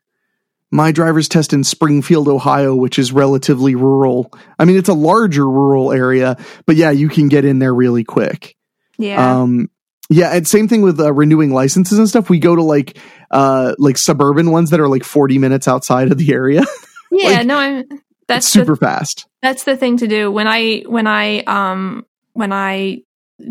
my 0.72 0.94
driver's 0.94 1.28
test 1.28 1.52
in 1.52 1.66
Springfield, 1.66 2.30
Ohio, 2.30 2.74
which 2.76 2.98
is 2.98 3.12
relatively 3.12 3.76
rural. 3.76 4.32
I 4.58 4.64
mean, 4.64 4.78
it's 4.78 4.88
a 4.90 4.94
larger 4.94 5.46
rural 5.50 5.92
area, 5.92 6.38
but 6.66 6.78
yeah, 6.78 6.92
you 6.92 7.10
can 7.10 7.28
get 7.28 7.44
in 7.44 7.60
there 7.60 7.74
really 7.74 8.06
quick. 8.06 8.56
Yeah. 8.98 9.42
Um, 9.42 9.70
yeah, 10.12 10.36
and 10.36 10.48
same 10.48 10.68
thing 10.68 10.82
with 10.82 11.00
uh, 11.00 11.14
renewing 11.14 11.54
licenses 11.54 11.98
and 11.98 12.08
stuff. 12.08 12.30
We 12.30 12.40
go 12.40 12.56
to 12.56 12.64
like 12.64 12.98
uh 13.32 13.76
like 13.78 13.98
suburban 13.98 14.52
ones 14.52 14.70
that 14.72 14.80
are 14.80 14.90
like 14.90 15.04
40 15.04 15.38
minutes 15.38 15.68
outside 15.68 16.12
of 16.12 16.18
the 16.18 16.34
area. 16.34 16.64
yeah. 17.12 17.38
like, 17.38 17.48
no, 17.48 17.58
I'm. 17.58 17.86
That's 18.28 18.52
the 18.54 18.60
super 18.60 18.76
fast. 18.76 19.28
that's 19.42 19.64
the 19.66 19.76
thing 19.76 19.98
to 19.98 20.08
do 20.08 20.32
when 20.32 20.48
i 20.48 20.84
when 20.88 21.06
i 21.06 21.40
um 21.40 22.06
when 22.32 22.54
i 22.54 23.00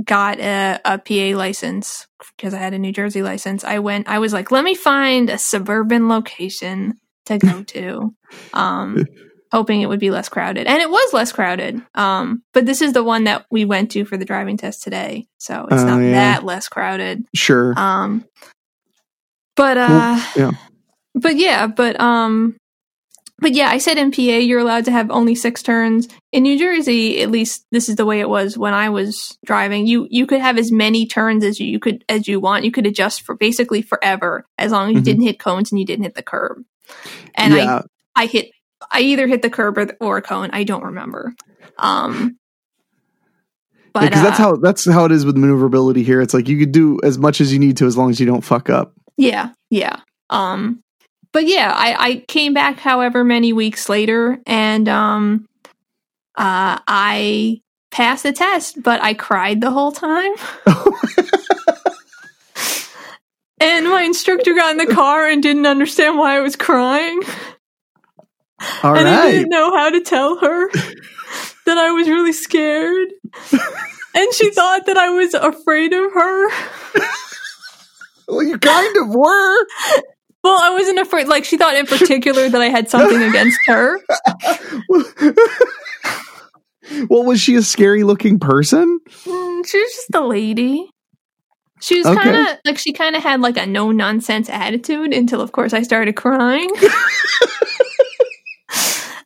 got 0.05 0.41
a, 0.41 0.81
a 0.87 0.99
pa 0.99 1.37
license 1.37 2.07
because 2.37 2.55
i 2.55 2.59
had 2.59 2.73
a 2.73 2.79
new 2.79 2.93
jersey 2.93 3.23
license 3.23 3.63
i 3.63 3.79
went 3.79 4.09
i 4.09 4.19
was 4.19 4.33
like 4.33 4.51
let 4.51 4.65
me 4.65 4.75
find 4.75 5.29
a 5.29 5.37
suburban 5.37 6.09
location 6.09 6.95
to 7.27 7.37
go 7.37 7.63
to 7.65 8.15
um 8.55 9.05
hoping 9.53 9.81
it 9.83 9.89
would 9.89 10.01
be 10.01 10.11
less 10.11 10.29
crowded 10.29 10.67
and 10.67 10.81
it 10.81 10.91
was 10.91 11.13
less 11.13 11.33
crowded 11.33 11.81
um 11.95 12.43
but 12.53 12.67
this 12.67 12.81
is 12.83 12.93
the 12.93 13.03
one 13.05 13.25
that 13.25 13.45
we 13.51 13.65
went 13.65 13.91
to 13.91 14.05
for 14.05 14.17
the 14.17 14.25
driving 14.25 14.57
test 14.57 14.83
today 14.83 15.27
so 15.39 15.67
it's 15.71 15.83
Oh, 15.83 15.87
not 15.87 15.99
yeah. 16.01 16.13
that 16.13 16.45
less 16.45 16.69
crowded 16.69 17.25
Sure. 17.35 17.75
um 17.77 18.25
but 19.57 19.77
uh 19.77 19.89
Well, 19.89 20.27
yeah. 20.37 20.51
but 21.15 21.37
yeah 21.37 21.67
but 21.67 22.01
um 22.01 22.57
but 23.41 23.53
yeah 23.53 23.69
i 23.69 23.79
said 23.79 23.99
in 23.99 24.11
pa 24.13 24.21
you're 24.21 24.61
allowed 24.61 24.85
to 24.85 24.93
have 24.93 25.11
only 25.11 25.35
six 25.35 25.63
turns 25.63 26.09
in 26.33 26.43
new 26.45 26.59
jersey 26.59 27.23
at 27.23 27.31
least 27.31 27.65
this 27.73 27.89
is 27.89 27.97
the 27.97 28.07
way 28.07 28.21
it 28.21 28.29
was 28.29 28.57
when 28.57 28.75
i 28.75 28.89
was 28.91 29.37
driving 29.45 29.87
you 29.87 30.07
you 30.11 30.27
could 30.27 30.41
have 30.41 30.59
as 30.59 30.71
many 30.71 31.07
turns 31.07 31.43
as 31.45 31.59
you, 31.59 31.67
you 31.67 31.79
could 31.81 32.05
as 32.09 32.29
you 32.29 32.39
want 32.39 32.65
you 32.65 32.71
could 32.71 32.87
adjust 32.87 33.23
for 33.23 33.35
basically 33.35 33.83
forever 33.83 34.45
as 34.59 34.73
long 34.73 34.89
as 34.91 34.95
you 34.95 35.01
Mhm. 35.01 35.05
didn't 35.05 35.23
hit 35.23 35.39
cones 35.39 35.73
and 35.73 35.79
you 35.81 35.87
didn't 35.87 36.05
hit 36.05 36.15
the 36.15 36.23
curb 36.23 36.63
and 37.35 37.55
yeah. 37.55 37.83
i 38.15 38.23
i 38.23 38.27
hit 38.27 38.51
i 38.91 39.01
either 39.01 39.27
hit 39.27 39.43
the 39.43 39.51
curb 39.51 39.79
or, 39.79 39.85
the, 39.87 39.97
or 40.01 40.17
a 40.19 40.23
cone 40.23 40.51
i 40.53 40.65
don't 40.65 40.85
remember 40.85 41.35
um 41.79 42.37
but 43.93 44.03
because 44.03 44.23
that's 44.23 44.39
uh, 44.39 44.43
how 44.43 44.57
that's 44.57 44.89
how 44.89 45.05
it 45.05 45.13
is 45.13 45.25
with 45.25 45.37
maneuverability 45.37 46.03
here. 46.03 46.21
It's 46.21 46.35
like 46.35 46.49
you 46.49 46.59
could 46.59 46.73
do 46.73 47.01
as 47.03 47.19
much 47.19 47.41
as 47.41 47.53
you 47.53 47.59
need 47.59 47.77
to 47.79 47.87
as 47.87 47.97
long 47.97 48.11
as 48.11 48.21
you 48.21 48.27
don't 48.27 48.43
fuck 48.43 48.71
up. 48.71 48.95
Yeah, 49.17 49.51
yeah. 49.69 49.97
Um 50.29 50.83
but 51.33 51.47
yeah, 51.47 51.73
I 51.75 51.95
I 51.99 52.17
came 52.29 52.55
back 52.55 52.79
however 52.79 53.25
many 53.25 53.53
weeks 53.53 53.89
later 53.89 54.39
and 54.47 54.89
um 54.89 55.49
uh 56.37 56.79
I 56.87 57.61
passed 57.91 58.23
the 58.23 58.33
test, 58.33 58.81
but 58.83 59.03
I 59.03 59.15
cried 59.15 59.61
the 59.61 59.73
whole 59.73 59.93
time. 59.93 60.33
and 63.61 63.89
my 63.89 64.03
instructor 64.03 64.55
got 64.55 64.71
in 64.73 64.77
the 64.87 64.95
car 64.95 65.27
and 65.27 65.43
didn't 65.43 65.67
understand 65.67 66.17
why 66.17 66.37
I 66.37 66.41
was 66.41 66.55
crying. 66.55 67.21
All 68.83 68.97
and 68.97 69.09
I 69.09 69.31
didn't 69.31 69.49
know 69.49 69.75
how 69.77 69.91
to 69.91 70.01
tell 70.01 70.39
her 70.39 70.71
that 71.67 71.79
I 71.79 71.91
was 71.93 72.09
really 72.09 72.33
scared. 72.33 73.09
and 74.15 74.35
she 74.35 74.51
thought 74.51 74.87
that 74.87 74.97
I 74.99 75.11
was 75.11 75.35
afraid 75.35 75.93
of 75.93 76.13
her. 76.13 76.49
Well, 78.29 78.43
you 78.43 78.59
kind 78.59 78.97
of 78.99 79.09
were. 79.09 79.67
Well, 80.45 80.59
I 80.63 80.71
wasn't 80.71 80.99
afraid. 80.99 81.27
Like 81.29 81.45
she 81.45 81.57
thought 81.57 81.75
in 81.75 81.87
particular 81.87 82.49
that 82.49 82.61
I 82.61 82.67
had 82.69 82.89
something 82.91 83.23
against 83.23 83.59
her. 83.67 83.99
well, 87.09 87.25
was 87.25 87.41
she 87.41 87.55
a 87.57 87.63
scary 87.63 88.05
looking 88.05 88.39
person? 88.39 89.01
Mm, 89.25 89.67
she 89.67 89.79
was 89.81 89.93
just 89.95 90.15
a 90.15 90.21
lady. 90.27 90.89
She 91.83 91.97
was 91.99 92.07
Okay. 92.07 92.21
kind 92.23 92.37
of 92.49 92.59
like 92.65 92.79
she 92.79 92.93
kind 92.93 93.17
of 93.17 93.23
had 93.23 93.41
like 93.41 93.57
a 93.57 93.65
no 93.67 93.91
nonsense 93.91 94.49
attitude 94.51 95.13
until, 95.15 95.41
of 95.41 95.53
course, 95.53 95.73
I 95.73 95.83
started 95.83 96.15
crying. 96.15 96.69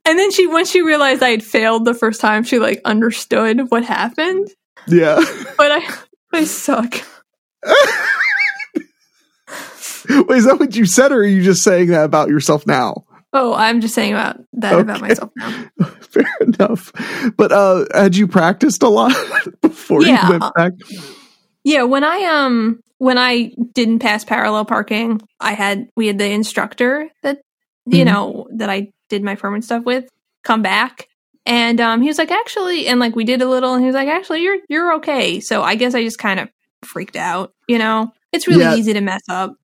and 0.06 0.18
then 0.18 0.30
she, 0.30 0.46
once 0.46 0.70
she 0.70 0.82
realized 0.82 1.22
I 1.22 1.30
had 1.30 1.42
failed 1.42 1.84
the 1.84 1.94
first 1.94 2.20
time, 2.20 2.44
she 2.44 2.58
like 2.58 2.80
understood 2.84 3.70
what 3.70 3.84
happened. 3.84 4.48
Yeah. 4.88 5.20
But 5.56 5.72
I, 5.72 5.88
I 6.32 6.44
suck. 6.44 6.94
Wait, 10.08 10.36
is 10.38 10.44
that 10.44 10.58
what 10.60 10.76
you 10.76 10.84
said, 10.84 11.12
or 11.12 11.20
are 11.20 11.24
you 11.24 11.42
just 11.42 11.62
saying 11.62 11.88
that 11.88 12.04
about 12.04 12.28
yourself 12.28 12.66
now? 12.66 13.04
Oh, 13.32 13.54
I'm 13.54 13.80
just 13.80 13.94
saying 13.94 14.12
about 14.12 14.38
that 14.52 14.78
about 14.78 15.00
myself 15.00 15.30
now. 15.36 15.64
Fair 16.00 16.26
enough. 16.40 16.92
But 17.36 17.50
uh 17.52 17.86
had 17.92 18.14
you 18.14 18.28
practiced 18.28 18.82
a 18.82 18.88
lot 18.88 19.12
before 19.62 20.02
Yeah. 20.02 20.24
you 20.26 20.38
went 20.38 20.54
back? 20.54 20.72
Yeah, 21.64 21.82
when 21.84 22.04
I 22.04 22.22
um 22.24 22.80
when 22.98 23.16
I 23.18 23.52
didn't 23.72 23.98
pass 24.00 24.24
parallel 24.24 24.66
parking, 24.66 25.20
I 25.40 25.54
had 25.54 25.88
we 25.96 26.06
had 26.06 26.18
the 26.18 26.30
instructor 26.30 27.08
that 27.22 27.40
you 27.86 28.04
Mhm. 28.04 28.06
know 28.06 28.46
that 28.54 28.68
I 28.70 28.92
did 29.14 29.24
my 29.24 29.34
permit 29.34 29.64
stuff 29.64 29.84
with 29.84 30.08
come 30.42 30.62
back, 30.62 31.08
and 31.46 31.80
um 31.80 32.02
he 32.02 32.08
was 32.08 32.18
like 32.18 32.30
actually, 32.30 32.86
and 32.86 33.00
like 33.00 33.16
we 33.16 33.24
did 33.24 33.42
a 33.42 33.48
little, 33.48 33.74
and 33.74 33.82
he 33.82 33.86
was 33.86 33.94
like 33.94 34.08
actually 34.08 34.42
you're 34.42 34.58
you're 34.68 34.94
okay. 34.94 35.40
So 35.40 35.62
I 35.62 35.74
guess 35.74 35.94
I 35.94 36.02
just 36.02 36.18
kind 36.18 36.40
of 36.40 36.48
freaked 36.82 37.16
out. 37.16 37.52
You 37.68 37.78
know, 37.78 38.12
it's 38.32 38.46
really 38.46 38.62
Yeah. 38.64 38.74
easy 38.74 38.92
to 38.92 39.00
mess 39.00 39.22
up. 39.28 39.54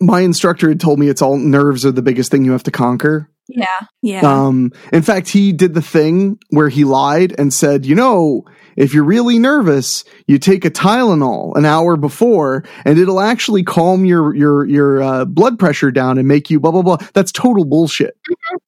My 0.00 0.20
instructor 0.20 0.68
had 0.68 0.80
told 0.80 0.98
me 0.98 1.08
it's 1.08 1.20
all 1.20 1.36
nerves 1.36 1.84
are 1.84 1.92
the 1.92 2.00
biggest 2.02 2.30
thing 2.30 2.44
you 2.44 2.52
have 2.52 2.62
to 2.62 2.70
conquer. 2.70 3.28
Yeah, 3.48 3.66
yeah, 4.00 4.46
Um, 4.46 4.72
in 4.92 5.02
fact, 5.02 5.28
he 5.28 5.52
did 5.52 5.74
the 5.74 5.82
thing 5.82 6.38
where 6.50 6.68
he 6.68 6.84
lied 6.84 7.34
and 7.36 7.52
said, 7.52 7.84
you 7.84 7.96
know, 7.96 8.44
if 8.76 8.94
you're 8.94 9.04
really 9.04 9.38
nervous, 9.38 10.04
you 10.26 10.38
take 10.38 10.64
a 10.64 10.70
Tylenol 10.70 11.56
an 11.56 11.64
hour 11.64 11.96
before 11.96 12.64
and 12.84 12.98
it'll 12.98 13.20
actually 13.20 13.62
calm 13.62 14.04
your, 14.04 14.34
your, 14.34 14.66
your, 14.66 15.02
uh, 15.02 15.24
blood 15.24 15.58
pressure 15.58 15.90
down 15.90 16.18
and 16.18 16.26
make 16.28 16.50
you 16.50 16.60
blah, 16.60 16.70
blah, 16.70 16.82
blah. 16.82 16.98
That's 17.14 17.32
total 17.32 17.64
bullshit. 17.64 18.16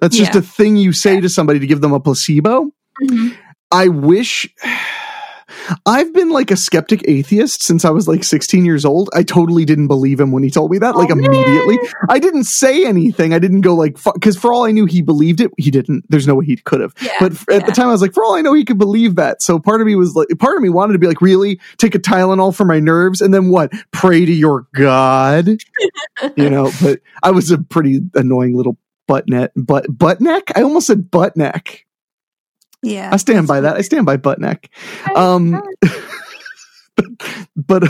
That's 0.00 0.16
just 0.16 0.34
Yeah. 0.34 0.40
a 0.40 0.42
thing 0.42 0.76
you 0.76 0.92
say 0.92 1.20
to 1.20 1.28
somebody 1.28 1.58
to 1.58 1.66
give 1.66 1.80
them 1.80 1.92
a 1.92 2.00
placebo. 2.00 2.70
Mhm. 3.02 3.34
I 3.70 3.88
wish 3.88 4.48
I've 5.86 6.12
been 6.12 6.30
like 6.30 6.50
a 6.50 6.56
skeptic 6.56 7.02
atheist 7.08 7.62
since 7.62 7.84
I 7.84 7.90
was 7.90 8.08
like 8.08 8.24
16 8.24 8.64
years 8.64 8.84
old. 8.84 9.10
I 9.14 9.22
totally 9.22 9.64
didn't 9.64 9.88
believe 9.88 10.18
him 10.20 10.32
when 10.32 10.42
he 10.42 10.50
told 10.50 10.70
me 10.70 10.78
that, 10.78 10.96
like 10.96 11.10
Oh, 11.10 11.14
man. 11.14 11.24
immediately. 11.32 11.78
I 12.08 12.18
didn't 12.18 12.44
say 12.44 12.84
anything. 12.84 13.32
I 13.34 13.38
didn't 13.38 13.60
go 13.62 13.74
like, 13.74 13.96
because 14.14 14.36
for 14.36 14.52
all 14.52 14.64
I 14.64 14.70
knew, 14.72 14.86
he 14.86 15.02
believed 15.02 15.40
it. 15.40 15.50
He 15.58 15.70
didn't. 15.70 16.04
There's 16.08 16.26
no 16.26 16.34
way 16.34 16.44
he 16.46 16.56
could 16.56 16.80
have. 16.80 16.94
yeah. 17.00 17.12
But 17.20 17.32
f- 17.32 17.48
at 17.50 17.66
the 17.66 17.72
time, 17.72 17.88
I 17.88 17.92
was 17.92 18.02
like, 18.02 18.14
for 18.14 18.24
all 18.24 18.34
I 18.34 18.40
know, 18.40 18.54
he 18.54 18.64
could 18.64 18.78
believe 18.78 19.16
that. 19.16 19.42
So 19.42 19.58
part 19.58 19.80
of 19.80 19.86
me 19.86 19.94
was 19.94 20.14
like, 20.14 20.28
part 20.38 20.56
of 20.56 20.62
me 20.62 20.68
wanted 20.68 20.94
to 20.94 20.98
be 20.98 21.06
like, 21.06 21.20
really 21.20 21.60
take 21.78 21.94
a 21.94 21.98
Tylenol 21.98 22.54
for 22.54 22.64
my 22.64 22.80
nerves 22.80 23.20
and 23.20 23.32
then 23.32 23.48
what? 23.48 23.72
Pray 23.92 24.24
to 24.24 24.32
your 24.32 24.66
God, 24.74 25.46
you 26.36 26.50
know. 26.50 26.70
But 26.82 27.00
I 27.22 27.30
was 27.30 27.50
a 27.50 27.58
pretty 27.58 28.00
annoying 28.14 28.56
little 28.56 28.76
butt 29.08 29.28
net, 29.28 29.52
butt 29.56 29.86
butt 29.88 30.20
neck. 30.20 30.50
I 30.56 30.62
almost 30.62 30.86
said 30.86 31.10
butt 31.10 31.36
neck. 31.36 31.84
Yeah, 32.82 33.10
I 33.12 33.16
stand 33.16 33.46
by 33.48 33.60
that. 33.62 33.76
I 33.76 33.80
stand 33.82 34.06
by 34.06 34.16
butt 34.16 34.38
neck. 34.40 34.70
Um, 35.14 35.62
but, 36.96 37.06
but, 37.56 37.84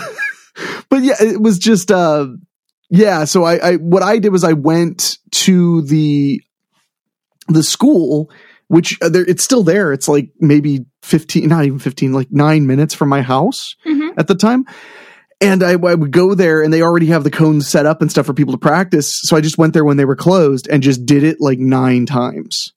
but 0.89 1.03
yeah, 1.03 1.15
it 1.21 1.41
was 1.41 1.59
just, 1.59 1.91
uh, 1.91 2.27
yeah. 2.91 3.25
So 3.25 3.45
I, 3.45 3.57
I, 3.73 3.77
what 3.77 4.03
I 4.03 4.19
did 4.19 4.31
was 4.33 4.45
I 4.45 4.53
went 4.53 5.19
to 5.33 5.83
the, 5.83 6.41
the 7.49 7.63
school, 7.63 8.31
which 8.69 8.99
uh, 9.03 9.09
there, 9.09 9.25
it's 9.25 9.43
still 9.43 9.63
there. 9.63 9.93
It's 9.93 10.09
like 10.09 10.31
maybe 10.41 10.85
15, 11.03 11.49
not 11.49 11.65
even 11.65 11.79
15, 11.79 12.13
like 12.13 12.29
nine 12.31 12.67
minutes 12.67 12.95
from 12.95 13.09
my 13.09 13.23
house 13.23 13.75
Mhm. 13.87 14.11
at 14.17 14.27
the 14.29 14.35
time. 14.35 14.65
And 15.41 15.65
I, 15.65 15.73
I 15.73 15.77
would 15.95 16.13
go 16.13 16.35
there 16.37 16.63
and 16.63 16.73
they 16.73 16.83
already 16.83 17.07
have 17.07 17.25
the 17.25 17.31
cones 17.31 17.67
set 17.67 17.85
up 17.85 18.01
and 18.01 18.09
stuff 18.11 18.27
for 18.27 18.33
people 18.35 18.53
to 18.53 18.59
practice. 18.59 19.19
So 19.23 19.37
I 19.37 19.41
just 19.41 19.59
went 19.59 19.73
there 19.73 19.85
when 19.85 19.97
they 19.97 20.05
were 20.05 20.15
closed 20.15 20.69
and 20.71 20.83
just 20.85 21.05
did 21.05 21.25
it 21.25 21.39
like 21.41 21.59
nine 21.59 22.07
times. 22.07 22.73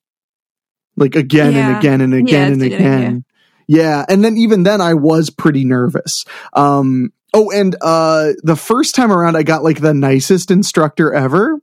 Like 0.96 1.14
again 1.14 1.54
and 1.54 1.76
again 1.78 2.00
and 2.00 2.14
again 2.14 2.52
it's 2.52 2.52
and 2.54 2.62
a 2.62 2.68
good 2.68 2.74
idea. 2.80 2.96
again. 2.96 3.24
Yeah. 3.68 4.04
And 4.08 4.24
then 4.24 4.36
even 4.36 4.62
then 4.62 4.80
I 4.80 4.94
was 4.94 5.28
pretty 5.30 5.64
nervous. 5.64 6.24
Um, 6.52 7.12
oh, 7.34 7.50
and, 7.50 7.74
uh, 7.82 8.32
the 8.42 8.56
first 8.56 8.94
time 8.94 9.10
around 9.12 9.36
I 9.36 9.42
got 9.42 9.62
like 9.64 9.80
the 9.80 9.92
nicest 9.94 10.50
instructor 10.50 11.12
ever. 11.12 11.60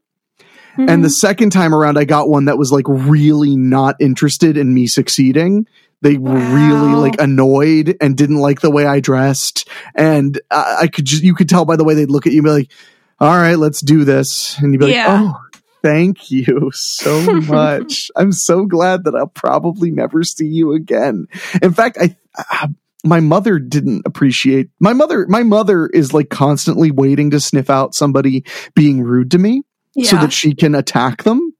And 0.76 0.90
Mhm. 0.90 1.04
the 1.04 1.10
second 1.12 1.52
time 1.52 1.74
around, 1.74 1.98
I 2.00 2.04
got 2.06 2.30
one 2.30 2.46
that 2.46 2.58
was 2.58 2.72
like 2.72 2.86
really 2.88 3.56
not 3.56 3.96
interested 4.00 4.58
in 4.58 4.74
me 4.74 4.88
succeeding. 4.88 5.68
They 6.02 6.18
were 6.18 6.34
really 6.34 6.96
like 6.96 7.16
annoyed 7.22 7.96
and 8.02 8.18
didn't 8.18 8.40
like 8.40 8.60
the 8.62 8.72
way 8.72 8.86
I 8.86 9.00
dressed. 9.00 9.68
And 9.96 10.40
I, 10.52 10.78
I 10.82 10.88
could 10.88 11.06
just, 11.06 11.24
you 11.24 11.34
could 11.36 11.48
tell 11.48 11.64
by 11.64 11.76
the 11.76 11.84
way 11.84 11.94
they'd 11.94 12.10
look 12.12 12.26
at 12.28 12.34
you 12.34 12.40
and 12.40 12.46
be 12.46 12.52
like, 12.52 12.72
all 13.20 13.36
right, 13.38 13.58
let's 13.58 13.82
do 13.82 14.04
this. 14.04 14.58
And 14.60 14.74
you'd 14.74 14.80
be 14.80 14.86
like, 14.88 14.96
Yeah. 14.96 15.32
oh, 15.34 15.40
thank 15.84 16.32
you 16.32 16.72
so 16.74 17.22
much. 17.42 18.10
I'm 18.16 18.32
so 18.32 18.66
glad 18.66 19.04
that 19.04 19.16
I'll 19.16 19.28
probably 19.28 19.92
never 19.92 20.24
see 20.24 20.48
you 20.48 20.74
again. 20.74 21.28
In 21.62 21.74
fact, 21.74 21.98
I, 22.00 22.16
uh, 22.52 22.70
my 23.04 23.20
mother 23.20 23.60
didn't 23.60 24.04
appreciate 24.06 24.70
my 24.80 24.94
mother. 24.94 25.28
My 25.28 25.44
mother 25.44 25.88
is 25.88 26.14
like 26.14 26.30
constantly 26.30 26.90
waiting 26.90 27.32
to 27.32 27.40
sniff 27.40 27.70
out 27.70 27.94
somebody 27.94 28.46
being 28.76 29.02
rude 29.02 29.32
to 29.32 29.38
me 29.38 29.64
yeah. 29.94 30.10
so 30.10 30.16
that 30.18 30.32
she 30.32 30.56
can 30.56 30.74
attack 30.74 31.24
them. 31.24 31.54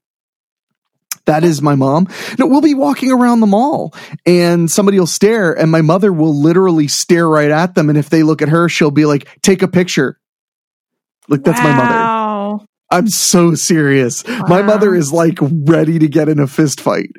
That 1.26 1.44
is 1.44 1.62
my 1.62 1.74
mom. 1.74 2.08
No, 2.38 2.46
we'll 2.46 2.60
be 2.60 2.74
walking 2.74 3.10
around 3.10 3.40
the 3.40 3.46
mall 3.46 3.94
and 4.26 4.70
somebody 4.70 4.98
will 4.98 5.06
stare 5.06 5.52
and 5.52 5.70
my 5.70 5.80
mother 5.80 6.12
will 6.12 6.34
literally 6.34 6.88
stare 6.88 7.28
right 7.28 7.50
at 7.50 7.74
them. 7.74 7.88
And 7.88 7.96
if 7.96 8.10
they 8.10 8.22
look 8.22 8.42
at 8.42 8.48
her, 8.48 8.68
she'll 8.68 8.90
be 8.90 9.06
like, 9.06 9.40
take 9.42 9.62
a 9.62 9.68
picture. 9.68 10.18
Like 11.28 11.42
that's 11.42 11.60
my 11.60 11.74
mother. 11.74 12.23
Wow. 12.94 12.98
I'm 12.98 13.08
so 13.08 13.54
serious. 13.54 14.26
My 14.26 14.62
mother 14.62 14.94
is 14.94 15.12
like 15.12 15.38
ready 15.40 15.98
to 15.98 16.08
get 16.08 16.28
in 16.28 16.38
a 16.38 16.46
fist 16.46 16.80
fight. 16.80 17.10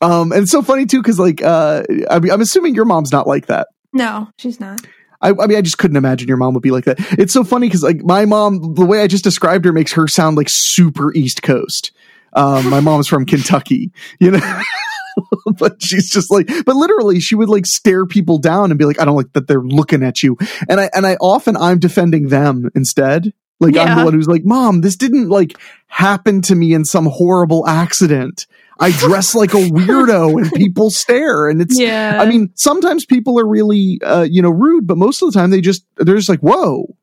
Um, 0.00 0.32
and 0.32 0.42
it's 0.42 0.52
so 0.52 0.62
funny 0.62 0.86
too, 0.86 1.02
cause 1.02 1.18
like, 1.18 1.42
uh, 1.42 1.82
I 2.10 2.18
mean, 2.20 2.32
I'm 2.32 2.40
assuming 2.40 2.74
your 2.74 2.84
mom's 2.84 3.12
not 3.12 3.26
like 3.26 3.46
that. 3.46 3.68
No, 3.92 4.28
she's 4.38 4.60
not. 4.60 4.80
I, 5.20 5.30
I 5.30 5.46
mean, 5.46 5.58
I 5.58 5.62
just 5.62 5.78
couldn't 5.78 5.96
imagine 5.96 6.28
your 6.28 6.36
mom 6.36 6.54
would 6.54 6.62
be 6.62 6.70
like 6.70 6.84
that. 6.84 6.98
It's 7.18 7.32
so 7.32 7.42
funny 7.42 7.66
because 7.66 7.82
like 7.82 8.04
my 8.04 8.24
mom, 8.24 8.74
the 8.74 8.86
way 8.86 9.02
I 9.02 9.06
just 9.06 9.24
described 9.24 9.64
her 9.64 9.72
makes 9.72 9.92
her 9.92 10.06
sound 10.06 10.36
like 10.36 10.48
super 10.48 11.12
East 11.12 11.42
Coast. 11.42 11.92
Um, 12.34 12.70
my 12.70 12.80
mom's 12.80 13.08
from 13.08 13.26
Kentucky, 13.26 13.90
you 14.20 14.30
know, 14.30 14.60
but 15.58 15.82
she's 15.82 16.10
just 16.10 16.30
like, 16.30 16.46
but 16.64 16.76
literally 16.76 17.20
she 17.20 17.34
would 17.34 17.48
like 17.48 17.66
stare 17.66 18.06
people 18.06 18.38
down 18.38 18.70
and 18.70 18.78
be 18.78 18.84
like, 18.84 19.00
I 19.00 19.04
don't 19.04 19.16
like 19.16 19.32
that 19.32 19.48
they're 19.48 19.60
looking 19.60 20.04
at 20.04 20.22
you. 20.22 20.36
And 20.68 20.80
I, 20.80 20.90
and 20.94 21.06
I 21.06 21.16
often 21.16 21.56
I'm 21.56 21.78
defending 21.78 22.28
them 22.28 22.70
instead. 22.74 23.32
Like 23.60 23.76
I'm 23.76 23.98
the 23.98 24.04
one 24.04 24.14
who's 24.14 24.28
like, 24.28 24.44
mom, 24.44 24.80
this 24.82 24.96
didn't 24.96 25.28
like 25.28 25.58
happen 25.88 26.42
to 26.42 26.54
me 26.54 26.74
in 26.74 26.84
some 26.84 27.06
horrible 27.06 27.66
accident. 27.66 28.46
I 28.80 28.92
dress 28.92 29.34
like 29.34 29.54
a 29.54 29.56
weirdo 29.56 30.40
and 30.40 30.52
people 30.54 30.90
stare 30.90 31.48
and 31.48 31.60
it's, 31.60 31.78
Yeah. 31.78 32.18
I 32.20 32.26
mean, 32.26 32.50
sometimes 32.54 33.04
people 33.04 33.40
are 33.40 33.46
really, 33.46 34.00
uh, 34.04 34.22
you 34.22 34.40
know, 34.40 34.50
rude, 34.50 34.86
but 34.86 34.96
most 34.96 35.20
of 35.22 35.32
the 35.32 35.38
time 35.38 35.50
they 35.50 35.60
just, 35.60 35.84
they're 35.96 36.14
just 36.16 36.28
like, 36.28 36.38
whoa. 36.40 36.94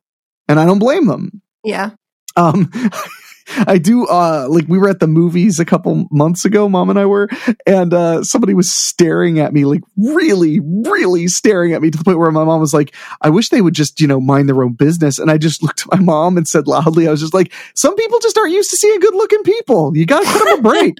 And 0.47 0.57
I 0.59 0.65
don't 0.65 0.79
blame 0.79 1.07
them. 1.07 1.41
yeah. 1.63 1.91
Um, 2.37 2.69
I 3.67 3.77
do, 3.77 4.05
uh, 4.05 4.47
like 4.49 4.67
we 4.67 4.77
were 4.77 4.89
at 4.89 4.99
the 4.99 5.07
movies 5.07 5.59
a 5.59 5.65
couple 5.65 6.07
months 6.11 6.45
ago, 6.45 6.67
mom 6.67 6.89
and 6.89 6.99
I 6.99 7.05
were, 7.05 7.29
and, 7.65 7.93
uh, 7.93 8.23
somebody 8.23 8.53
was 8.53 8.73
staring 8.73 9.39
at 9.39 9.53
me, 9.53 9.65
like 9.65 9.81
really, 9.97 10.59
really 10.61 11.27
staring 11.27 11.73
at 11.73 11.81
me 11.81 11.91
to 11.91 11.97
the 11.97 12.03
point 12.03 12.17
where 12.17 12.31
my 12.31 12.43
mom 12.43 12.59
was 12.59 12.73
like, 12.73 12.93
I 13.21 13.29
wish 13.29 13.49
they 13.49 13.61
would 13.61 13.73
just, 13.73 14.01
you 14.01 14.07
know, 14.07 14.19
mind 14.19 14.49
their 14.49 14.63
own 14.63 14.73
business. 14.73 15.19
And 15.19 15.29
I 15.29 15.37
just 15.37 15.61
looked 15.63 15.81
at 15.81 15.91
my 15.91 15.99
mom 15.99 16.37
and 16.37 16.47
said 16.47 16.67
loudly, 16.67 17.07
I 17.07 17.11
was 17.11 17.21
just 17.21 17.33
like, 17.33 17.53
some 17.75 17.95
people 17.95 18.19
just 18.19 18.37
aren't 18.37 18.53
used 18.53 18.71
to 18.71 18.77
seeing 18.77 18.99
good 18.99 19.15
looking 19.15 19.43
people. 19.43 19.95
You 19.95 20.05
gotta 20.05 20.25
cut 20.25 20.45
them 20.45 20.59
a 20.59 20.61
break. 20.61 20.95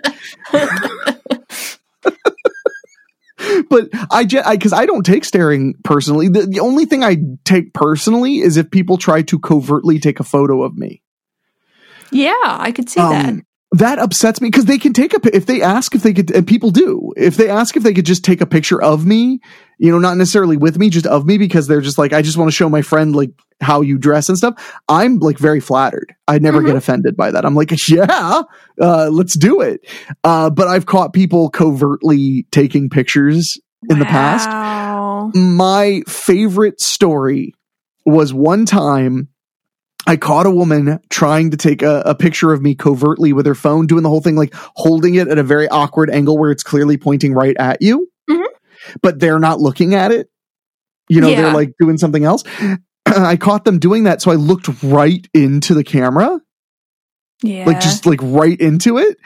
but 3.70 3.90
I 4.12 4.26
just 4.26 4.50
because 4.50 4.74
I 4.74 4.86
don't 4.86 5.06
take 5.06 5.26
staring 5.26 5.76
personally. 5.84 6.30
The, 6.30 6.46
the 6.46 6.60
only 6.60 6.86
thing 6.86 7.04
I 7.04 7.18
take 7.44 7.74
personally 7.74 8.40
is 8.40 8.58
if 8.58 8.72
people 8.72 8.98
try 8.98 9.22
to 9.24 9.40
covertly 9.40 10.00
take 10.00 10.20
a 10.20 10.24
photo 10.24 10.64
of 10.64 10.78
me. 10.78 11.02
Yeah, 12.12 12.34
I 12.44 12.72
could 12.72 12.90
see 12.90 13.00
that. 13.02 13.26
Um, 13.30 13.44
that 13.72 14.00
upsets 14.00 14.40
me 14.40 14.48
because 14.48 14.66
they 14.66 14.78
can 14.78 14.94
take 14.94 15.14
a 15.14 15.36
if 15.36 15.48
they 15.48 15.62
ask 15.62 15.96
if 15.96 16.04
they 16.04 16.14
could 16.14 16.32
and 16.32 16.48
people 16.48 16.72
do. 16.72 17.12
If 17.18 17.36
they 17.36 17.50
ask 17.50 17.76
if 17.76 17.84
they 17.84 17.94
could 17.94 18.06
just 18.06 18.24
take 18.24 18.40
a 18.40 18.46
picture 18.46 18.82
of 18.82 19.06
me 19.06 19.40
you 19.78 19.92
know 19.92 20.00
not 20.00 20.16
necessarily 20.16 20.56
with 20.56 20.78
me 20.78 20.90
just 20.90 21.06
of 21.06 21.26
me 21.26 21.38
because 21.38 21.68
they're 21.68 21.82
just 21.82 21.98
like 21.98 22.14
i 22.14 22.22
just 22.22 22.38
want 22.38 22.48
to 22.48 22.56
show 22.56 22.70
my 22.70 22.82
friend 22.82 23.14
like 23.14 23.32
how 23.60 23.82
you 23.82 23.98
dress 23.98 24.30
and 24.30 24.38
stuff 24.38 24.74
i'm 24.88 25.18
like 25.18 25.38
very 25.38 25.60
flattered. 25.60 26.14
I 26.30 26.40
never 26.40 26.62
Mhm. 26.62 26.68
get 26.68 26.76
offended 26.78 27.18
by 27.18 27.32
that. 27.32 27.44
I'm 27.46 27.56
like 27.56 27.72
yeah 27.90 28.44
uh, 28.82 29.10
let's 29.10 29.38
do 29.38 29.60
it. 29.60 29.82
Uh, 30.24 30.50
but 30.50 30.70
i've 30.70 30.86
caught 30.86 31.12
people 31.12 31.50
covertly 31.50 32.48
taking 32.52 32.90
pictures 32.90 33.60
in 33.90 34.00
the 34.00 34.06
past. 34.06 34.48
My 35.36 36.02
favorite 36.08 36.80
story 36.80 37.54
was 38.06 38.34
one 38.34 38.66
time 38.66 39.28
I 40.08 40.18
caught 40.18 40.46
a 40.46 40.52
woman 40.52 41.00
trying 41.10 41.52
to 41.52 41.58
take 41.58 41.82
a, 41.82 42.02
a 42.06 42.16
picture 42.16 42.54
of 42.54 42.62
me 42.62 42.76
covertly 42.76 43.34
with 43.34 43.46
her 43.48 43.56
phone, 43.56 43.88
doing 43.88 44.04
the 44.04 44.10
whole 44.10 44.22
thing 44.22 44.36
like 44.36 44.54
holding 44.76 45.16
it 45.16 45.28
at 45.28 45.38
a 45.38 45.44
very 45.44 45.68
awkward 45.68 46.10
angle 46.10 46.38
where 46.38 46.52
it's 46.52 46.64
clearly 46.64 46.98
pointing 46.98 47.34
right 47.34 47.56
at 47.58 47.82
you. 47.82 48.08
Mhm. 48.30 48.46
but 49.02 49.20
they're 49.20 49.40
not 49.40 49.60
looking 49.60 49.96
at 49.96 50.12
it. 50.12 50.30
You 51.10 51.22
know, 51.22 51.30
Yeah. 51.30 51.42
they're 51.44 51.54
like 51.54 51.74
doing 51.80 51.98
something 51.98 52.24
else. 52.24 52.44
I 53.08 53.36
caught 53.38 53.66
them 53.66 53.80
doing 53.80 54.04
that, 54.06 54.22
so 54.22 54.32
I 54.32 54.36
looked 54.36 54.68
right 54.84 55.26
into 55.34 55.74
the 55.74 55.84
camera, 55.84 56.40
Yeah. 57.44 57.66
like 57.66 57.80
just 57.80 58.06
like 58.06 58.20
right 58.22 58.60
into 58.60 58.98
it. 58.98 59.18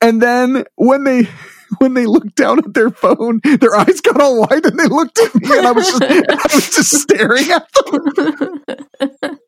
And 0.00 0.20
then 0.22 0.64
when 0.76 1.04
they 1.04 1.28
when 1.78 1.94
they 1.94 2.06
looked 2.06 2.36
down 2.36 2.58
at 2.60 2.74
their 2.74 2.90
phone, 2.90 3.40
their 3.42 3.74
eyes 3.76 4.00
got 4.00 4.20
all 4.20 4.40
wide 4.40 4.64
and 4.64 4.78
they 4.78 4.86
looked 4.86 5.18
at 5.18 5.34
me 5.34 5.56
and 5.58 5.66
I 5.66 5.72
was 5.72 5.86
just 5.86 6.02
I 6.02 6.54
was 6.54 6.70
just 6.70 6.90
staring 7.02 7.50
at 7.50 7.68
them. 7.72 9.38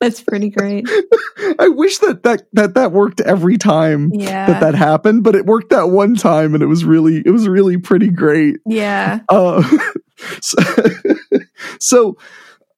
That's 0.00 0.20
pretty 0.22 0.50
great. 0.50 0.88
I 1.58 1.68
wish 1.68 1.98
that 1.98 2.22
that 2.22 2.42
that, 2.52 2.74
that 2.74 2.92
worked 2.92 3.20
every 3.20 3.58
time 3.58 4.10
Yeah. 4.12 4.46
that 4.46 4.60
that 4.60 4.74
happened, 4.76 5.24
but 5.24 5.34
it 5.34 5.44
worked 5.44 5.70
that 5.70 5.90
one 5.90 6.14
time 6.14 6.54
and 6.54 6.62
it 6.62 6.66
was 6.66 6.84
really 6.84 7.22
it 7.24 7.30
was 7.30 7.48
really 7.48 7.78
pretty 7.78 8.10
great. 8.10 8.56
yeah. 8.66 9.20
Uh, 9.28 9.62
so, 10.40 10.56
so 11.80 12.16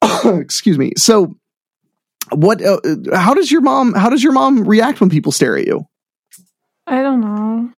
excuse 0.39 0.79
me. 0.79 0.93
So 0.97 1.35
what 2.33 2.63
uh, 2.65 2.81
how 3.15 3.35
does 3.35 3.51
your 3.51 3.61
mom 3.61 3.93
how 3.93 4.09
does 4.09 4.23
your 4.23 4.33
mom 4.33 4.67
react 4.67 5.01
when 5.01 5.11
people 5.11 5.33
stare 5.33 5.57
at 5.59 5.67
you? 5.67 5.85
I 6.87 7.03
don't 7.03 7.21
know. 7.21 7.71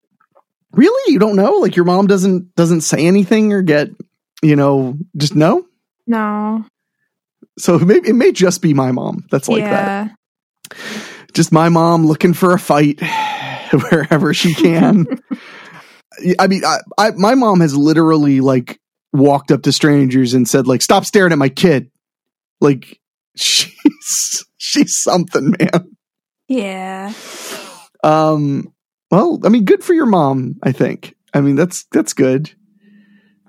Really? 0.73 1.13
You 1.13 1.19
don't 1.19 1.37
know? 1.37 1.55
Like 1.55 1.75
your 1.77 1.85
mom 1.85 2.07
doesn't 2.07 2.55
doesn't 2.55 2.83
say 2.83 3.07
anything 3.07 3.53
or 3.53 3.63
get, 3.63 3.91
you 4.43 4.57
know, 4.57 4.97
just 5.17 5.35
no? 5.35 5.67
No. 6.07 6.65
So 7.59 7.77
it 7.77 7.85
may, 7.85 7.97
it 7.97 8.15
may 8.15 8.33
just 8.33 8.63
be 8.63 8.75
my 8.75 8.93
mom 8.93 9.27
that's 9.31 9.49
like 9.49 9.65
that. 9.65 10.15
Just 11.33 11.53
my 11.53 11.69
mom 11.69 12.07
looking 12.07 12.35
for 12.35 12.53
a 12.53 12.59
fight 12.59 13.01
wherever 13.91 14.33
she 14.35 14.55
can. 14.55 15.07
I 16.39 16.47
mean, 16.47 16.65
I, 16.65 16.79
I 16.99 17.11
my 17.13 17.35
mom 17.35 17.61
has 17.61 17.77
literally 17.77 18.41
like 18.41 18.81
walked 19.13 19.51
up 19.51 19.63
to 19.63 19.73
strangers 19.73 20.35
and 20.35 20.49
said 20.49 20.67
like 20.67 20.83
stop 20.83 21.05
staring 21.05 21.33
at 21.33 21.39
my 21.39 21.49
kid. 21.49 21.91
Like 22.61 23.01
she's 23.37 24.45
she's 24.59 24.95
something, 25.03 25.55
man. 25.59 25.97
Yeah. 26.49 27.13
Um 28.03 28.73
well, 29.11 29.41
I 29.45 29.49
mean 29.49 29.65
good 29.65 29.85
for 29.85 29.95
your 29.95 30.07
mom, 30.07 30.57
I 30.63 30.73
think. 30.73 31.15
I 31.35 31.41
mean 31.41 31.57
that's 31.57 31.85
that's 31.93 32.15
good. 32.15 32.53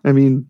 I 0.05 0.11
mean 0.11 0.47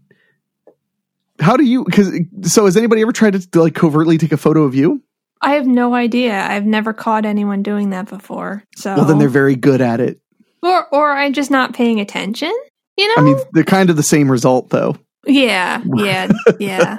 how 1.39 1.57
do 1.57 1.63
you 1.63 1.83
cuz 1.85 2.11
so 2.43 2.65
has 2.65 2.77
anybody 2.77 3.01
ever 3.01 3.11
tried 3.11 3.39
to 3.51 3.59
like 3.61 3.75
covertly 3.75 4.17
take 4.17 4.31
a 4.31 4.37
photo 4.37 4.63
of 4.63 4.75
you? 4.75 5.01
I 5.41 5.55
have 5.55 5.67
no 5.67 5.93
idea. 5.93 6.39
I've 6.39 6.65
never 6.65 6.93
caught 6.93 7.25
anyone 7.25 7.63
doing 7.63 7.89
that 7.89 8.07
before. 8.09 8.63
So 8.77 8.95
Well, 8.95 9.05
then 9.05 9.17
they're 9.17 9.27
very 9.29 9.55
good 9.55 9.81
at 9.81 9.99
it. 9.99 10.19
or 10.61 10.87
or 10.93 11.11
I'm 11.11 11.33
just 11.33 11.51
not 11.51 11.73
paying 11.73 11.99
attention. 11.99 12.51
You 12.97 13.07
know? 13.07 13.13
I 13.17 13.21
mean, 13.21 13.37
they're 13.53 13.63
kind 13.63 13.89
of 13.89 13.95
the 13.97 14.03
same 14.03 14.29
result 14.31 14.69
though. 14.69 14.95
yeah, 15.25 15.81
yeah, 15.95 16.31
yeah. 16.59 16.97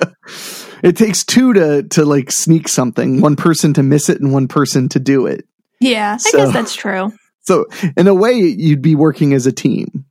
It 0.83 0.97
takes 0.97 1.25
two 1.25 1.53
to 1.55 1.83
to 1.91 2.05
like 2.05 2.31
sneak 2.33 2.69
something, 2.69 3.21
one 3.21 3.37
person 3.37 3.73
to 3.75 3.83
miss 3.83 4.09
it 4.09 4.21
and 4.21 4.33
one 4.33 4.49
person 4.49 4.89
to 4.91 4.99
do 5.01 5.27
it. 5.27 5.47
Yeah, 5.81 6.17
I 6.19 6.31
guess 6.33 6.53
that's 6.53 6.75
true. 6.75 7.13
So, 7.43 7.67
in 7.97 8.07
a 8.09 8.15
way, 8.15 8.35
you'd 8.35 8.81
be 8.83 8.95
working 8.95 9.35
as 9.35 9.47
a 9.47 9.53
team 9.53 10.05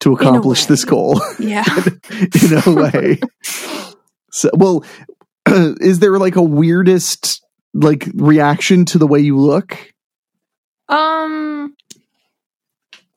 to 0.00 0.12
accomplish 0.14 0.66
this 0.66 0.84
goal 0.84 1.20
Yeah. 1.38 1.64
in 2.10 2.62
a 2.66 2.74
way. 2.74 3.18
so, 4.30 4.50
well, 4.54 4.84
is 5.48 5.98
there 6.00 6.18
like 6.18 6.36
a 6.36 6.42
weirdest 6.42 7.42
like 7.74 8.08
reaction 8.14 8.84
to 8.86 8.98
the 8.98 9.06
way 9.06 9.20
you 9.20 9.36
look? 9.38 9.76
Um 10.88 11.74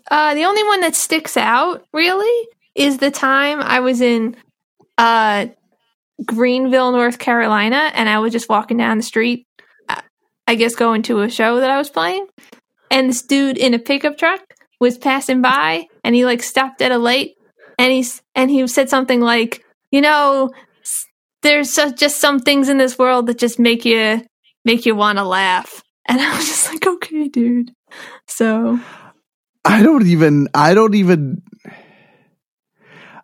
uh 0.09 0.33
the 0.33 0.45
only 0.45 0.63
one 0.63 0.81
that 0.81 0.95
sticks 0.95 1.37
out 1.37 1.85
really 1.93 2.47
is 2.75 2.97
the 2.97 3.11
time 3.11 3.59
I 3.61 3.79
was 3.81 4.01
in 4.01 4.35
uh 4.97 5.47
Greenville, 6.25 6.91
North 6.91 7.19
Carolina 7.19 7.91
and 7.93 8.09
I 8.09 8.19
was 8.19 8.31
just 8.33 8.49
walking 8.49 8.77
down 8.77 8.97
the 8.97 9.03
street 9.03 9.45
uh, 9.87 10.01
I 10.47 10.55
guess 10.55 10.75
going 10.75 11.03
to 11.03 11.21
a 11.21 11.29
show 11.29 11.59
that 11.59 11.69
I 11.69 11.77
was 11.77 11.89
playing 11.89 12.27
and 12.91 13.09
this 13.09 13.21
dude 13.21 13.57
in 13.57 13.73
a 13.73 13.79
pickup 13.79 14.17
truck 14.17 14.41
was 14.79 14.97
passing 14.97 15.41
by 15.41 15.85
and 16.03 16.15
he 16.15 16.25
like 16.25 16.43
stopped 16.43 16.81
at 16.81 16.91
a 16.91 16.97
light 16.97 17.31
and 17.77 17.91
he's 17.91 18.21
and 18.35 18.49
he 18.51 18.65
said 18.67 18.89
something 18.89 19.21
like, 19.21 19.63
"You 19.91 20.01
know, 20.01 20.49
there's 21.41 21.75
just 21.95 22.19
some 22.19 22.39
things 22.39 22.69
in 22.69 22.77
this 22.77 22.97
world 22.97 23.27
that 23.27 23.37
just 23.37 23.59
make 23.59 23.85
you 23.85 24.21
make 24.65 24.85
you 24.85 24.95
want 24.95 25.17
to 25.17 25.23
laugh." 25.23 25.83
And 26.09 26.19
I 26.19 26.35
was 26.35 26.47
just 26.47 26.71
like, 26.73 26.87
"Okay, 26.87 27.27
dude." 27.27 27.71
So, 28.27 28.79
I 29.63 29.83
don't 29.83 30.07
even. 30.07 30.47
I 30.55 30.73
don't 30.73 30.95
even. 30.95 31.43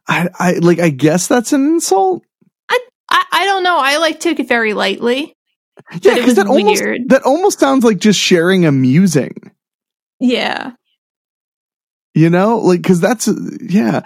I, 0.08 0.30
I 0.38 0.52
like. 0.60 0.80
I 0.80 0.90
guess 0.90 1.28
that's 1.28 1.52
an 1.52 1.66
insult. 1.66 2.22
I 2.70 3.24
I 3.32 3.46
don't 3.46 3.64
know. 3.64 3.78
I 3.80 3.98
like 3.98 4.20
took 4.20 4.40
it 4.40 4.48
very 4.48 4.74
lightly. 4.74 5.34
Yeah, 6.02 6.14
it 6.14 6.18
'cause 6.20 6.26
was 6.26 6.36
that 6.36 6.48
almost 6.48 6.84
that 7.08 7.24
almost 7.24 7.60
sounds 7.60 7.84
like 7.84 7.98
just 7.98 8.20
sharing 8.20 8.66
amusing. 8.66 9.34
Yeah. 10.20 10.72
You 12.16 12.30
know, 12.30 12.58
like 12.60 12.82
because 12.82 13.00
that's 13.02 13.30
yeah, 13.62 14.02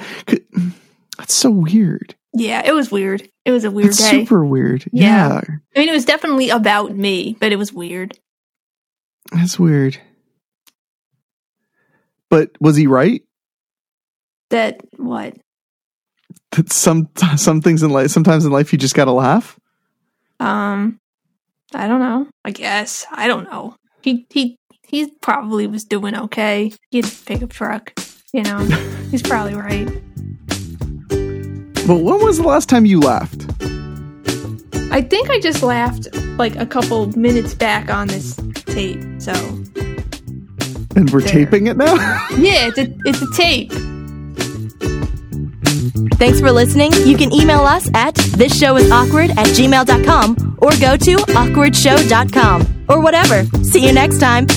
that's 1.18 1.34
so 1.34 1.50
weird. 1.52 2.16
Yeah, 2.34 2.62
it 2.66 2.74
was 2.74 2.92
weird. 2.92 3.28
It 3.46 3.52
was 3.52 3.64
a 3.64 3.72
weird 3.72 3.90
It's 3.90 3.98
day. 4.00 4.10
super 4.10 4.44
weird. 4.44 4.84
Yeah. 4.92 5.42
Yeah. 5.42 5.42
I 5.76 5.80
mean, 5.80 5.90
it 5.90 5.94
was 5.94 6.06
definitely 6.06 6.50
about 6.50 6.96
me, 6.96 7.38
but 7.40 7.52
it 7.52 7.56
was 7.58 7.72
weird. 7.72 8.18
that's 9.32 9.58
weird. 9.60 9.98
But 12.30 12.52
was 12.60 12.76
he 12.76 12.88
right? 12.88 13.22
That 14.50 14.82
what? 14.98 15.36
That 16.52 16.72
some 16.72 17.10
some 17.36 17.62
things 17.62 17.84
in 17.84 17.90
life, 17.92 18.12
sometimes 18.12 18.46
in 18.46 18.52
life, 18.52 18.72
you 18.72 18.80
just 18.80 18.96
gotta 18.96 19.12
laugh. 19.12 19.60
Um, 20.40 21.00
I 21.74 21.88
don't 21.88 22.00
know. 22.00 22.28
I 22.46 22.52
guess 22.52 23.06
I 23.12 23.28
don't 23.28 23.46
know. 23.52 23.76
He 24.02 24.26
he 24.32 24.58
he 24.90 25.10
probably 25.22 25.68
was 25.68 25.84
doing 25.84 26.16
okay. 26.16 26.72
He 26.92 26.98
had 27.02 27.06
a 27.12 27.16
pickup 27.26 27.50
truck. 27.52 27.94
You 28.34 28.44
know, 28.44 28.58
he's 29.12 29.22
probably 29.22 29.56
right. 29.56 29.88
But 31.88 31.96
when 32.04 32.24
was 32.24 32.38
the 32.38 32.44
last 32.46 32.70
time 32.70 32.86
you 32.86 33.00
laughed? 33.00 33.46
I 34.92 35.02
think 35.02 35.30
I 35.30 35.40
just 35.40 35.62
laughed 35.64 36.08
like 36.38 36.56
a 36.56 36.66
couple 36.66 37.08
minutes 37.18 37.54
back 37.54 37.90
on 37.92 38.08
this 38.08 38.36
tape. 38.66 39.00
So 39.20 39.32
And 40.96 41.10
we're 41.12 41.22
There. 41.22 41.30
taping 41.46 41.68
it 41.68 41.78
now. 41.78 41.94
yeah, 42.38 42.68
it's 42.68 42.78
a 42.78 42.96
it's 43.06 43.22
a 43.22 43.32
tape. 43.34 43.72
Thanks 46.18 46.40
for 46.42 46.52
listening. 46.52 46.92
You 47.06 47.16
can 47.18 47.32
email 47.34 47.62
us 47.62 47.90
at 47.94 48.14
thisshowis 48.16 48.92
awkward 48.92 49.30
at 49.32 49.48
gmail.com 49.48 50.58
or 50.62 50.72
go 50.72 50.98
to 50.98 51.16
awkwardshow.com 51.16 52.86
or 52.90 53.00
whatever. 53.02 53.46
See 53.64 53.86
you 53.86 53.94
next 53.94 54.20
time. 54.20 54.48